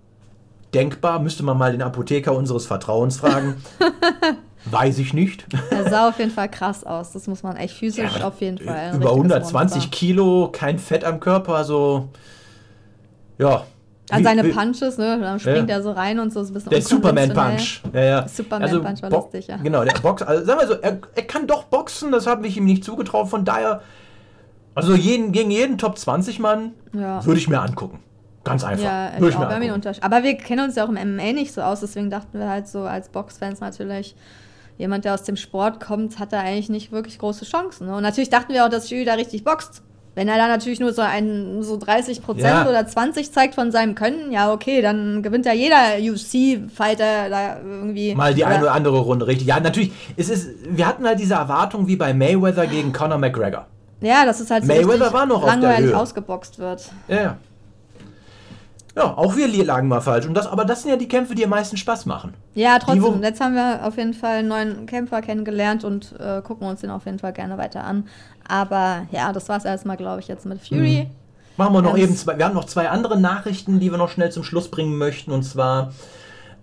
denkbar, 0.74 1.18
müsste 1.18 1.42
man 1.42 1.59
mal 1.59 1.72
den 1.72 1.83
Apotheker 1.83 2.35
unseres 2.35 2.66
Vertrauens 2.66 3.18
fragen. 3.18 3.57
Weiß 4.64 4.98
ich 4.98 5.12
nicht. 5.12 5.44
Er 5.70 5.90
sah 5.90 6.09
auf 6.09 6.18
jeden 6.20 6.31
Fall 6.31 6.48
krass 6.48 6.85
aus. 6.85 7.11
Das 7.12 7.26
muss 7.26 7.42
man 7.42 7.57
echt 7.57 7.74
physisch 7.74 8.18
Ja, 8.20 8.28
auf 8.28 8.40
jeden 8.40 8.59
Fall. 8.59 8.94
Über 8.94 9.07
richtiges 9.11 9.11
120 9.11 9.52
Monster. 9.76 9.90
Kilo, 9.90 10.48
kein 10.52 10.78
Fett 10.78 11.02
am 11.05 11.18
Körper, 11.18 11.64
so. 11.64 12.09
Ja. 13.38 13.64
An 14.12 14.25
seine 14.25 14.44
Punches, 14.44 14.98
ne? 14.98 15.18
Dann 15.20 15.38
springt 15.40 15.68
Ja. 15.68 15.77
er 15.77 15.83
so 15.83 15.92
rein 15.92 16.18
und 16.18 16.33
so 16.33 16.40
ist 16.42 16.51
ein 16.51 16.55
bisschen 16.55 16.70
Der 16.70 16.83
Superman 16.83 17.31
unkonventionell. 17.31 17.57
Punch. 17.57 17.83
Ja, 17.94 18.01
ja. 18.05 18.29
Superman 18.29 18.83
Punch 18.83 19.03
war 19.03 19.11
lustig, 19.11 19.46
ja. 19.46 19.57
Genau, 19.57 19.85
der 19.85 19.92
Box. 20.01 20.22
Also 20.22 20.44
sagen 20.44 20.61
wir 20.61 20.66
so, 20.66 20.75
er, 20.75 20.98
er 21.14 21.22
kann 21.25 21.46
doch 21.46 21.64
boxen, 21.64 22.12
das 22.12 22.27
habe 22.27 22.46
ich 22.46 22.57
ihm 22.57 22.64
nicht 22.64 22.85
zugetraut. 22.85 23.29
Von 23.29 23.44
daher, 23.44 23.83
also 24.75 24.94
jeden, 24.94 25.33
gegen 25.33 25.51
jeden 25.51 25.79
Top 25.79 25.98
20 25.98 26.38
Mann 26.38 26.72
Ja. 26.92 27.25
würde 27.25 27.38
ich 27.40 27.48
mir 27.48 27.61
angucken. 27.61 28.01
Ganz 28.44 28.64
einfach. 28.64 28.85
Ja, 28.85 29.09
ich 29.16 29.25
ich 29.25 29.37
auch. 29.37 29.48
mir 29.48 29.61
Wir 29.61 29.75
ihn 29.75 29.83
Aber 30.01 30.22
wir 30.25 30.37
kennen 30.37 30.64
uns 30.64 30.75
ja 30.75 30.85
auch 30.85 30.88
im 30.88 30.94
MMA 30.96 31.33
nicht 31.33 31.53
so 31.53 31.61
aus, 31.62 31.81
deswegen 31.81 32.11
dachten 32.11 32.38
wir 32.38 32.48
halt 32.48 32.66
so 32.66 32.81
als 32.83 33.09
Boxfans 33.09 33.61
natürlich, 33.61 34.16
jemand, 34.79 35.05
der 35.05 35.14
aus 35.14 35.22
dem 35.22 35.37
Sport 35.37 35.79
kommt, 35.79 36.18
hat 36.18 36.33
da 36.33 36.40
eigentlich 36.40 36.68
nicht 36.68 36.90
wirklich 36.90 37.18
große 37.18 37.44
Chancen. 37.44 37.87
Ne? 37.87 37.94
Und 37.94 38.03
natürlich 38.03 38.31
dachten 38.31 38.53
wir 38.53 38.64
auch, 38.64 38.68
dass 38.68 38.90
Jury 38.90 39.05
da 39.05 39.14
richtig 39.14 39.44
boxt. 39.44 39.83
Wenn 40.14 40.29
er 40.29 40.37
da 40.37 40.46
natürlich 40.46 40.79
nur 40.79 40.92
so 40.92 41.01
ein 41.03 41.62
so 41.62 41.79
30 41.79 42.22
Prozent 42.22 42.44
Ja. 42.44 42.68
oder 42.68 42.87
20 42.87 43.33
zeigt 43.33 43.55
von 43.55 43.70
seinem 43.72 43.94
Können, 43.94 44.31
ja 44.31 44.53
okay, 44.53 44.83
dann 44.83 45.22
gewinnt 45.22 45.46
ja 45.46 45.53
jeder 45.55 45.96
UFC-Fighter 46.01 47.31
da 47.31 47.57
irgendwie. 47.61 48.14
Mal 48.14 48.35
die 48.35 48.44
eine 48.44 48.62
oder 48.62 48.72
andere 48.72 48.98
Runde, 48.98 49.27
richtig. 49.27 49.46
Ja, 49.46 49.59
natürlich. 49.61 49.92
Es 50.16 50.29
ist, 50.29 50.51
wir 50.68 50.87
hatten 50.87 51.07
halt 51.07 51.18
diese 51.18 51.35
Erwartung 51.35 51.87
wie 51.87 51.96
bei 51.96 52.12
Mayweather 52.12 52.66
gegen 52.66 52.92
Conor 52.92 53.18
McGregor. 53.18 53.66
Ja, 54.03 54.25
dass 54.27 54.40
es 54.40 54.51
halt 54.51 54.64
so 54.66 54.72
Mayweather 54.72 55.12
war 55.12 55.27
noch 55.27 55.37
auf 55.37 55.44
der 55.44 55.53
langweilig 55.61 55.90
Höhe. 55.90 55.96
ausgeboxt 55.98 56.59
wird. 56.59 56.90
Ja, 57.09 57.37
ja. 58.96 59.05
Auch 59.16 59.37
wir 59.37 59.48
lagen 59.64 59.88
mal 59.88 60.00
falsch. 60.00 60.26
Und 60.26 60.35
das, 60.35 60.46
aber 60.46 60.64
das 60.64 60.83
sind 60.83 60.90
ja 60.90 60.96
die 60.96 61.09
Kämpfe, 61.09 61.35
die 61.35 61.44
am 61.44 61.50
meisten 61.50 61.76
Spaß 61.76 62.07
machen. 62.07 62.35
Ja, 62.55 62.78
Die, 62.78 62.85
trotzdem. 62.85 63.22
Jetzt 63.22 63.40
haben 63.40 63.55
wir 63.55 63.87
auf 63.87 63.96
jeden 63.96 64.14
Fall 64.14 64.38
einen 64.38 64.48
neuen 64.48 64.87
Kämpfer 64.87 65.22
kennengelernt 65.22 65.85
und 65.85 66.14
äh, 66.18 66.42
gucken 66.42 66.66
uns 66.66 66.81
den 66.81 66.90
auf 66.90 67.07
jeden 67.07 67.18
Fall 67.18 67.33
gerne 67.33 67.59
weiter 67.59 67.85
an. 67.85 68.07
Aber 68.46 69.07
ja, 69.11 69.33
das 69.33 69.48
war's 69.48 69.64
erstmal, 69.64 69.96
glaube 69.96 70.20
ich, 70.20 70.28
jetzt 70.28 70.46
mit 70.46 70.61
Fury. 70.61 71.09
Machen 71.57 71.74
wir 71.74 71.83
noch 71.83 71.90
Ganz- 71.94 72.02
eben 72.02 72.16
zwei. 72.16 72.38
Wir 72.38 72.44
haben 72.46 72.55
noch 72.55 72.64
zwei 72.64 72.88
andere 72.88 73.18
Nachrichten, 73.18 73.78
die 73.81 73.90
wir 73.90 73.98
noch 73.98 74.09
schnell 74.09 74.31
zum 74.31 74.42
Schluss 74.44 74.70
bringen 74.70 74.96
möchten. 74.96 75.33
Und 75.33 75.42
zwar 75.42 75.92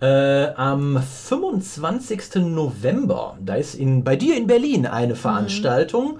äh, 0.00 0.48
am 0.54 1.00
25. 1.02 2.36
November. 2.36 3.36
Da 3.40 3.54
ist 3.54 3.74
in, 3.74 4.02
bei 4.04 4.16
dir 4.16 4.36
in 4.36 4.46
Berlin 4.46 4.86
eine 4.86 5.14
Veranstaltung. 5.14 6.18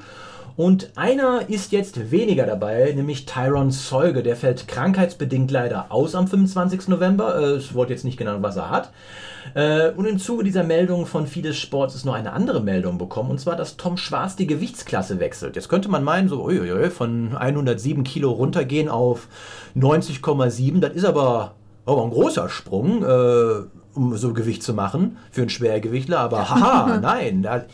Und 0.56 0.90
einer 0.96 1.48
ist 1.48 1.72
jetzt 1.72 2.10
weniger 2.10 2.44
dabei, 2.44 2.92
nämlich 2.94 3.24
Tyron 3.24 3.70
Zeuge. 3.70 4.22
Der 4.22 4.36
fällt 4.36 4.68
krankheitsbedingt 4.68 5.50
leider 5.50 5.86
aus 5.90 6.14
am 6.14 6.26
25. 6.28 6.88
November. 6.88 7.38
Äh, 7.40 7.44
Es 7.56 7.72
wurde 7.74 7.92
jetzt 7.92 8.04
nicht 8.04 8.18
genannt, 8.18 8.42
was 8.42 8.56
er 8.56 8.68
hat. 8.70 8.90
Äh, 9.54 9.90
Und 9.90 10.04
im 10.04 10.18
Zuge 10.18 10.44
dieser 10.44 10.62
Meldung 10.64 11.06
von 11.06 11.26
Fides 11.26 11.56
Sports 11.56 11.94
ist 11.94 12.04
noch 12.04 12.14
eine 12.14 12.32
andere 12.34 12.60
Meldung 12.60 12.98
bekommen, 12.98 13.30
und 13.30 13.40
zwar, 13.40 13.56
dass 13.56 13.76
Tom 13.78 13.96
Schwarz 13.96 14.36
die 14.36 14.46
Gewichtsklasse 14.46 15.18
wechselt. 15.18 15.56
Jetzt 15.56 15.68
könnte 15.68 15.88
man 15.88 16.04
meinen, 16.04 16.28
so 16.28 16.42
uiuiui, 16.44 16.90
von 16.90 17.36
107 17.36 18.04
Kilo 18.04 18.30
runtergehen 18.30 18.88
auf 18.90 19.28
90,7. 19.76 20.80
Das 20.80 20.92
ist 20.92 21.04
aber, 21.04 21.54
aber 21.86 22.02
ein 22.04 22.10
großer 22.10 22.48
Sprung, 22.48 23.02
äh, 23.02 23.62
um 23.94 24.16
so 24.16 24.32
Gewicht 24.32 24.62
zu 24.62 24.74
machen 24.74 25.16
für 25.30 25.40
einen 25.42 25.50
Schwergewichtler. 25.50 26.18
Aber 26.18 26.50
haha, 26.50 26.98
nein. 26.98 27.42
Da, 27.42 27.64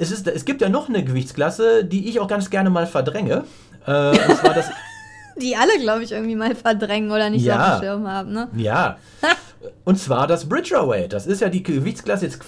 es, 0.00 0.10
ist, 0.10 0.26
es 0.26 0.44
gibt 0.44 0.60
ja 0.62 0.68
noch 0.68 0.88
eine 0.88 1.04
Gewichtsklasse, 1.04 1.84
die 1.84 2.08
ich 2.08 2.20
auch 2.20 2.28
ganz 2.28 2.50
gerne 2.50 2.70
mal 2.70 2.86
verdränge. 2.86 3.44
Äh, 3.86 4.12
das 4.54 4.70
Die 5.40 5.56
alle, 5.56 5.78
glaube 5.80 6.02
ich, 6.02 6.12
irgendwie 6.12 6.34
mal 6.36 6.54
verdrängen 6.54 7.10
oder 7.10 7.30
nicht 7.30 7.44
Ja. 7.44 7.74
auf 7.74 7.80
dem 7.80 7.84
Schirm 7.84 8.08
haben, 8.08 8.32
ne? 8.32 8.48
Ja. 8.56 8.96
Und 9.84 9.98
zwar 9.98 10.26
das 10.26 10.46
Bridgerweight. 10.48 11.12
Das 11.12 11.26
ist 11.26 11.40
ja 11.40 11.48
die 11.48 11.62
Gewichtsklasse 11.62 12.26
jetzt. 12.26 12.40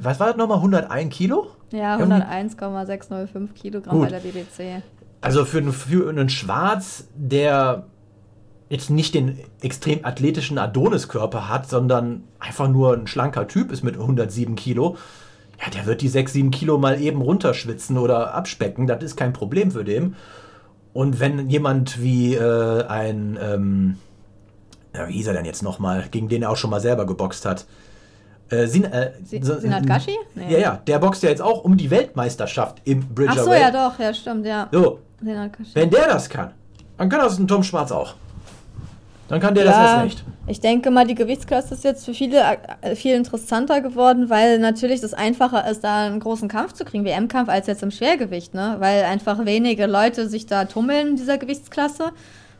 Was 0.00 0.18
war 0.20 0.28
das 0.28 0.36
nochmal? 0.36 0.58
101 0.58 1.14
Kilo? 1.14 1.48
Ja, 1.72 1.98
Irgendwie- 1.98 2.22
101,605 2.22 3.54
Kilogramm 3.54 3.98
Gut. 3.98 4.10
bei 4.10 4.18
der 4.18 4.20
BBC. 4.20 4.82
Also 5.20 5.44
für 5.44 5.58
einen, 5.58 5.72
für 5.72 6.08
einen 6.08 6.28
Schwarz, 6.30 7.08
der 7.14 7.84
jetzt 8.70 8.88
nicht 8.90 9.14
den 9.14 9.38
extrem 9.60 10.04
athletischen 10.04 10.58
Adoniskörper 10.58 11.48
hat, 11.48 11.68
sondern 11.68 12.24
einfach 12.38 12.68
nur 12.68 12.94
ein 12.94 13.06
schlanker 13.06 13.46
Typ 13.46 13.70
ist 13.72 13.82
mit 13.82 13.96
107 13.96 14.56
Kilo, 14.56 14.96
ja, 15.60 15.70
der 15.70 15.86
wird 15.86 16.00
die 16.00 16.08
6, 16.08 16.32
7 16.32 16.50
Kilo 16.50 16.78
mal 16.78 17.00
eben 17.00 17.20
runterschwitzen 17.20 17.98
oder 17.98 18.34
abspecken. 18.34 18.86
Das 18.86 19.02
ist 19.02 19.16
kein 19.16 19.32
Problem 19.32 19.70
für 19.70 19.84
den. 19.84 20.16
Und 20.92 21.20
wenn 21.20 21.50
jemand 21.50 22.00
wie 22.00 22.34
äh, 22.34 22.84
ein, 22.86 23.38
ähm, 23.42 23.98
ja, 24.94 25.08
wie 25.08 25.14
hieß 25.14 25.26
er 25.26 25.34
denn 25.34 25.44
jetzt 25.44 25.62
nochmal, 25.62 26.04
gegen 26.10 26.28
den 26.28 26.42
er 26.42 26.50
auch 26.50 26.56
schon 26.56 26.70
mal 26.70 26.80
selber 26.80 27.04
geboxt 27.06 27.44
hat? 27.46 27.66
Äh, 28.50 28.66
Sin, 28.66 28.84
äh, 28.84 29.12
Sinat 29.24 29.86
Gashi? 29.86 30.16
Nee. 30.34 30.52
Ja, 30.52 30.58
ja, 30.58 30.80
der 30.86 30.98
boxt 30.98 31.22
ja 31.22 31.30
jetzt 31.30 31.42
auch 31.42 31.64
um 31.64 31.76
die 31.76 31.90
Weltmeisterschaft 31.90 32.82
im 32.84 33.00
Ach 33.00 33.14
Bridgerweight. 33.14 33.44
so, 33.44 33.52
ja 33.54 33.70
doch, 33.70 33.98
ja 33.98 34.14
stimmt, 34.14 34.46
ja. 34.46 34.68
So, 34.70 35.00
wenn 35.20 35.90
der 35.90 36.08
das 36.08 36.28
kann, 36.28 36.52
dann 36.98 37.08
kann 37.08 37.20
das 37.20 37.38
ein 37.38 37.48
Tom 37.48 37.62
Schwarz 37.62 37.90
auch. 37.90 38.14
Dann 39.28 39.40
kann 39.40 39.54
der 39.54 39.64
das 39.64 39.76
Ja, 39.76 39.82
erst 39.82 40.04
nicht. 40.04 40.24
ich 40.46 40.60
denke 40.60 40.90
mal, 40.90 41.06
die 41.06 41.14
Gewichtsklasse 41.14 41.74
ist 41.74 41.84
jetzt 41.84 42.04
für 42.04 42.12
viele 42.12 42.42
äh, 42.82 42.94
viel 42.94 43.14
interessanter 43.14 43.80
geworden, 43.80 44.28
weil 44.28 44.58
natürlich 44.58 45.00
das 45.00 45.14
einfacher 45.14 45.68
ist, 45.70 45.82
da 45.82 46.06
einen 46.06 46.20
großen 46.20 46.48
Kampf 46.48 46.74
zu 46.74 46.84
kriegen, 46.84 47.04
WM-Kampf, 47.04 47.48
als 47.48 47.66
jetzt 47.66 47.82
im 47.82 47.90
Schwergewicht, 47.90 48.52
ne? 48.54 48.76
Weil 48.80 49.04
einfach 49.04 49.44
wenige 49.46 49.86
Leute 49.86 50.28
sich 50.28 50.46
da 50.46 50.66
tummeln 50.66 51.08
in 51.08 51.16
dieser 51.16 51.38
Gewichtsklasse, 51.38 52.12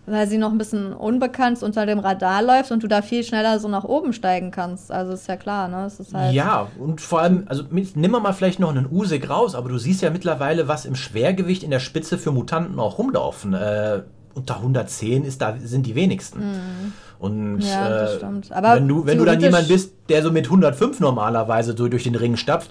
weil 0.06 0.26
sie 0.26 0.38
noch 0.38 0.52
ein 0.52 0.58
bisschen 0.58 0.92
unbekannt 0.94 1.62
unter 1.62 1.84
dem 1.86 1.98
Radar 1.98 2.42
läuft 2.42 2.72
und 2.72 2.82
du 2.82 2.88
da 2.88 3.02
viel 3.02 3.24
schneller 3.24 3.58
so 3.58 3.68
nach 3.68 3.84
oben 3.84 4.12
steigen 4.14 4.50
kannst. 4.50 4.90
Also 4.90 5.12
ist 5.12 5.28
ja 5.28 5.36
klar, 5.36 5.68
ne? 5.68 5.84
Es 5.86 6.00
ist 6.00 6.14
halt 6.14 6.34
Ja, 6.34 6.68
und 6.78 7.02
vor 7.02 7.20
allem, 7.20 7.44
also 7.46 7.64
nimm 7.70 8.10
mal 8.10 8.32
vielleicht 8.32 8.58
noch 8.58 8.70
einen 8.70 8.86
Usyk 8.90 9.28
raus, 9.28 9.54
aber 9.54 9.68
du 9.68 9.76
siehst 9.76 10.00
ja 10.00 10.08
mittlerweile, 10.08 10.66
was 10.66 10.86
im 10.86 10.94
Schwergewicht 10.94 11.62
in 11.62 11.70
der 11.70 11.80
Spitze 11.80 12.16
für 12.16 12.32
Mutanten 12.32 12.80
auch 12.80 12.96
rumlaufen. 12.96 13.52
Äh, 13.52 14.02
unter 14.34 14.56
110 14.56 15.24
ist 15.24 15.40
da, 15.40 15.56
sind 15.62 15.86
die 15.86 15.94
wenigsten. 15.94 16.42
Und 17.18 17.54
Mhm. 17.56 17.60
Ja, 17.60 17.88
das 17.88 18.16
äh, 18.16 18.20
wenn, 18.74 18.88
du, 18.88 19.06
wenn 19.06 19.18
du 19.18 19.24
dann 19.24 19.40
jemand 19.40 19.68
bist, 19.68 19.92
der 20.08 20.22
so 20.22 20.30
mit 20.30 20.46
105 20.46 21.00
normalerweise 21.00 21.74
so 21.76 21.88
durch 21.88 22.04
den 22.04 22.14
Ring 22.16 22.36
stapft, 22.36 22.70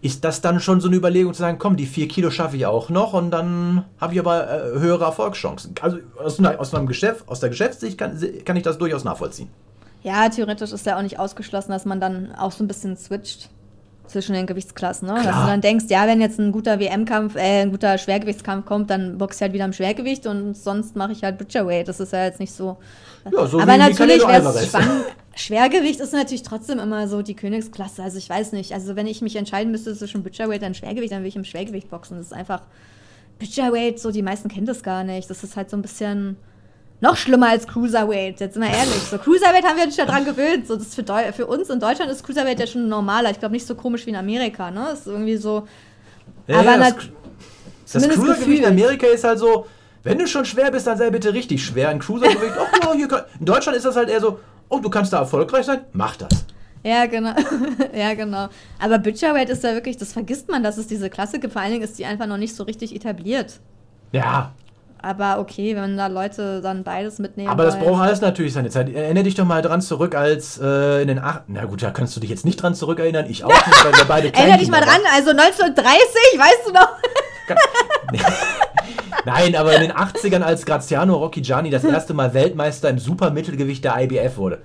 ist 0.00 0.24
das 0.24 0.40
dann 0.42 0.60
schon 0.60 0.80
so 0.80 0.88
eine 0.88 0.96
Überlegung 0.96 1.32
zu 1.32 1.40
sagen, 1.40 1.58
komm, 1.58 1.76
die 1.76 1.86
4 1.86 2.08
Kilo 2.08 2.30
schaffe 2.30 2.56
ich 2.56 2.66
auch 2.66 2.90
noch 2.90 3.12
und 3.14 3.30
dann 3.30 3.84
habe 4.00 4.12
ich 4.14 4.20
aber 4.20 4.50
äh, 4.50 4.78
höhere 4.78 5.04
Erfolgschancen. 5.04 5.74
Also 5.80 5.98
aus, 6.22 6.38
einer- 6.38 6.60
aus, 6.60 6.72
meinem 6.72 6.86
Geschäft, 6.86 7.26
aus 7.28 7.40
der 7.40 7.48
Geschäftssicht 7.48 7.96
kann, 7.96 8.18
kann 8.44 8.56
ich 8.56 8.62
das 8.62 8.76
durchaus 8.78 9.04
nachvollziehen. 9.04 9.48
Ja, 10.02 10.28
theoretisch 10.28 10.72
ist 10.72 10.84
ja 10.84 10.98
auch 10.98 11.02
nicht 11.02 11.18
ausgeschlossen, 11.18 11.70
dass 11.72 11.86
man 11.86 12.00
dann 12.00 12.34
auch 12.34 12.52
so 12.52 12.62
ein 12.64 12.68
bisschen 12.68 12.96
switcht 12.98 13.48
zwischen 14.06 14.34
den 14.34 14.46
Gewichtsklassen. 14.46 15.08
Ne? 15.08 15.14
Dass 15.14 15.40
du 15.40 15.46
dann 15.46 15.60
denkst, 15.60 15.86
ja, 15.88 16.06
wenn 16.06 16.20
jetzt 16.20 16.38
ein 16.38 16.52
guter 16.52 16.78
WM-Kampf, 16.78 17.36
äh, 17.36 17.62
ein 17.62 17.70
guter 17.70 17.98
Schwergewichtskampf 17.98 18.66
kommt, 18.66 18.90
dann 18.90 19.18
boxe 19.18 19.36
ich 19.36 19.42
halt 19.42 19.52
wieder 19.52 19.64
im 19.64 19.72
Schwergewicht 19.72 20.26
und 20.26 20.56
sonst 20.56 20.96
mache 20.96 21.12
ich 21.12 21.22
halt 21.24 21.38
Butcherweight. 21.38 21.88
Das 21.88 22.00
ist 22.00 22.12
ja 22.12 22.24
jetzt 22.24 22.40
nicht 22.40 22.52
so. 22.52 22.76
Ja, 23.30 23.46
so 23.46 23.60
Aber 23.60 23.76
natürlich 23.76 24.26
wäre 24.26 24.46
es 24.48 24.66
spannend. 24.66 25.04
Schwergewicht 25.36 26.00
ist 26.00 26.12
natürlich 26.12 26.42
trotzdem 26.42 26.78
immer 26.78 27.08
so 27.08 27.22
die 27.22 27.34
Königsklasse. 27.34 28.02
Also 28.02 28.18
ich 28.18 28.28
weiß 28.28 28.52
nicht. 28.52 28.72
Also 28.72 28.94
wenn 28.94 29.06
ich 29.06 29.20
mich 29.20 29.36
entscheiden 29.36 29.72
müsste 29.72 29.96
zwischen 29.96 30.22
Butcherweight 30.22 30.62
und 30.62 30.76
Schwergewicht, 30.76 31.12
dann 31.12 31.20
würde 31.20 31.28
ich 31.28 31.36
im 31.36 31.44
Schwergewicht 31.44 31.90
boxen. 31.90 32.18
Das 32.18 32.26
ist 32.26 32.32
einfach 32.32 32.62
Butcherweight, 33.38 33.98
so 33.98 34.12
die 34.12 34.22
meisten 34.22 34.48
kennen 34.48 34.66
das 34.66 34.82
gar 34.82 35.02
nicht. 35.02 35.28
Das 35.28 35.42
ist 35.42 35.56
halt 35.56 35.70
so 35.70 35.76
ein 35.76 35.82
bisschen 35.82 36.36
noch 37.04 37.16
schlimmer 37.16 37.50
als 37.50 37.66
Cruiserweight, 37.66 38.40
jetzt 38.40 38.56
mal 38.56 38.66
ehrlich. 38.66 39.02
So 39.10 39.18
Cruiserweight 39.18 39.64
haben 39.64 39.76
wir 39.76 39.84
uns 39.84 39.96
ja 39.96 40.06
dran 40.06 40.24
gewöhnt. 40.24 40.66
So, 40.66 40.74
das 40.74 40.86
ist 40.86 40.94
für, 40.94 41.02
Deu 41.02 41.32
für 41.32 41.46
uns 41.46 41.68
in 41.68 41.78
Deutschland 41.78 42.10
ist 42.10 42.24
Cruiserweight 42.24 42.58
ja 42.58 42.66
schon 42.66 42.88
normaler. 42.88 43.30
Ich 43.30 43.38
glaube 43.38 43.52
nicht 43.52 43.66
so 43.66 43.74
komisch 43.74 44.06
wie 44.06 44.10
in 44.10 44.16
Amerika, 44.16 44.70
ne? 44.70 44.86
Das 44.90 45.00
ist 45.00 45.06
irgendwie 45.06 45.36
so. 45.36 45.68
Ja, 46.46 46.60
aber 46.60 46.72
ja, 46.72 46.78
das, 46.78 46.94
das 47.92 48.08
Cruisergewicht 48.08 48.62
in. 48.62 48.68
Amerika 48.68 49.06
ist 49.06 49.22
halt 49.22 49.38
so, 49.38 49.66
wenn 50.02 50.18
du 50.18 50.26
schon 50.26 50.44
schwer 50.46 50.70
bist, 50.70 50.86
dann 50.86 50.96
sei 50.96 51.10
bitte 51.10 51.32
richtig 51.32 51.64
schwer. 51.64 51.90
Ein 51.90 51.98
Cruisergewicht, 51.98 52.54
oh, 52.58 52.86
ja, 52.86 52.92
hier 52.94 53.08
kann, 53.08 53.22
in 53.38 53.46
Deutschland 53.46 53.76
ist 53.76 53.84
das 53.84 53.96
halt 53.96 54.08
eher 54.08 54.20
so, 54.20 54.40
oh, 54.70 54.78
du 54.78 54.88
kannst 54.88 55.12
da 55.12 55.18
erfolgreich 55.18 55.66
sein, 55.66 55.82
mach 55.92 56.16
das. 56.16 56.46
Ja, 56.82 57.06
genau. 57.06 57.34
ja, 57.94 58.14
genau. 58.14 58.48
Aber 58.78 58.98
Butcherweight 58.98 59.50
ist 59.50 59.62
ja 59.62 59.72
wirklich, 59.74 59.98
das 59.98 60.12
vergisst 60.12 60.50
man, 60.50 60.62
dass 60.62 60.78
es 60.78 60.86
diese 60.86 61.10
Klasse 61.10 61.38
gibt. 61.38 61.52
Vor 61.52 61.62
allen 61.62 61.72
Dingen 61.72 61.84
ist 61.84 61.98
die 61.98 62.06
einfach 62.06 62.26
noch 62.26 62.38
nicht 62.38 62.54
so 62.54 62.64
richtig 62.64 62.94
etabliert. 62.94 63.60
Ja, 64.12 64.52
Aber 65.04 65.38
okay, 65.38 65.76
wenn 65.76 65.98
da 65.98 66.06
Leute 66.06 66.62
dann 66.62 66.82
beides 66.82 67.18
mitnehmen. 67.18 67.50
aber 67.50 67.64
das 67.64 67.74
wollen. 67.74 67.84
braucht 67.84 68.02
alles 68.02 68.22
natürlich 68.22 68.54
seine 68.54 68.70
Zeit. 68.70 68.88
Erinnere 68.92 69.24
dich 69.24 69.34
doch 69.34 69.44
mal 69.44 69.60
dran 69.60 69.82
zurück, 69.82 70.14
als 70.14 70.58
äh, 70.58 71.02
in 71.02 71.08
den 71.08 71.18
acht. 71.18 71.42
Na 71.48 71.66
gut, 71.66 71.82
da 71.82 71.90
kannst 71.90 72.16
du 72.16 72.20
dich 72.20 72.30
jetzt 72.30 72.46
nicht 72.46 72.56
dran 72.56 72.74
zurückerinnern, 72.74 73.26
ich 73.28 73.44
auch 73.44 73.50
nicht, 73.50 73.84
weil 73.84 73.92
wir 73.92 74.04
beide 74.06 74.32
Erinner 74.34 74.56
dich 74.56 74.70
mal 74.70 74.80
dran, 74.80 75.00
also 75.14 75.30
1930, 75.30 75.84
weißt 76.38 76.68
du 76.68 76.72
noch? 76.72 76.88
Nein, 79.26 79.56
aber 79.56 79.74
in 79.74 79.82
den 79.82 79.92
80ern, 79.92 80.40
als 80.40 80.64
Graziano 80.64 81.16
Rocchigiani 81.16 81.68
das 81.68 81.84
erste 81.84 82.14
Mal 82.14 82.32
Weltmeister 82.32 82.88
im 82.88 82.98
Supermittelgewicht 82.98 83.84
der 83.84 84.00
IBF 84.00 84.38
wurde. 84.38 84.62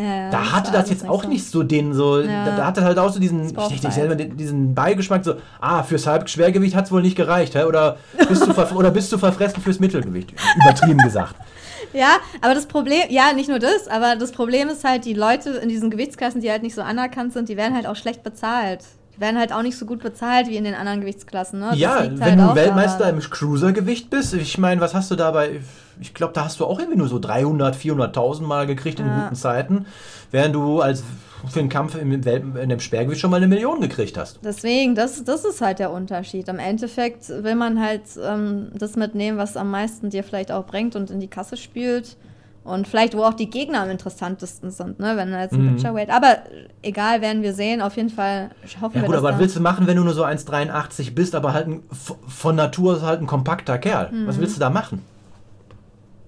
Äh, 0.00 0.30
Da 0.30 0.52
hatte 0.52 0.72
das 0.72 0.90
jetzt 0.90 1.08
auch 1.08 1.24
nicht 1.26 1.46
so 1.50 1.62
den 1.62 1.92
so, 1.94 2.20
Ja. 2.20 2.44
da, 2.46 2.56
da 2.56 2.66
hatte 2.66 2.82
halt 2.84 2.98
auch 2.98 3.12
so 3.12 3.20
diesen, 3.20 3.52
ich 3.70 3.80
selber 3.92 4.14
diesen 4.14 4.74
Beigeschmack 4.74 5.24
so, 5.24 5.34
ah, 5.60 5.82
fürs 5.82 6.06
Halbschwergewicht 6.06 6.74
hat 6.74 6.86
es 6.86 6.92
wohl 6.92 7.02
nicht 7.02 7.16
gereicht, 7.16 7.54
hä? 7.54 7.64
Oder 7.64 7.96
bist 8.28 8.46
du 8.46 8.76
oder 8.76 8.90
bist 8.90 9.12
du 9.12 9.18
verfressen 9.18 9.60
fürs 9.62 9.80
Mittelgewicht? 9.80 10.32
Übertrieben 10.56 10.98
gesagt. 10.98 11.34
Ja, 11.92 12.18
aber 12.40 12.54
das 12.54 12.66
Problem, 12.66 13.00
ja, 13.08 13.32
nicht 13.32 13.48
nur 13.48 13.58
das, 13.58 13.88
aber 13.88 14.14
das 14.14 14.30
Problem 14.32 14.68
ist 14.68 14.84
halt, 14.84 15.04
die 15.04 15.14
Leute 15.14 15.50
in 15.50 15.68
diesen 15.68 15.90
Gewichtsklassen, 15.90 16.40
die 16.40 16.50
halt 16.50 16.62
nicht 16.62 16.74
so 16.74 16.82
anerkannt 16.82 17.32
sind, 17.32 17.48
die 17.48 17.56
werden 17.56 17.74
halt 17.74 17.86
auch 17.86 17.96
schlecht 17.96 18.22
bezahlt. 18.22 18.80
Die 19.16 19.20
werden 19.20 19.38
halt 19.38 19.52
auch 19.52 19.62
nicht 19.62 19.76
so 19.76 19.86
gut 19.86 20.00
bezahlt 20.00 20.46
wie 20.48 20.56
in 20.56 20.64
den 20.64 20.74
anderen 20.74 21.00
Gewichtsklassen. 21.00 21.58
Ne? 21.58 21.68
Das 21.70 21.78
ja, 21.78 21.98
wenn 22.04 22.20
halt 22.22 22.38
du 22.38 22.54
Weltmeister 22.54 22.98
daran. 23.00 23.16
im 23.16 23.20
Cruisergewicht 23.28 24.08
bist, 24.08 24.34
ich 24.34 24.56
meine, 24.58 24.80
was 24.80 24.94
hast 24.94 25.10
du 25.10 25.16
dabei? 25.16 25.60
Ich 26.00 26.14
glaube, 26.14 26.32
da 26.32 26.44
hast 26.44 26.60
du 26.60 26.64
auch 26.66 26.78
irgendwie 26.78 26.98
nur 26.98 27.08
so 27.08 27.18
300, 27.18 27.76
400.000 27.76 28.42
Mal 28.42 28.66
gekriegt 28.66 29.00
in 29.00 29.06
Ja. 29.06 29.22
guten 29.22 29.34
Zeiten, 29.36 29.86
während 30.30 30.54
du 30.54 30.80
als 30.80 31.02
für 31.48 31.60
einen 31.60 31.68
Kampf 31.68 31.94
im 31.94 32.24
Welt, 32.24 32.44
in 32.60 32.68
dem 32.68 32.80
Sperrgewicht 32.80 33.20
schon 33.20 33.30
mal 33.30 33.38
eine 33.38 33.48
Million 33.48 33.80
gekriegt 33.80 34.16
hast. 34.18 34.38
Deswegen, 34.44 34.94
das, 34.94 35.24
das 35.24 35.44
ist 35.44 35.60
halt 35.60 35.78
der 35.78 35.90
Unterschied. 35.90 36.48
Im 36.48 36.58
Endeffekt 36.58 37.28
will 37.28 37.54
man 37.54 37.80
halt 37.80 38.02
ähm, 38.22 38.68
das 38.74 38.96
mitnehmen, 38.96 39.38
was 39.38 39.56
am 39.56 39.70
meisten 39.70 40.10
dir 40.10 40.22
vielleicht 40.24 40.52
auch 40.52 40.66
bringt 40.66 40.96
und 40.96 41.10
in 41.10 41.20
die 41.20 41.28
Kasse 41.28 41.56
spült. 41.56 42.16
Und 42.62 42.86
vielleicht, 42.86 43.16
wo 43.16 43.24
auch 43.24 43.32
die 43.32 43.48
Gegner 43.48 43.80
am 43.80 43.88
interessantesten 43.88 44.70
sind, 44.70 45.00
ne? 45.00 45.16
Wenn 45.16 45.32
er 45.32 45.42
jetzt 45.44 45.54
ein 45.54 45.64
Mhm. 45.64 45.76
Butcherweight. 45.76 46.10
Aber 46.10 46.36
egal, 46.82 47.22
werden 47.22 47.42
wir 47.42 47.54
sehen. 47.54 47.80
Auf 47.80 47.96
jeden 47.96 48.10
Fall 48.10 48.50
hoffen 48.82 48.96
Ja 48.96 49.02
wir, 49.02 49.06
gut, 49.06 49.16
aber 49.16 49.32
was 49.32 49.38
willst 49.38 49.56
du 49.56 49.60
machen, 49.60 49.86
wenn 49.86 49.96
du 49.96 50.04
nur 50.04 50.12
so 50.12 50.24
1,83 50.24 51.14
bist, 51.14 51.34
aber 51.34 51.54
halt 51.54 51.68
ein, 51.68 51.82
von 52.28 52.56
Natur 52.56 52.96
aus 52.96 53.02
halt 53.02 53.22
ein 53.22 53.26
kompakter 53.26 53.78
Kerl? 53.78 54.10
Was 54.26 54.36
Mhm. 54.36 54.40
willst 54.42 54.56
du 54.56 54.60
da 54.60 54.68
machen? 54.68 55.02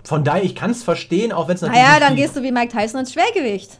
Von 0.05 0.25
daher, 0.25 0.43
ich 0.43 0.55
kann 0.55 0.71
es 0.71 0.83
verstehen, 0.83 1.33
auch 1.33 1.49
wenn 1.49 1.55
es 1.55 1.61
natürlich. 1.63 1.81
Naja, 1.83 2.01
dann 2.01 2.17
gehst 2.17 2.37
du 2.37 2.43
wie 2.43 2.51
Mike 2.53 2.77
Tyson 2.77 3.01
ins 3.01 3.13
Schwergewicht. 3.13 3.79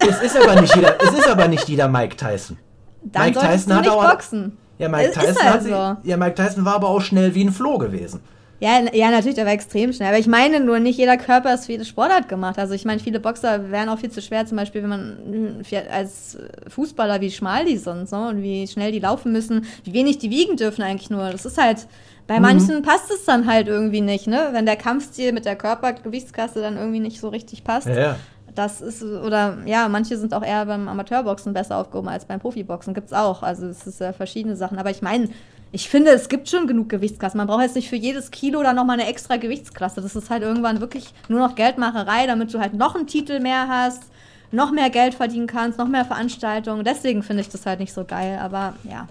Es 0.00 0.22
ist 0.22 0.36
aber 0.36 0.60
nicht 0.60 0.74
jeder, 0.74 0.96
es 1.02 1.10
ist 1.18 1.28
aber 1.28 1.48
nicht 1.48 1.68
jeder 1.68 1.88
Mike 1.88 2.16
Tyson. 2.16 2.56
Dann 3.02 3.26
Mike 3.26 3.38
Tyson 3.40 3.68
du 3.70 3.74
hat 3.76 3.82
nicht 3.84 3.90
auch- 3.92 4.10
boxen. 4.10 4.56
Ja, 4.78 4.88
Mike 4.88 5.10
Tyson, 5.10 5.42
halt 5.42 5.54
hat 5.54 5.62
so. 5.64 6.08
ja, 6.08 6.16
Mike 6.16 6.34
Tyson 6.36 6.64
war 6.64 6.76
aber 6.76 6.88
auch 6.88 7.00
schnell 7.00 7.34
wie 7.34 7.44
ein 7.44 7.50
Floh 7.52 7.78
gewesen. 7.78 8.20
Ja, 8.60 8.80
ja, 8.92 9.10
natürlich, 9.10 9.34
der 9.36 9.44
war 9.46 9.52
extrem 9.52 9.92
schnell. 9.92 10.08
Aber 10.08 10.18
ich 10.18 10.26
meine 10.28 10.60
nur, 10.60 10.78
nicht 10.80 10.98
jeder 10.98 11.16
Körper 11.16 11.52
ist 11.54 11.66
für 11.66 11.72
jede 11.72 11.84
Sportart 11.84 12.28
gemacht. 12.28 12.58
Also 12.58 12.74
ich 12.74 12.84
meine, 12.84 12.98
viele 13.00 13.20
Boxer 13.20 13.70
wären 13.70 13.88
auch 13.88 13.98
viel 13.98 14.10
zu 14.10 14.20
schwer, 14.22 14.46
zum 14.46 14.56
Beispiel, 14.56 14.82
wenn 14.82 14.88
man 14.88 15.64
für- 15.64 15.88
als 15.90 16.38
Fußballer, 16.68 17.20
wie 17.20 17.30
schmal 17.30 17.64
die 17.64 17.76
sind, 17.76 18.08
so, 18.08 18.16
und 18.16 18.42
wie 18.42 18.66
schnell 18.66 18.90
die 18.92 18.98
laufen 19.00 19.32
müssen, 19.32 19.64
wie 19.84 19.92
wenig 19.92 20.18
die 20.18 20.30
wiegen 20.30 20.56
dürfen 20.56 20.82
eigentlich 20.82 21.10
nur. 21.10 21.30
Das 21.30 21.44
ist 21.44 21.58
halt. 21.58 21.86
Bei 22.28 22.38
manchen 22.40 22.82
passt 22.82 23.10
es 23.10 23.24
dann 23.24 23.46
halt 23.46 23.66
irgendwie 23.66 24.02
nicht, 24.02 24.26
ne? 24.28 24.50
Wenn 24.52 24.66
der 24.66 24.76
Kampfstil 24.76 25.32
mit 25.32 25.46
der 25.46 25.56
Körpergewichtskasse 25.56 26.60
dann 26.60 26.76
irgendwie 26.76 27.00
nicht 27.00 27.18
so 27.20 27.28
richtig 27.30 27.64
passt. 27.64 27.88
Ja, 27.88 27.98
ja. 27.98 28.16
Das 28.54 28.80
ist, 28.80 29.02
oder 29.02 29.58
ja, 29.66 29.88
manche 29.88 30.16
sind 30.18 30.34
auch 30.34 30.44
eher 30.44 30.66
beim 30.66 30.88
Amateurboxen 30.88 31.52
besser 31.54 31.76
aufgehoben 31.76 32.08
als 32.08 32.26
beim 32.26 32.38
Profiboxen. 32.38 32.92
Gibt's 32.92 33.12
auch. 33.12 33.42
Also 33.42 33.66
es 33.66 33.86
ist 33.86 34.00
ja 34.00 34.12
verschiedene 34.12 34.56
Sachen. 34.56 34.78
Aber 34.78 34.90
ich 34.90 35.00
meine, 35.00 35.28
ich 35.72 35.88
finde, 35.88 36.10
es 36.10 36.28
gibt 36.28 36.48
schon 36.48 36.66
genug 36.66 36.88
Gewichtsklassen. 36.88 37.38
Man 37.38 37.46
braucht 37.46 37.62
jetzt 37.62 37.76
nicht 37.76 37.88
für 37.88 37.96
jedes 37.96 38.30
Kilo 38.30 38.62
dann 38.62 38.76
nochmal 38.76 38.98
eine 39.00 39.08
extra 39.08 39.36
Gewichtsklasse. 39.36 40.00
Das 40.02 40.14
ist 40.14 40.28
halt 40.28 40.42
irgendwann 40.42 40.80
wirklich 40.80 41.14
nur 41.28 41.40
noch 41.40 41.54
Geldmacherei, 41.54 42.26
damit 42.26 42.52
du 42.52 42.58
halt 42.58 42.74
noch 42.74 42.94
einen 42.94 43.06
Titel 43.06 43.40
mehr 43.40 43.68
hast, 43.68 44.02
noch 44.50 44.70
mehr 44.72 44.90
Geld 44.90 45.14
verdienen 45.14 45.46
kannst, 45.46 45.78
noch 45.78 45.88
mehr 45.88 46.04
Veranstaltungen. 46.04 46.84
Deswegen 46.84 47.22
finde 47.22 47.42
ich 47.42 47.48
das 47.48 47.64
halt 47.64 47.80
nicht 47.80 47.92
so 47.94 48.04
geil. 48.04 48.38
Aber 48.42 48.74
ja, 48.84 49.08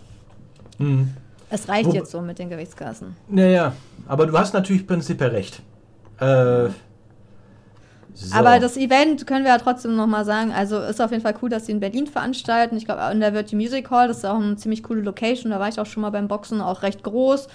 Mhm. 0.77 1.13
Es 1.49 1.67
reicht 1.69 1.89
Wo- 1.89 1.93
jetzt 1.93 2.11
so 2.11 2.21
mit 2.21 2.39
den 2.39 2.49
Gewichtsklassen. 2.49 3.15
Naja, 3.29 3.73
aber 4.07 4.25
du 4.27 4.37
hast 4.37 4.53
natürlich 4.53 4.85
prinzipiell 4.87 5.29
recht. 5.29 5.61
Äh, 6.19 6.69
so. 8.13 8.35
Aber 8.35 8.59
das 8.59 8.77
Event 8.77 9.27
können 9.27 9.45
wir 9.45 9.51
ja 9.51 9.59
trotzdem 9.59 9.95
nochmal 9.95 10.25
sagen. 10.25 10.51
Also 10.51 10.79
ist 10.79 10.99
auf 10.99 11.11
jeden 11.11 11.21
Fall 11.21 11.35
cool, 11.41 11.49
dass 11.49 11.67
sie 11.67 11.71
in 11.71 11.79
Berlin 11.79 12.07
veranstalten. 12.07 12.75
Ich 12.75 12.85
glaube, 12.85 13.01
in 13.11 13.19
der 13.19 13.33
Virtue 13.33 13.55
Music 13.57 13.91
Hall, 13.91 14.07
das 14.07 14.17
ist 14.17 14.25
auch 14.25 14.39
eine 14.39 14.55
ziemlich 14.55 14.81
coole 14.81 15.01
Location. 15.01 15.51
Da 15.51 15.59
war 15.59 15.67
ich 15.69 15.79
auch 15.79 15.85
schon 15.85 16.01
mal 16.01 16.09
beim 16.09 16.27
Boxen, 16.27 16.59
auch 16.59 16.81
recht 16.81 17.03
groß. 17.03 17.47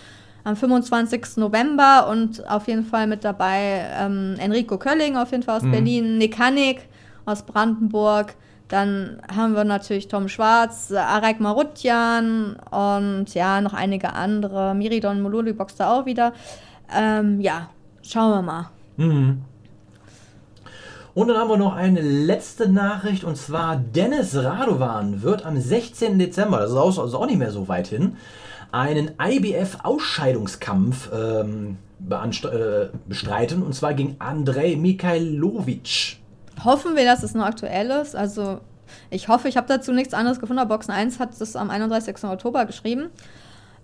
Am 0.44 0.54
25. 0.56 1.36
November 1.36 2.08
und 2.08 2.48
auf 2.48 2.68
jeden 2.68 2.84
Fall 2.84 3.06
mit 3.08 3.24
dabei 3.24 3.86
ähm, 3.98 4.36
Enrico 4.38 4.76
Kölling, 4.78 5.16
auf 5.16 5.30
jeden 5.32 5.42
Fall 5.42 5.56
aus 5.56 5.62
Mhm. 5.62 5.70
Berlin, 5.72 6.18
Nick 6.18 6.38
Hannig 6.38 6.88
aus 7.24 7.42
Brandenburg. 7.44 8.34
Dann 8.72 9.20
haben 9.30 9.54
wir 9.54 9.64
natürlich 9.64 10.08
Tom 10.08 10.28
Schwarz, 10.30 10.90
Arek 10.92 11.40
Marutjan 11.40 12.56
und 12.70 13.26
ja, 13.34 13.60
noch 13.60 13.74
einige 13.74 14.14
andere. 14.14 14.74
Miridon 14.74 15.20
Mololi 15.20 15.52
boxt 15.52 15.78
da 15.78 15.92
auch 15.92 16.06
wieder. 16.06 16.32
Ähm, 16.90 17.38
ja, 17.42 17.68
schauen 18.00 18.30
wir 18.30 18.40
mal. 18.40 18.70
Mhm. 18.96 19.42
Und 21.12 21.28
dann 21.28 21.36
haben 21.36 21.50
wir 21.50 21.58
noch 21.58 21.74
eine 21.74 22.00
letzte 22.00 22.66
Nachricht 22.66 23.24
und 23.24 23.36
zwar 23.36 23.76
Dennis 23.76 24.34
Radovan 24.34 25.20
wird 25.20 25.44
am 25.44 25.60
16. 25.60 26.18
Dezember, 26.18 26.60
das 26.60 26.70
ist 26.70 26.76
auch, 26.78 26.98
also 26.98 27.18
auch 27.18 27.26
nicht 27.26 27.38
mehr 27.38 27.50
so 27.50 27.68
weit 27.68 27.88
hin, 27.88 28.16
einen 28.70 29.10
IBF-Ausscheidungskampf 29.22 31.10
ähm, 31.14 31.76
äh, 32.10 32.86
bestreiten 33.06 33.62
und 33.62 33.74
zwar 33.74 33.92
gegen 33.92 34.16
Andrei 34.18 34.76
Mikhailovic. 34.76 36.21
Hoffen 36.64 36.96
wir, 36.96 37.04
dass 37.04 37.22
es 37.22 37.34
noch 37.34 37.44
aktuell 37.44 37.90
ist. 37.90 38.14
Also 38.14 38.60
ich 39.10 39.28
hoffe, 39.28 39.48
ich 39.48 39.56
habe 39.56 39.66
dazu 39.68 39.92
nichts 39.92 40.14
anderes 40.14 40.40
gefunden. 40.40 40.60
aber 40.60 40.76
Boxen 40.76 40.92
1 40.92 41.18
hat 41.18 41.40
das 41.40 41.56
am 41.56 41.70
31. 41.70 42.24
Oktober 42.24 42.66
geschrieben. 42.66 43.10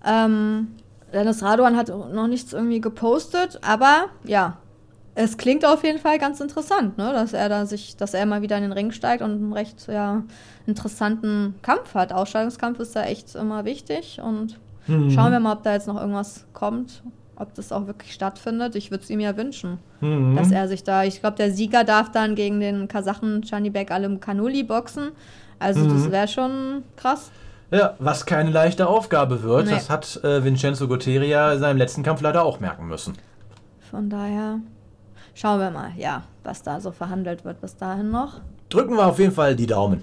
Ähm, 0.05 0.75
Dennis 1.13 1.43
Radovan 1.43 1.75
hat 1.75 1.89
noch 1.89 2.27
nichts 2.27 2.53
irgendwie 2.53 2.81
gepostet, 2.81 3.59
aber 3.63 4.05
ja, 4.23 4.57
es 5.15 5.37
klingt 5.37 5.65
auf 5.65 5.83
jeden 5.83 5.99
Fall 5.99 6.19
ganz 6.19 6.39
interessant, 6.39 6.97
ne? 6.97 7.11
dass 7.11 7.33
er 7.33 7.49
da 7.49 7.65
sich, 7.65 7.97
dass 7.97 8.13
er 8.13 8.25
mal 8.25 8.41
wieder 8.41 8.55
in 8.57 8.63
den 8.63 8.71
Ring 8.71 8.91
steigt 8.91 9.21
und 9.21 9.31
einen 9.31 9.53
recht 9.53 9.87
ja, 9.87 10.23
interessanten 10.65 11.55
Kampf 11.61 11.95
hat. 11.95 12.13
Ausscheidungskampf 12.13 12.79
ist 12.79 12.95
da 12.95 13.03
echt 13.03 13.35
immer 13.35 13.65
wichtig 13.65 14.21
und 14.23 14.59
schauen 14.87 15.31
wir 15.31 15.39
mal, 15.39 15.53
ob 15.53 15.63
da 15.63 15.73
jetzt 15.73 15.87
noch 15.87 15.99
irgendwas 15.99 16.45
kommt, 16.53 17.03
ob 17.39 17.53
das 17.55 17.71
auch 17.71 17.87
wirklich 17.87 18.13
stattfindet. 18.13 18.75
Ich 18.75 18.91
würde 18.91 19.03
es 19.03 19.09
ihm 19.09 19.19
ja 19.19 19.35
wünschen, 19.37 19.79
dass 20.35 20.51
er 20.51 20.67
sich 20.67 20.83
da, 20.83 21.03
ich 21.03 21.21
glaube, 21.21 21.37
der 21.37 21.51
Sieger 21.51 21.83
darf 21.83 22.11
dann 22.11 22.35
gegen 22.35 22.59
den 22.59 22.87
Kasachen 22.87 23.43
Chanibek 23.43 23.91
Alim 23.91 24.19
Kanuli 24.19 24.63
boxen. 24.63 25.11
Also 25.57 25.85
das 25.89 26.11
wäre 26.11 26.27
schon 26.27 26.83
krass. 26.95 27.31
Ja, 27.71 27.95
was 27.99 28.25
keine 28.25 28.49
leichte 28.49 28.87
Aufgabe 28.87 29.43
wird, 29.43 29.65
Nee. 29.67 29.71
das 29.73 29.89
hat 29.89 30.23
äh, 30.23 30.43
Vincenzo 30.43 30.87
Gutteria 30.87 31.53
in 31.53 31.59
seinem 31.59 31.77
letzten 31.77 32.01
Kampf 32.03 32.21
leider 32.21 32.43
auch 32.43 32.59
merken 32.59 32.87
müssen. 32.87 33.13
Von 33.91 34.09
daher 34.09 34.59
schauen 35.35 35.59
wir 35.59 35.69
mal, 35.71 35.91
ja, 35.97 36.23
was 36.43 36.63
da 36.63 36.79
so 36.81 36.91
verhandelt 36.91 37.45
wird 37.45 37.61
bis 37.61 37.75
dahin 37.77 38.09
noch. 38.09 38.41
drücken 38.69 38.95
wir 38.95 39.05
auf 39.07 39.19
jeden 39.19 39.31
Fall 39.33 39.55
die 39.55 39.67
Daumen. 39.67 40.01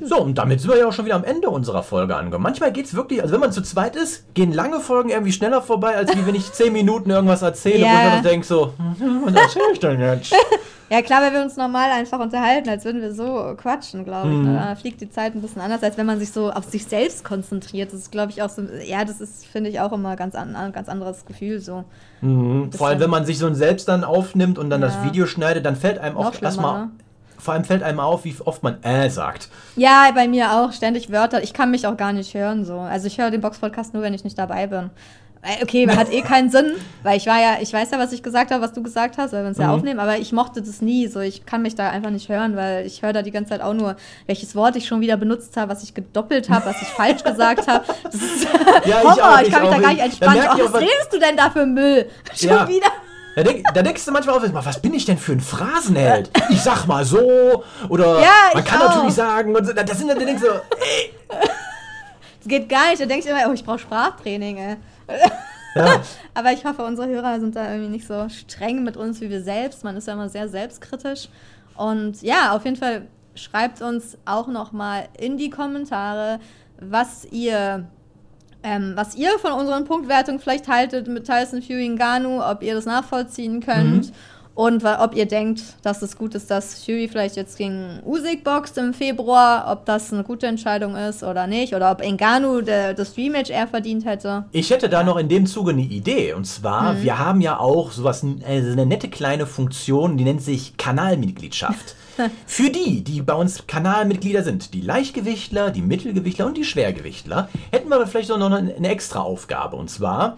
So, 0.00 0.20
und 0.20 0.36
damit 0.38 0.60
sind 0.60 0.70
wir 0.70 0.78
ja 0.78 0.86
auch 0.86 0.92
schon 0.92 1.04
wieder 1.04 1.16
am 1.16 1.24
Ende 1.24 1.48
unserer 1.50 1.82
Folge 1.82 2.16
angekommen. 2.16 2.42
Manchmal 2.42 2.72
geht 2.72 2.86
es 2.86 2.94
wirklich, 2.94 3.20
also 3.22 3.34
wenn 3.34 3.40
man 3.40 3.52
zu 3.52 3.62
zweit 3.62 3.96
ist, 3.96 4.32
gehen 4.34 4.52
lange 4.52 4.80
Folgen 4.80 5.10
irgendwie 5.10 5.32
schneller 5.32 5.60
vorbei, 5.60 5.96
als 5.96 6.16
wie 6.16 6.26
wenn 6.26 6.34
ich 6.34 6.50
zehn 6.52 6.72
Minuten 6.72 7.10
irgendwas 7.10 7.42
erzähle, 7.42 7.80
Ja. 7.84 8.10
dann 8.14 8.22
denke 8.22 8.46
so, 8.46 8.72
hm, 8.98 9.22
was 9.24 9.34
erzähle 9.34 9.64
ich 9.72 9.78
denn 9.80 10.00
jetzt? 10.00 10.34
Ja, 10.88 11.02
klar, 11.02 11.20
weil 11.20 11.32
wir 11.32 11.42
uns 11.42 11.56
normal 11.56 11.90
einfach 11.90 12.20
unterhalten, 12.20 12.68
als 12.68 12.84
würden 12.84 13.02
wir 13.02 13.12
so 13.12 13.54
quatschen, 13.56 14.04
glaube 14.04 14.28
ich. 14.28 14.36
Mhm. 14.36 14.52
Ne? 14.52 14.66
Da 14.68 14.76
fliegt 14.76 15.00
die 15.00 15.10
Zeit 15.10 15.34
ein 15.34 15.42
bisschen 15.42 15.60
anders, 15.60 15.82
als 15.82 15.98
wenn 15.98 16.06
man 16.06 16.20
sich 16.20 16.30
so 16.30 16.52
auf 16.52 16.62
sich 16.66 16.84
selbst 16.86 17.24
konzentriert. 17.24 17.92
Das 17.92 17.98
ist, 17.98 18.12
glaube 18.12 18.30
ich, 18.30 18.40
auch 18.40 18.48
so, 18.50 18.62
ja, 18.86 19.04
das 19.04 19.20
ist, 19.20 19.46
finde 19.46 19.68
ich, 19.68 19.80
auch 19.80 19.90
immer 19.92 20.14
ganz 20.14 20.36
an, 20.36 20.54
ein 20.54 20.70
ganz 20.70 20.88
anderes 20.88 21.24
Gefühl 21.26 21.58
so. 21.58 21.82
Vor 22.20 22.86
allem, 22.86 23.00
wenn 23.00 23.10
man 23.10 23.26
sich 23.26 23.36
so 23.40 23.48
ein 23.48 23.56
selbst 23.56 23.88
dann 23.88 24.04
aufnimmt 24.04 24.60
und 24.60 24.70
dann 24.70 24.80
das 24.80 24.94
Ja. 24.94 25.06
Video 25.06 25.26
schneidet, 25.26 25.66
dann 25.66 25.74
fällt 25.74 25.98
einem 25.98 26.16
auch 26.16 26.32
erstmal, 26.40 26.82
ne? 26.84 26.90
Vor 27.46 27.54
allem 27.54 27.64
fällt 27.64 27.82
einem 27.82 28.00
auf, 28.00 28.24
wie 28.24 28.36
oft 28.44 28.62
man 28.62 28.82
äh 28.84 29.08
sagt. 29.08 29.48
Ja, 29.76 30.10
bei 30.14 30.28
mir 30.28 30.52
auch 30.52 30.72
ständig 30.72 31.10
Wörter. 31.10 31.42
Ich 31.42 31.54
kann 31.54 31.70
mich 31.70 31.86
auch 31.86 31.96
gar 31.96 32.12
nicht 32.12 32.34
hören 32.34 32.66
so. 32.66 32.78
Also 32.80 33.06
ich 33.06 33.16
höre 33.16 33.30
den 33.30 33.40
Box-Podcast 33.40 33.94
nur, 33.94 34.02
wenn 34.02 34.12
ich 34.12 34.22
nicht 34.24 34.38
dabei 34.38 34.66
bin. 34.66 34.90
Äh, 35.42 35.62
Okay, 35.62 35.86
hat 35.88 36.10
eh 36.12 36.22
keinen 36.32 36.50
Sinn, 36.50 36.72
weil 37.04 37.16
ich 37.18 37.26
war 37.26 37.40
ja, 37.40 37.58
ich 37.60 37.72
weiß 37.72 37.90
ja, 37.92 37.98
was 38.00 38.10
ich 38.12 38.22
gesagt 38.22 38.50
habe, 38.50 38.62
was 38.64 38.72
du 38.72 38.82
gesagt 38.82 39.16
hast, 39.16 39.32
weil 39.32 39.42
wir 39.44 39.48
uns 39.48 39.58
Mhm. 39.58 39.64
ja 39.64 39.70
aufnehmen, 39.72 40.00
aber 40.00 40.18
ich 40.18 40.32
mochte 40.32 40.60
das 40.60 40.82
nie. 40.82 41.06
So, 41.06 41.20
ich 41.20 41.46
kann 41.46 41.62
mich 41.62 41.74
da 41.76 41.88
einfach 41.90 42.10
nicht 42.10 42.28
hören, 42.28 42.56
weil 42.56 42.84
ich 42.84 43.02
höre 43.02 43.12
da 43.12 43.22
die 43.22 43.30
ganze 43.30 43.50
Zeit 43.50 43.60
auch 43.62 43.72
nur, 43.74 43.94
welches 44.26 44.56
Wort 44.56 44.74
ich 44.76 44.86
schon 44.88 45.00
wieder 45.00 45.16
benutzt 45.16 45.56
habe, 45.56 45.70
was 45.70 45.82
ich 45.84 45.94
gedoppelt 45.94 46.50
habe, 46.50 46.66
was 46.66 46.82
ich 46.82 46.88
falsch 46.88 47.22
gesagt 47.22 47.68
habe. 47.68 47.84
Das 48.02 48.14
ist 48.16 48.44
Ja, 48.86 48.98
ich 49.00 49.04
Horror, 49.04 49.34
auch, 49.34 49.40
ich, 49.40 49.46
ich 49.48 49.52
kann 49.54 49.62
mich 49.62 49.70
da 49.70 49.76
auch. 49.76 49.82
gar 49.82 49.88
nicht 49.90 50.00
Da 50.00 50.04
entspannen. 50.04 50.42
ich 50.42 50.62
Oh, 50.64 50.72
was- 50.72 50.80
redest 50.80 51.08
du 51.12 51.18
denn 51.20 51.36
da 51.36 51.50
für 51.50 51.64
Müll? 51.66 52.10
Schon 52.34 52.48
Ja. 52.48 52.68
wieder. 52.68 52.86
Da, 53.36 53.42
denk, 53.42 53.64
da 53.74 53.82
denkst 53.82 54.02
du 54.06 54.12
manchmal 54.12 54.36
auf, 54.36 54.64
was 54.64 54.80
bin 54.80 54.94
ich 54.94 55.04
denn 55.04 55.18
für 55.18 55.32
ein 55.32 55.40
Phrasenheld? 55.40 56.30
Ich 56.48 56.62
sag 56.62 56.86
mal 56.86 57.04
so, 57.04 57.62
oder 57.90 58.18
Ja, 58.22 58.30
man 58.54 58.64
kann 58.64 58.80
auch. 58.80 58.94
natürlich 58.94 59.14
sagen, 59.14 59.54
und 59.54 59.66
so, 59.66 59.74
das 59.74 59.98
sind 59.98 60.08
dann, 60.08 60.18
da 60.18 60.24
denkst 60.24 60.42
du, 60.42 60.48
ey, 60.48 61.12
Das 62.38 62.48
geht 62.48 62.66
gar 62.66 62.88
nicht. 62.88 63.02
Da 63.02 63.04
denkst 63.04 63.26
du 63.26 63.32
immer, 63.32 63.46
oh, 63.48 63.52
ich 63.52 63.62
brauche 63.62 63.78
Sprachtraining, 63.78 64.56
ey. 64.56 64.76
ja. 65.74 66.00
Aber 66.34 66.52
ich 66.52 66.64
hoffe, 66.64 66.82
unsere 66.82 67.08
Hörer 67.08 67.38
sind 67.38 67.54
da 67.56 67.70
irgendwie 67.70 67.90
nicht 67.90 68.06
so 68.06 68.26
streng 68.30 68.82
mit 68.84 68.96
uns 68.96 69.20
wie 69.20 69.28
wir 69.28 69.42
selbst. 69.42 69.84
Man 69.84 69.96
ist 69.98 70.06
ja 70.06 70.14
immer 70.14 70.30
sehr 70.30 70.48
selbstkritisch. 70.48 71.28
Und 71.76 72.22
ja, 72.22 72.56
auf 72.56 72.64
jeden 72.64 72.76
Fall 72.76 73.02
schreibt 73.34 73.82
uns 73.82 74.16
auch 74.24 74.46
noch 74.46 74.72
mal 74.72 75.08
in 75.18 75.36
die 75.36 75.50
Kommentare, 75.50 76.40
was 76.80 77.26
ihr, 77.30 77.84
ähm, 78.62 78.92
was 78.96 79.14
ihr 79.14 79.30
von 79.40 79.52
unseren 79.52 79.84
Punktwertungen 79.84 80.40
vielleicht 80.40 80.68
haltet 80.68 81.08
mit 81.08 81.26
Tyson 81.26 81.62
Fury 81.62 81.88
Ngannou, 81.88 82.40
ob 82.42 82.62
ihr 82.62 82.74
das 82.74 82.84
nachvollziehen 82.86 83.60
könnt. 83.60 84.12
Und 84.54 84.82
wa- 84.82 85.04
ob 85.04 85.14
ihr 85.14 85.26
denkt, 85.26 85.62
dass 85.82 86.00
es 86.00 86.16
gut 86.16 86.34
ist, 86.34 86.50
dass 86.50 86.82
Fury 86.82 87.08
vielleicht 87.08 87.36
jetzt 87.36 87.58
gegen 87.58 88.00
Usyk 88.06 88.42
boxt 88.42 88.78
im 88.78 88.94
Februar, 88.94 89.66
ob 89.70 89.84
das 89.84 90.10
eine 90.14 90.24
gute 90.24 90.46
Entscheidung 90.46 90.96
ist 90.96 91.22
oder 91.22 91.46
nicht, 91.46 91.74
oder 91.74 91.90
ob 91.90 92.00
Ngannou 92.02 92.62
der, 92.62 92.94
das 92.94 93.18
Rematch 93.18 93.50
eher 93.50 93.66
verdient 93.68 94.06
hätte. 94.06 94.46
Ich 94.52 94.70
hätte 94.70 94.88
da 94.88 95.02
noch 95.04 95.18
in 95.18 95.28
dem 95.28 95.44
Zuge 95.44 95.72
eine 95.72 95.82
Idee. 95.82 96.32
Und 96.32 96.46
zwar, 96.46 96.94
Mhm. 96.94 97.02
wir 97.02 97.18
haben 97.18 97.42
ja 97.42 97.60
auch 97.60 97.92
sowas, 97.92 98.24
also 98.48 98.72
eine 98.72 98.86
nette 98.86 99.08
kleine 99.10 99.44
Funktion, 99.44 100.16
die 100.16 100.24
nennt 100.24 100.40
sich 100.40 100.78
Kanalmitgliedschaft. 100.78 101.94
Für 102.46 102.70
die, 102.70 103.02
die 103.02 103.22
bei 103.22 103.34
uns 103.34 103.66
Kanalmitglieder 103.66 104.42
sind, 104.42 104.74
die 104.74 104.80
Leichtgewichtler, 104.80 105.70
die 105.70 105.82
Mittelgewichtler 105.82 106.46
und 106.46 106.56
die 106.56 106.64
Schwergewichtler, 106.64 107.48
hätten 107.70 107.88
wir 107.88 108.06
vielleicht 108.06 108.28
noch 108.30 108.50
eine, 108.50 108.88
extra 108.88 109.20
Aufgabe. 109.20 109.76
Und 109.76 109.90
zwar, 109.90 110.36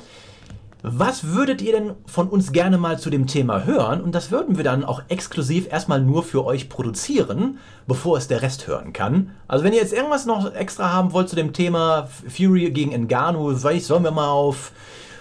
was 0.83 1.25
würdet 1.25 1.61
ihr 1.63 1.73
denn 1.73 1.93
von 2.07 2.29
uns 2.29 2.53
gerne 2.53 2.79
mal 2.79 2.99
zu 2.99 3.11
dem 3.11 3.27
Thema 3.27 3.65
hören? 3.65 4.01
Und 4.01 4.15
das 4.15 4.31
würden 4.31 4.57
wir 4.57 4.65
dann 4.65 4.85
auch 4.85 5.03
exklusiv 5.09 5.71
erstmal 5.71 6.01
nur 6.01 6.23
für 6.23 6.45
euch 6.45 6.69
produzieren, 6.69 7.59
bevor 7.87 8.17
es 8.19 8.29
der 8.29 8.43
Rest 8.43 8.67
hören 8.67 8.93
kann. 8.93 9.31
Also 9.49 9.65
wenn 9.65 9.73
ihr 9.73 9.81
jetzt 9.81 9.93
irgendwas 9.93 10.27
noch 10.27 10.55
extra 10.55 10.93
haben 10.93 11.13
wollt 11.13 11.29
zu 11.29 11.37
dem 11.37 11.53
Thema 11.53 12.09
Fury 12.29 12.71
gegen 12.71 12.93
Ngannou, 13.07 13.57
vielleicht 13.57 13.87
sollen 13.87 14.05
wir 14.05 14.11
mal 14.11 14.31
auf 14.31 14.73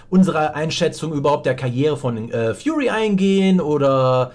unsere 0.09 0.55
Einschätzung 0.55 1.13
überhaupt 1.13 1.45
der 1.45 1.55
Karriere 1.55 1.97
von 1.97 2.31
äh, 2.31 2.53
Fury 2.53 2.89
eingehen 2.89 3.59
oder 3.59 4.31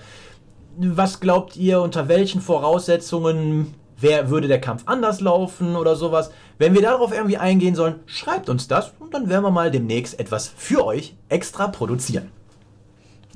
was 0.77 1.21
glaubt 1.21 1.57
ihr, 1.57 1.81
unter 1.81 2.09
welchen 2.09 2.41
Voraussetzungen 2.41 3.75
wer 3.99 4.31
würde 4.31 4.49
der 4.49 4.61
Kampf 4.61 4.83
anders 4.87 5.21
laufen 5.21 5.77
oder 5.77 5.95
sowas? 5.97 6.31
Wenn 6.59 6.75
wir 6.75 6.83
darauf 6.83 7.13
irgendwie 7.13 7.37
eingehen 7.39 7.75
sollen, 7.75 7.97
schreibt 8.07 8.49
uns 8.49 8.69
das 8.69 8.93
und 8.99 9.15
dann 9.15 9.29
werden 9.29 9.43
wir 9.45 9.51
mal 9.51 9.71
demnächst 9.71 10.19
etwas 10.19 10.51
für 10.57 10.85
euch 10.85 11.15
extra 11.29 11.69
produzieren. 11.69 12.31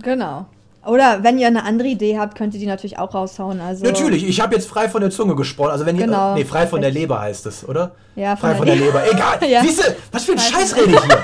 Genau. 0.03 0.47
Oder 0.85 1.25
wenn 1.25 1.37
ihr 1.39 1.49
eine 1.49 1.65
andere 1.65 1.89
Idee 1.89 2.17
habt, 2.17 2.37
könnt 2.39 2.55
ihr 2.55 2.61
die 2.61 2.67
natürlich 2.67 2.97
auch 2.99 3.13
raushauen. 3.13 3.61
Also, 3.61 3.85
Natürlich, 3.85 4.25
ich 4.29 4.41
habe 4.41 4.55
jetzt 4.55 4.69
frei 4.69 4.89
von 4.89 5.01
der 5.01 5.11
Zunge 5.11 5.35
gesprochen. 5.35 5.71
Also 5.73 5.85
wenn 5.85 5.97
ihr, 5.97 6.05
Genau. 6.07 6.35
nee, 6.35 6.45
frei 6.45 6.67
von 6.69 6.81
der 6.81 6.93
Leber 6.93 7.21
heißt 7.21 7.45
es, 7.47 7.69
oder? 7.69 7.93
Ja, 8.15 8.37
frei 8.37 8.55
von 8.55 8.67
der 8.67 8.77
Leber. 8.77 9.03
Egal. 9.11 9.39
Ja. 9.49 9.63
Siehst 9.63 9.81
du, 9.81 9.97
was 10.13 10.25
für 10.25 10.33
ein 10.33 10.39
Scheiß 10.39 10.73
von- 10.75 10.85
rede 10.85 10.95
ich 10.97 11.03
hier? 11.05 11.23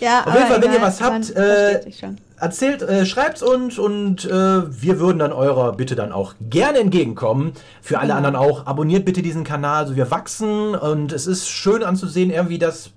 Ja, 0.00 0.24
Auf 0.26 0.34
jeden 0.34 0.46
Fall, 0.46 0.62
wenn 0.62 0.72
ihr 0.72 0.82
was 0.82 1.00
habt, 1.00 1.30
äh, 1.30 1.80
erzählt, 2.38 2.82
äh, 2.82 3.06
schreibt's 3.06 3.42
uns 3.42 3.78
und 3.78 4.24
äh, 4.26 4.30
wir 4.30 5.00
würden 5.00 5.18
dann 5.18 5.32
eurer 5.32 5.72
Bitte 5.72 5.94
dann 5.94 6.12
auch 6.12 6.34
gerne 6.50 6.78
entgegenkommen. 6.78 7.52
Für 7.80 7.98
alle 7.98 8.08
Genau. 8.14 8.16
anderen 8.16 8.36
auch. 8.36 8.66
Abonniert 8.66 9.04
bitte 9.04 9.22
diesen 9.22 9.44
Kanal. 9.44 9.84
Also 9.84 9.96
wir 9.96 10.10
wachsen 10.10 10.74
und 10.74 11.12
es 11.12 11.26
ist 11.26 11.48
schön 11.48 11.82
anzusehen, 11.82 12.30
irgendwie 12.30 12.58
das. 12.58 12.90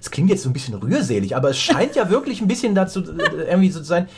Es 0.00 0.10
klingt 0.10 0.30
jetzt 0.30 0.44
so 0.44 0.50
ein 0.50 0.52
bisschen 0.52 0.74
rührselig, 0.74 1.34
aber 1.34 1.50
es 1.50 1.58
scheint 1.58 1.96
ja 1.96 2.08
wirklich 2.10 2.40
ein 2.40 2.46
bisschen 2.46 2.74
dazu 2.74 3.00
äh, 3.00 3.50
irgendwie 3.50 3.70
so 3.70 3.80
zu 3.80 3.86
sein, 3.86 4.08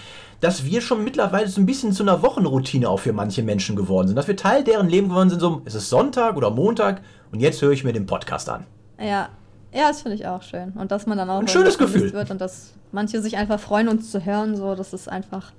dass 0.40 0.64
wir 0.64 0.80
schon 0.82 1.02
mittlerweile 1.02 1.48
so 1.48 1.60
ein 1.60 1.66
bisschen 1.66 1.92
zu 1.92 2.02
einer 2.02 2.22
Wochenroutine 2.22 2.88
auch 2.88 3.00
für 3.00 3.12
manche 3.12 3.42
Menschen 3.42 3.76
geworden 3.76 4.08
sind. 4.08 4.16
Dass 4.16 4.28
wir 4.28 4.36
Teil 4.36 4.62
deren 4.62 4.88
Leben 4.88 5.08
geworden 5.08 5.30
sind, 5.30 5.40
so 5.40 5.62
es 5.64 5.74
ist 5.74 5.88
Sonntag 5.88 6.36
oder 6.36 6.50
Montag 6.50 7.00
und 7.32 7.40
jetzt 7.40 7.62
höre 7.62 7.72
ich 7.72 7.82
mir 7.82 7.92
den 7.94 8.06
Podcast 8.06 8.48
an. 8.50 8.66
Ja. 9.00 9.30
Ja, 9.72 9.88
das 9.88 10.02
finde 10.02 10.16
ich 10.16 10.26
auch 10.26 10.42
schön. 10.42 10.72
Und 10.72 10.90
dass 10.92 11.06
man 11.06 11.18
dann 11.18 11.28
auch 11.30 11.40
Ein 11.40 11.48
schönes 11.48 11.76
Gefühl. 11.78 12.12
wird 12.12 12.30
und 12.30 12.40
dass 12.40 12.72
manche 12.92 13.20
sich 13.20 13.36
einfach 13.36 13.60
freuen, 13.60 13.88
uns 13.88 14.10
zu 14.10 14.24
hören. 14.24 14.56
So, 14.56 14.74
das 14.74 14.92
ist 14.92 15.08
einfach, 15.08 15.52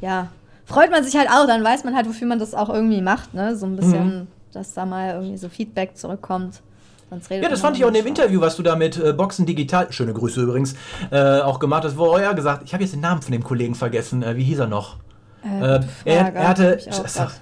ja, 0.00 0.28
freut 0.64 0.90
man 0.90 1.04
sich 1.04 1.16
halt 1.16 1.28
auch. 1.30 1.46
Dann 1.46 1.62
weiß 1.62 1.84
man 1.84 1.94
halt, 1.94 2.08
wofür 2.08 2.26
man 2.26 2.38
das 2.38 2.54
auch 2.54 2.68
irgendwie 2.68 3.00
macht, 3.02 3.34
ne? 3.34 3.56
So 3.56 3.66
ein 3.66 3.76
bisschen, 3.76 4.18
Mhm. 4.22 4.26
dass 4.52 4.74
da 4.74 4.84
mal 4.84 5.14
irgendwie 5.14 5.36
so 5.36 5.48
Feedback 5.48 5.96
zurückkommt. 5.96 6.60
Ja, 7.28 7.48
das 7.50 7.60
fand 7.60 7.76
ich 7.76 7.84
auch 7.84 7.88
in 7.88 7.94
dem. 7.94 8.06
Interview, 8.06 8.40
was 8.40 8.56
du 8.56 8.62
da 8.62 8.74
mit 8.74 8.96
äh, 8.96 9.12
Boxen 9.12 9.44
Digital, 9.44 9.92
schöne 9.92 10.14
Grüße 10.14 10.40
übrigens, 10.40 10.74
äh, 11.10 11.40
auch 11.40 11.58
gemacht 11.58 11.84
hast, 11.84 11.98
wo 11.98 12.14
er 12.16 12.22
ja 12.22 12.32
gesagt, 12.32 12.62
ich 12.64 12.72
habe 12.72 12.82
jetzt 12.82 12.94
den 12.94 13.00
Namen 13.02 13.20
von 13.20 13.32
dem 13.32 13.44
Kollegen 13.44 13.74
vergessen, 13.74 14.22
äh, 14.22 14.34
wie 14.36 14.44
hieß 14.44 14.60
er 14.60 14.66
noch? 14.66 14.96
Äh, 15.44 15.76
Äh, 15.76 15.80
er, 16.06 16.22
Frage, 16.24 16.38
er 16.38 16.48
hatte, 16.48 16.78
ich 16.80 16.90
auch 16.90 17.04
Ach, 17.18 17.32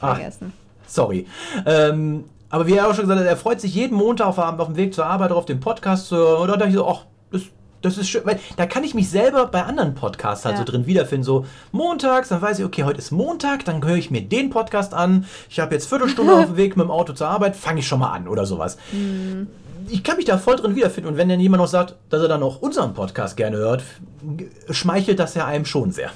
ah, 0.00 0.14
vergessen. 0.16 0.52
sorry. 0.88 1.28
Ähm, 1.64 2.24
aber 2.50 2.66
wie 2.66 2.74
er 2.74 2.88
auch 2.88 2.94
schon 2.94 3.04
gesagt 3.04 3.20
hat, 3.20 3.26
er 3.26 3.36
freut 3.36 3.60
sich 3.60 3.74
jeden 3.74 3.96
Montag 3.96 4.26
auf, 4.26 4.38
auf 4.38 4.66
dem 4.66 4.76
Weg 4.76 4.92
zur 4.92 5.06
Arbeit 5.06 5.30
darauf, 5.30 5.46
den 5.46 5.60
Podcast 5.60 6.08
zu 6.08 6.16
hören. 6.16 6.42
Oder 6.42 6.52
da 6.52 6.58
dachte 6.58 6.70
ich 6.70 6.76
so, 6.76 6.86
ach, 6.88 7.04
das, 7.32 7.42
das 7.82 7.96
ist 7.96 8.08
schön. 8.08 8.22
Weil 8.24 8.38
da 8.56 8.66
kann 8.66 8.82
ich 8.84 8.92
mich 8.94 9.08
selber 9.08 9.46
bei 9.46 9.62
anderen 9.62 9.94
Podcasts 9.94 10.44
halt 10.44 10.56
Ja. 10.56 10.58
so 10.58 10.64
drin 10.70 10.86
wiederfinden. 10.86 11.24
So 11.24 11.46
montags, 11.72 12.28
dann 12.28 12.42
weiß 12.42 12.58
ich, 12.58 12.64
okay, 12.64 12.84
heute 12.84 12.98
ist 12.98 13.10
Montag, 13.12 13.64
dann 13.64 13.82
höre 13.84 13.96
ich 13.96 14.10
mir 14.10 14.20
den 14.22 14.50
Podcast 14.50 14.92
an. 14.94 15.24
Ich 15.48 15.60
habe 15.60 15.74
jetzt 15.74 15.88
Viertelstunde 15.88 16.34
auf 16.34 16.46
dem 16.46 16.56
Weg 16.58 16.76
mit 16.76 16.84
dem 16.84 16.90
Auto 16.90 17.12
zur 17.12 17.28
Arbeit, 17.28 17.56
fange 17.56 17.80
ich 17.80 17.86
schon 17.88 18.00
mal 18.00 18.10
an 18.12 18.26
oder 18.28 18.44
sowas. 18.46 18.76
Ich 19.88 20.02
kann 20.04 20.16
mich 20.16 20.24
da 20.26 20.36
voll 20.38 20.56
drin 20.56 20.74
wiederfinden. 20.76 21.08
Und 21.10 21.16
wenn 21.16 21.28
dann 21.28 21.40
jemand 21.40 21.60
noch 21.62 21.68
sagt, 21.68 21.94
dass 22.10 22.20
er 22.20 22.28
dann 22.28 22.42
auch 22.42 22.60
unseren 22.60 22.94
Podcast 22.94 23.36
gerne 23.36 23.56
hört, 23.56 23.82
schmeichelt 24.70 25.18
das 25.18 25.34
ja 25.34 25.46
einem 25.46 25.64
schon 25.64 25.90
sehr. 25.92 26.10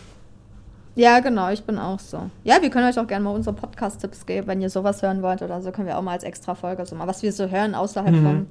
Ja, 0.97 1.18
genau, 1.20 1.51
ich 1.51 1.64
bin 1.64 1.78
auch 1.78 1.99
so. 1.99 2.30
Ja, 2.45 2.62
wir 2.62 2.70
können 2.70 2.88
euch 2.88 2.99
auch 2.99 3.07
gerne 3.07 3.24
mal 3.24 3.30
unsere 3.34 3.55
Podcast-Tipps 3.57 4.26
geben, 4.26 4.47
wenn 4.47 4.61
ihr 4.62 4.70
sowas 4.70 5.03
hören 5.03 5.22
wollt 5.22 5.42
oder 5.42 5.61
so, 5.61 5.72
können 5.72 5.88
wir 5.88 5.99
auch 5.99 6.03
mal 6.03 6.12
als 6.12 6.22
extra 6.24 6.55
Folge 6.55 6.86
so 6.86 6.95
mal, 6.95 7.07
was 7.09 7.22
wir 7.22 7.32
so 7.32 7.49
hören 7.49 7.74
außerhalb 7.74 8.14
vom, 8.14 8.47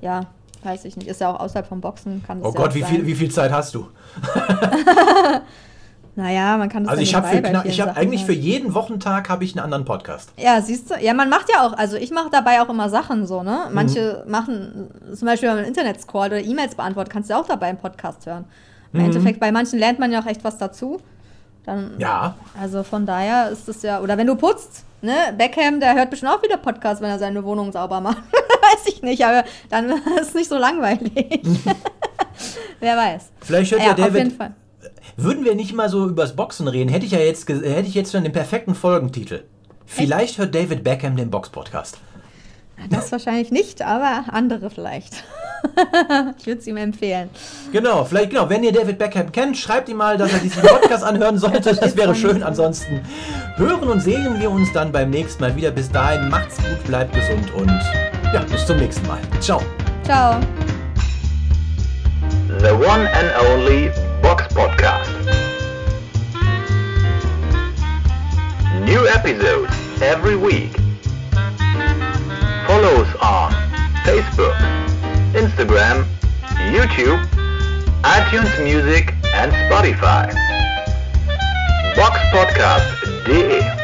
ja, 0.00 0.20
weiß 0.64 0.86
ich 0.86 0.96
nicht, 0.96 1.06
ist 1.08 1.20
ja 1.20 1.30
auch 1.34 1.40
außerhalb 1.40 1.66
vom 1.66 1.80
Boxen, 1.82 2.22
kann 2.26 2.40
Oh 2.40 2.46
ja 2.46 2.50
Gott, 2.52 2.70
auch 2.70 2.74
wie 2.74 2.82
viel, 2.82 3.06
wie 3.06 3.14
viel 3.14 3.30
Zeit 3.30 3.52
hast 3.52 3.74
du? 3.74 3.88
Naja, 6.14 6.58
man 6.58 6.68
kann 6.68 6.84
das 6.84 6.90
Also 6.90 7.00
ja 7.02 7.08
ich 7.08 7.14
habe 7.14 7.28
vielen 7.28 7.62
ich 7.64 7.80
habe 7.80 7.96
eigentlich 7.96 8.24
für 8.26 8.34
jeden 8.34 8.74
Wochentag 8.74 9.30
habe 9.30 9.44
ich 9.44 9.56
einen 9.56 9.64
anderen 9.64 9.86
Podcast. 9.86 10.30
Ja, 10.36 10.60
siehst 10.60 10.90
du? 10.90 10.94
Ja, 11.00 11.14
man 11.14 11.30
macht 11.30 11.46
ja 11.50 11.66
auch, 11.66 11.72
also 11.72 11.96
ich 11.96 12.10
mache 12.10 12.28
dabei 12.30 12.60
auch 12.60 12.68
immer 12.68 12.90
Sachen 12.90 13.26
so, 13.26 13.42
ne? 13.42 13.60
Mhm. 13.68 13.74
Manche 13.74 14.24
machen, 14.28 14.90
zum 15.14 15.26
Beispiel, 15.26 15.48
wenn 15.48 15.56
man 15.56 15.64
Internet 15.64 16.02
scrollt 16.02 16.32
oder 16.32 16.44
E-Mails 16.44 16.74
beantwortet, 16.74 17.10
kannst 17.12 17.30
du 17.30 17.34
auch 17.34 17.46
dabei 17.46 17.68
einen 17.68 17.78
Podcast 17.78 18.26
hören. 18.26 18.44
Im 18.92 19.00
Mhm. 19.00 19.06
Endeffekt, 19.06 19.40
bei 19.40 19.50
manchen 19.52 19.78
lernt 19.78 19.98
man 20.00 20.12
ja 20.12 20.20
auch 20.20 20.26
echt 20.26 20.44
was 20.44 20.58
dazu. 20.58 21.00
Dann, 21.64 21.94
Ja, 21.98 22.34
Also 22.60 22.82
von 22.82 23.06
daher 23.06 23.50
ist 23.50 23.68
es 23.68 23.82
ja, 23.82 24.00
oder 24.00 24.18
wenn 24.18 24.26
du 24.26 24.34
putzt, 24.34 24.84
ne? 25.00 25.14
Beckham, 25.36 25.80
der 25.80 25.94
hört 25.94 26.10
bestimmt 26.10 26.32
auch 26.32 26.42
wieder 26.42 26.56
Podcast, 26.56 27.00
wenn 27.00 27.10
er 27.10 27.18
seine 27.18 27.44
Wohnung 27.44 27.70
sauber 27.72 28.00
macht. 28.00 28.22
weiß 28.62 28.86
ich 28.86 29.02
nicht, 29.02 29.24
aber 29.24 29.44
dann 29.70 29.90
ist 30.20 30.28
es 30.28 30.34
nicht 30.34 30.48
so 30.48 30.58
langweilig. 30.58 31.42
Wer 32.80 32.96
weiß. 32.96 33.30
vielleicht 33.40 33.72
hört 33.72 33.82
Ja, 33.82 33.88
ja, 33.88 33.92
auf 33.92 33.98
jeden 33.98 34.14
David. 34.14 34.32
Fall. 34.32 34.54
Würden 35.16 35.44
wir 35.44 35.54
nicht 35.54 35.74
mal 35.74 35.88
so 35.88 36.08
übers 36.08 36.34
Boxen 36.34 36.68
reden, 36.68 36.90
hätte 36.90 37.06
ich 37.06 37.12
ja 37.12 37.18
jetzt, 37.18 37.48
hätte 37.48 37.86
ich 37.86 37.94
jetzt 37.94 38.12
schon 38.12 38.22
den 38.22 38.32
perfekten 38.32 38.74
Folgentitel. 38.74 39.44
Vielleicht 39.84 40.38
hört 40.38 40.54
David 40.54 40.82
Beckham 40.82 41.16
den 41.16 41.30
Box-Podcast. 41.30 41.98
Das 42.90 43.12
wahrscheinlich 43.12 43.50
nicht, 43.50 43.82
aber 43.82 44.24
andere 44.32 44.70
vielleicht. 44.70 45.24
ich 46.38 46.46
würde 46.46 46.60
es 46.60 46.66
ihm 46.66 46.76
empfehlen. 46.76 47.30
Genau, 47.72 48.04
vielleicht, 48.04 48.30
genau, 48.30 48.48
wenn 48.48 48.64
ihr 48.64 48.72
David 48.72 48.98
Beckham 48.98 49.30
kennt, 49.30 49.56
schreibt 49.56 49.88
ihm 49.88 49.96
mal, 49.96 50.16
dass 50.16 50.32
er 50.32 50.40
diesen 50.40 50.62
Podcast 50.62 51.04
anhören 51.04 51.38
sollte. 51.38 51.72
Das 51.82 51.96
wäre 51.96 52.14
schön. 52.14 52.42
Ansonsten 52.42 53.00
hören 53.56 53.88
und 53.88 54.00
sehen 54.00 54.40
wir 54.40 54.50
uns 54.50 54.72
dann 54.72 54.92
beim 54.92 55.10
nächsten 55.10 55.42
Mal 55.42 55.54
wieder. 55.56 55.70
Bis 55.70 55.90
dahin, 55.90 56.28
macht's 56.28 56.56
gut, 56.56 56.84
bleibt 56.86 57.14
gesund 57.14 57.52
und 57.54 57.70
ja, 58.32 58.40
bis 58.50 58.66
zum 58.66 58.76
nächsten 58.76 59.06
Mal. 59.06 59.18
Ciao. 59.40 59.60
Ciao. 60.04 60.40
The 62.60 62.72
one 62.72 63.08
and 63.08 63.32
only 63.48 63.90
Box 64.20 64.52
Podcast. 64.54 65.10
New 68.84 69.06
episodes 69.06 69.72
every 70.00 70.36
week. 70.36 70.91
Follow 72.72 73.02
us 73.02 73.14
on 73.16 73.52
Facebook, 74.02 74.56
Instagram, 75.34 76.06
YouTube, 76.72 77.22
iTunes 78.00 78.64
Music 78.64 79.12
and 79.34 79.52
Spotify. 79.52 80.32
Boxpodcast.de 81.94 83.81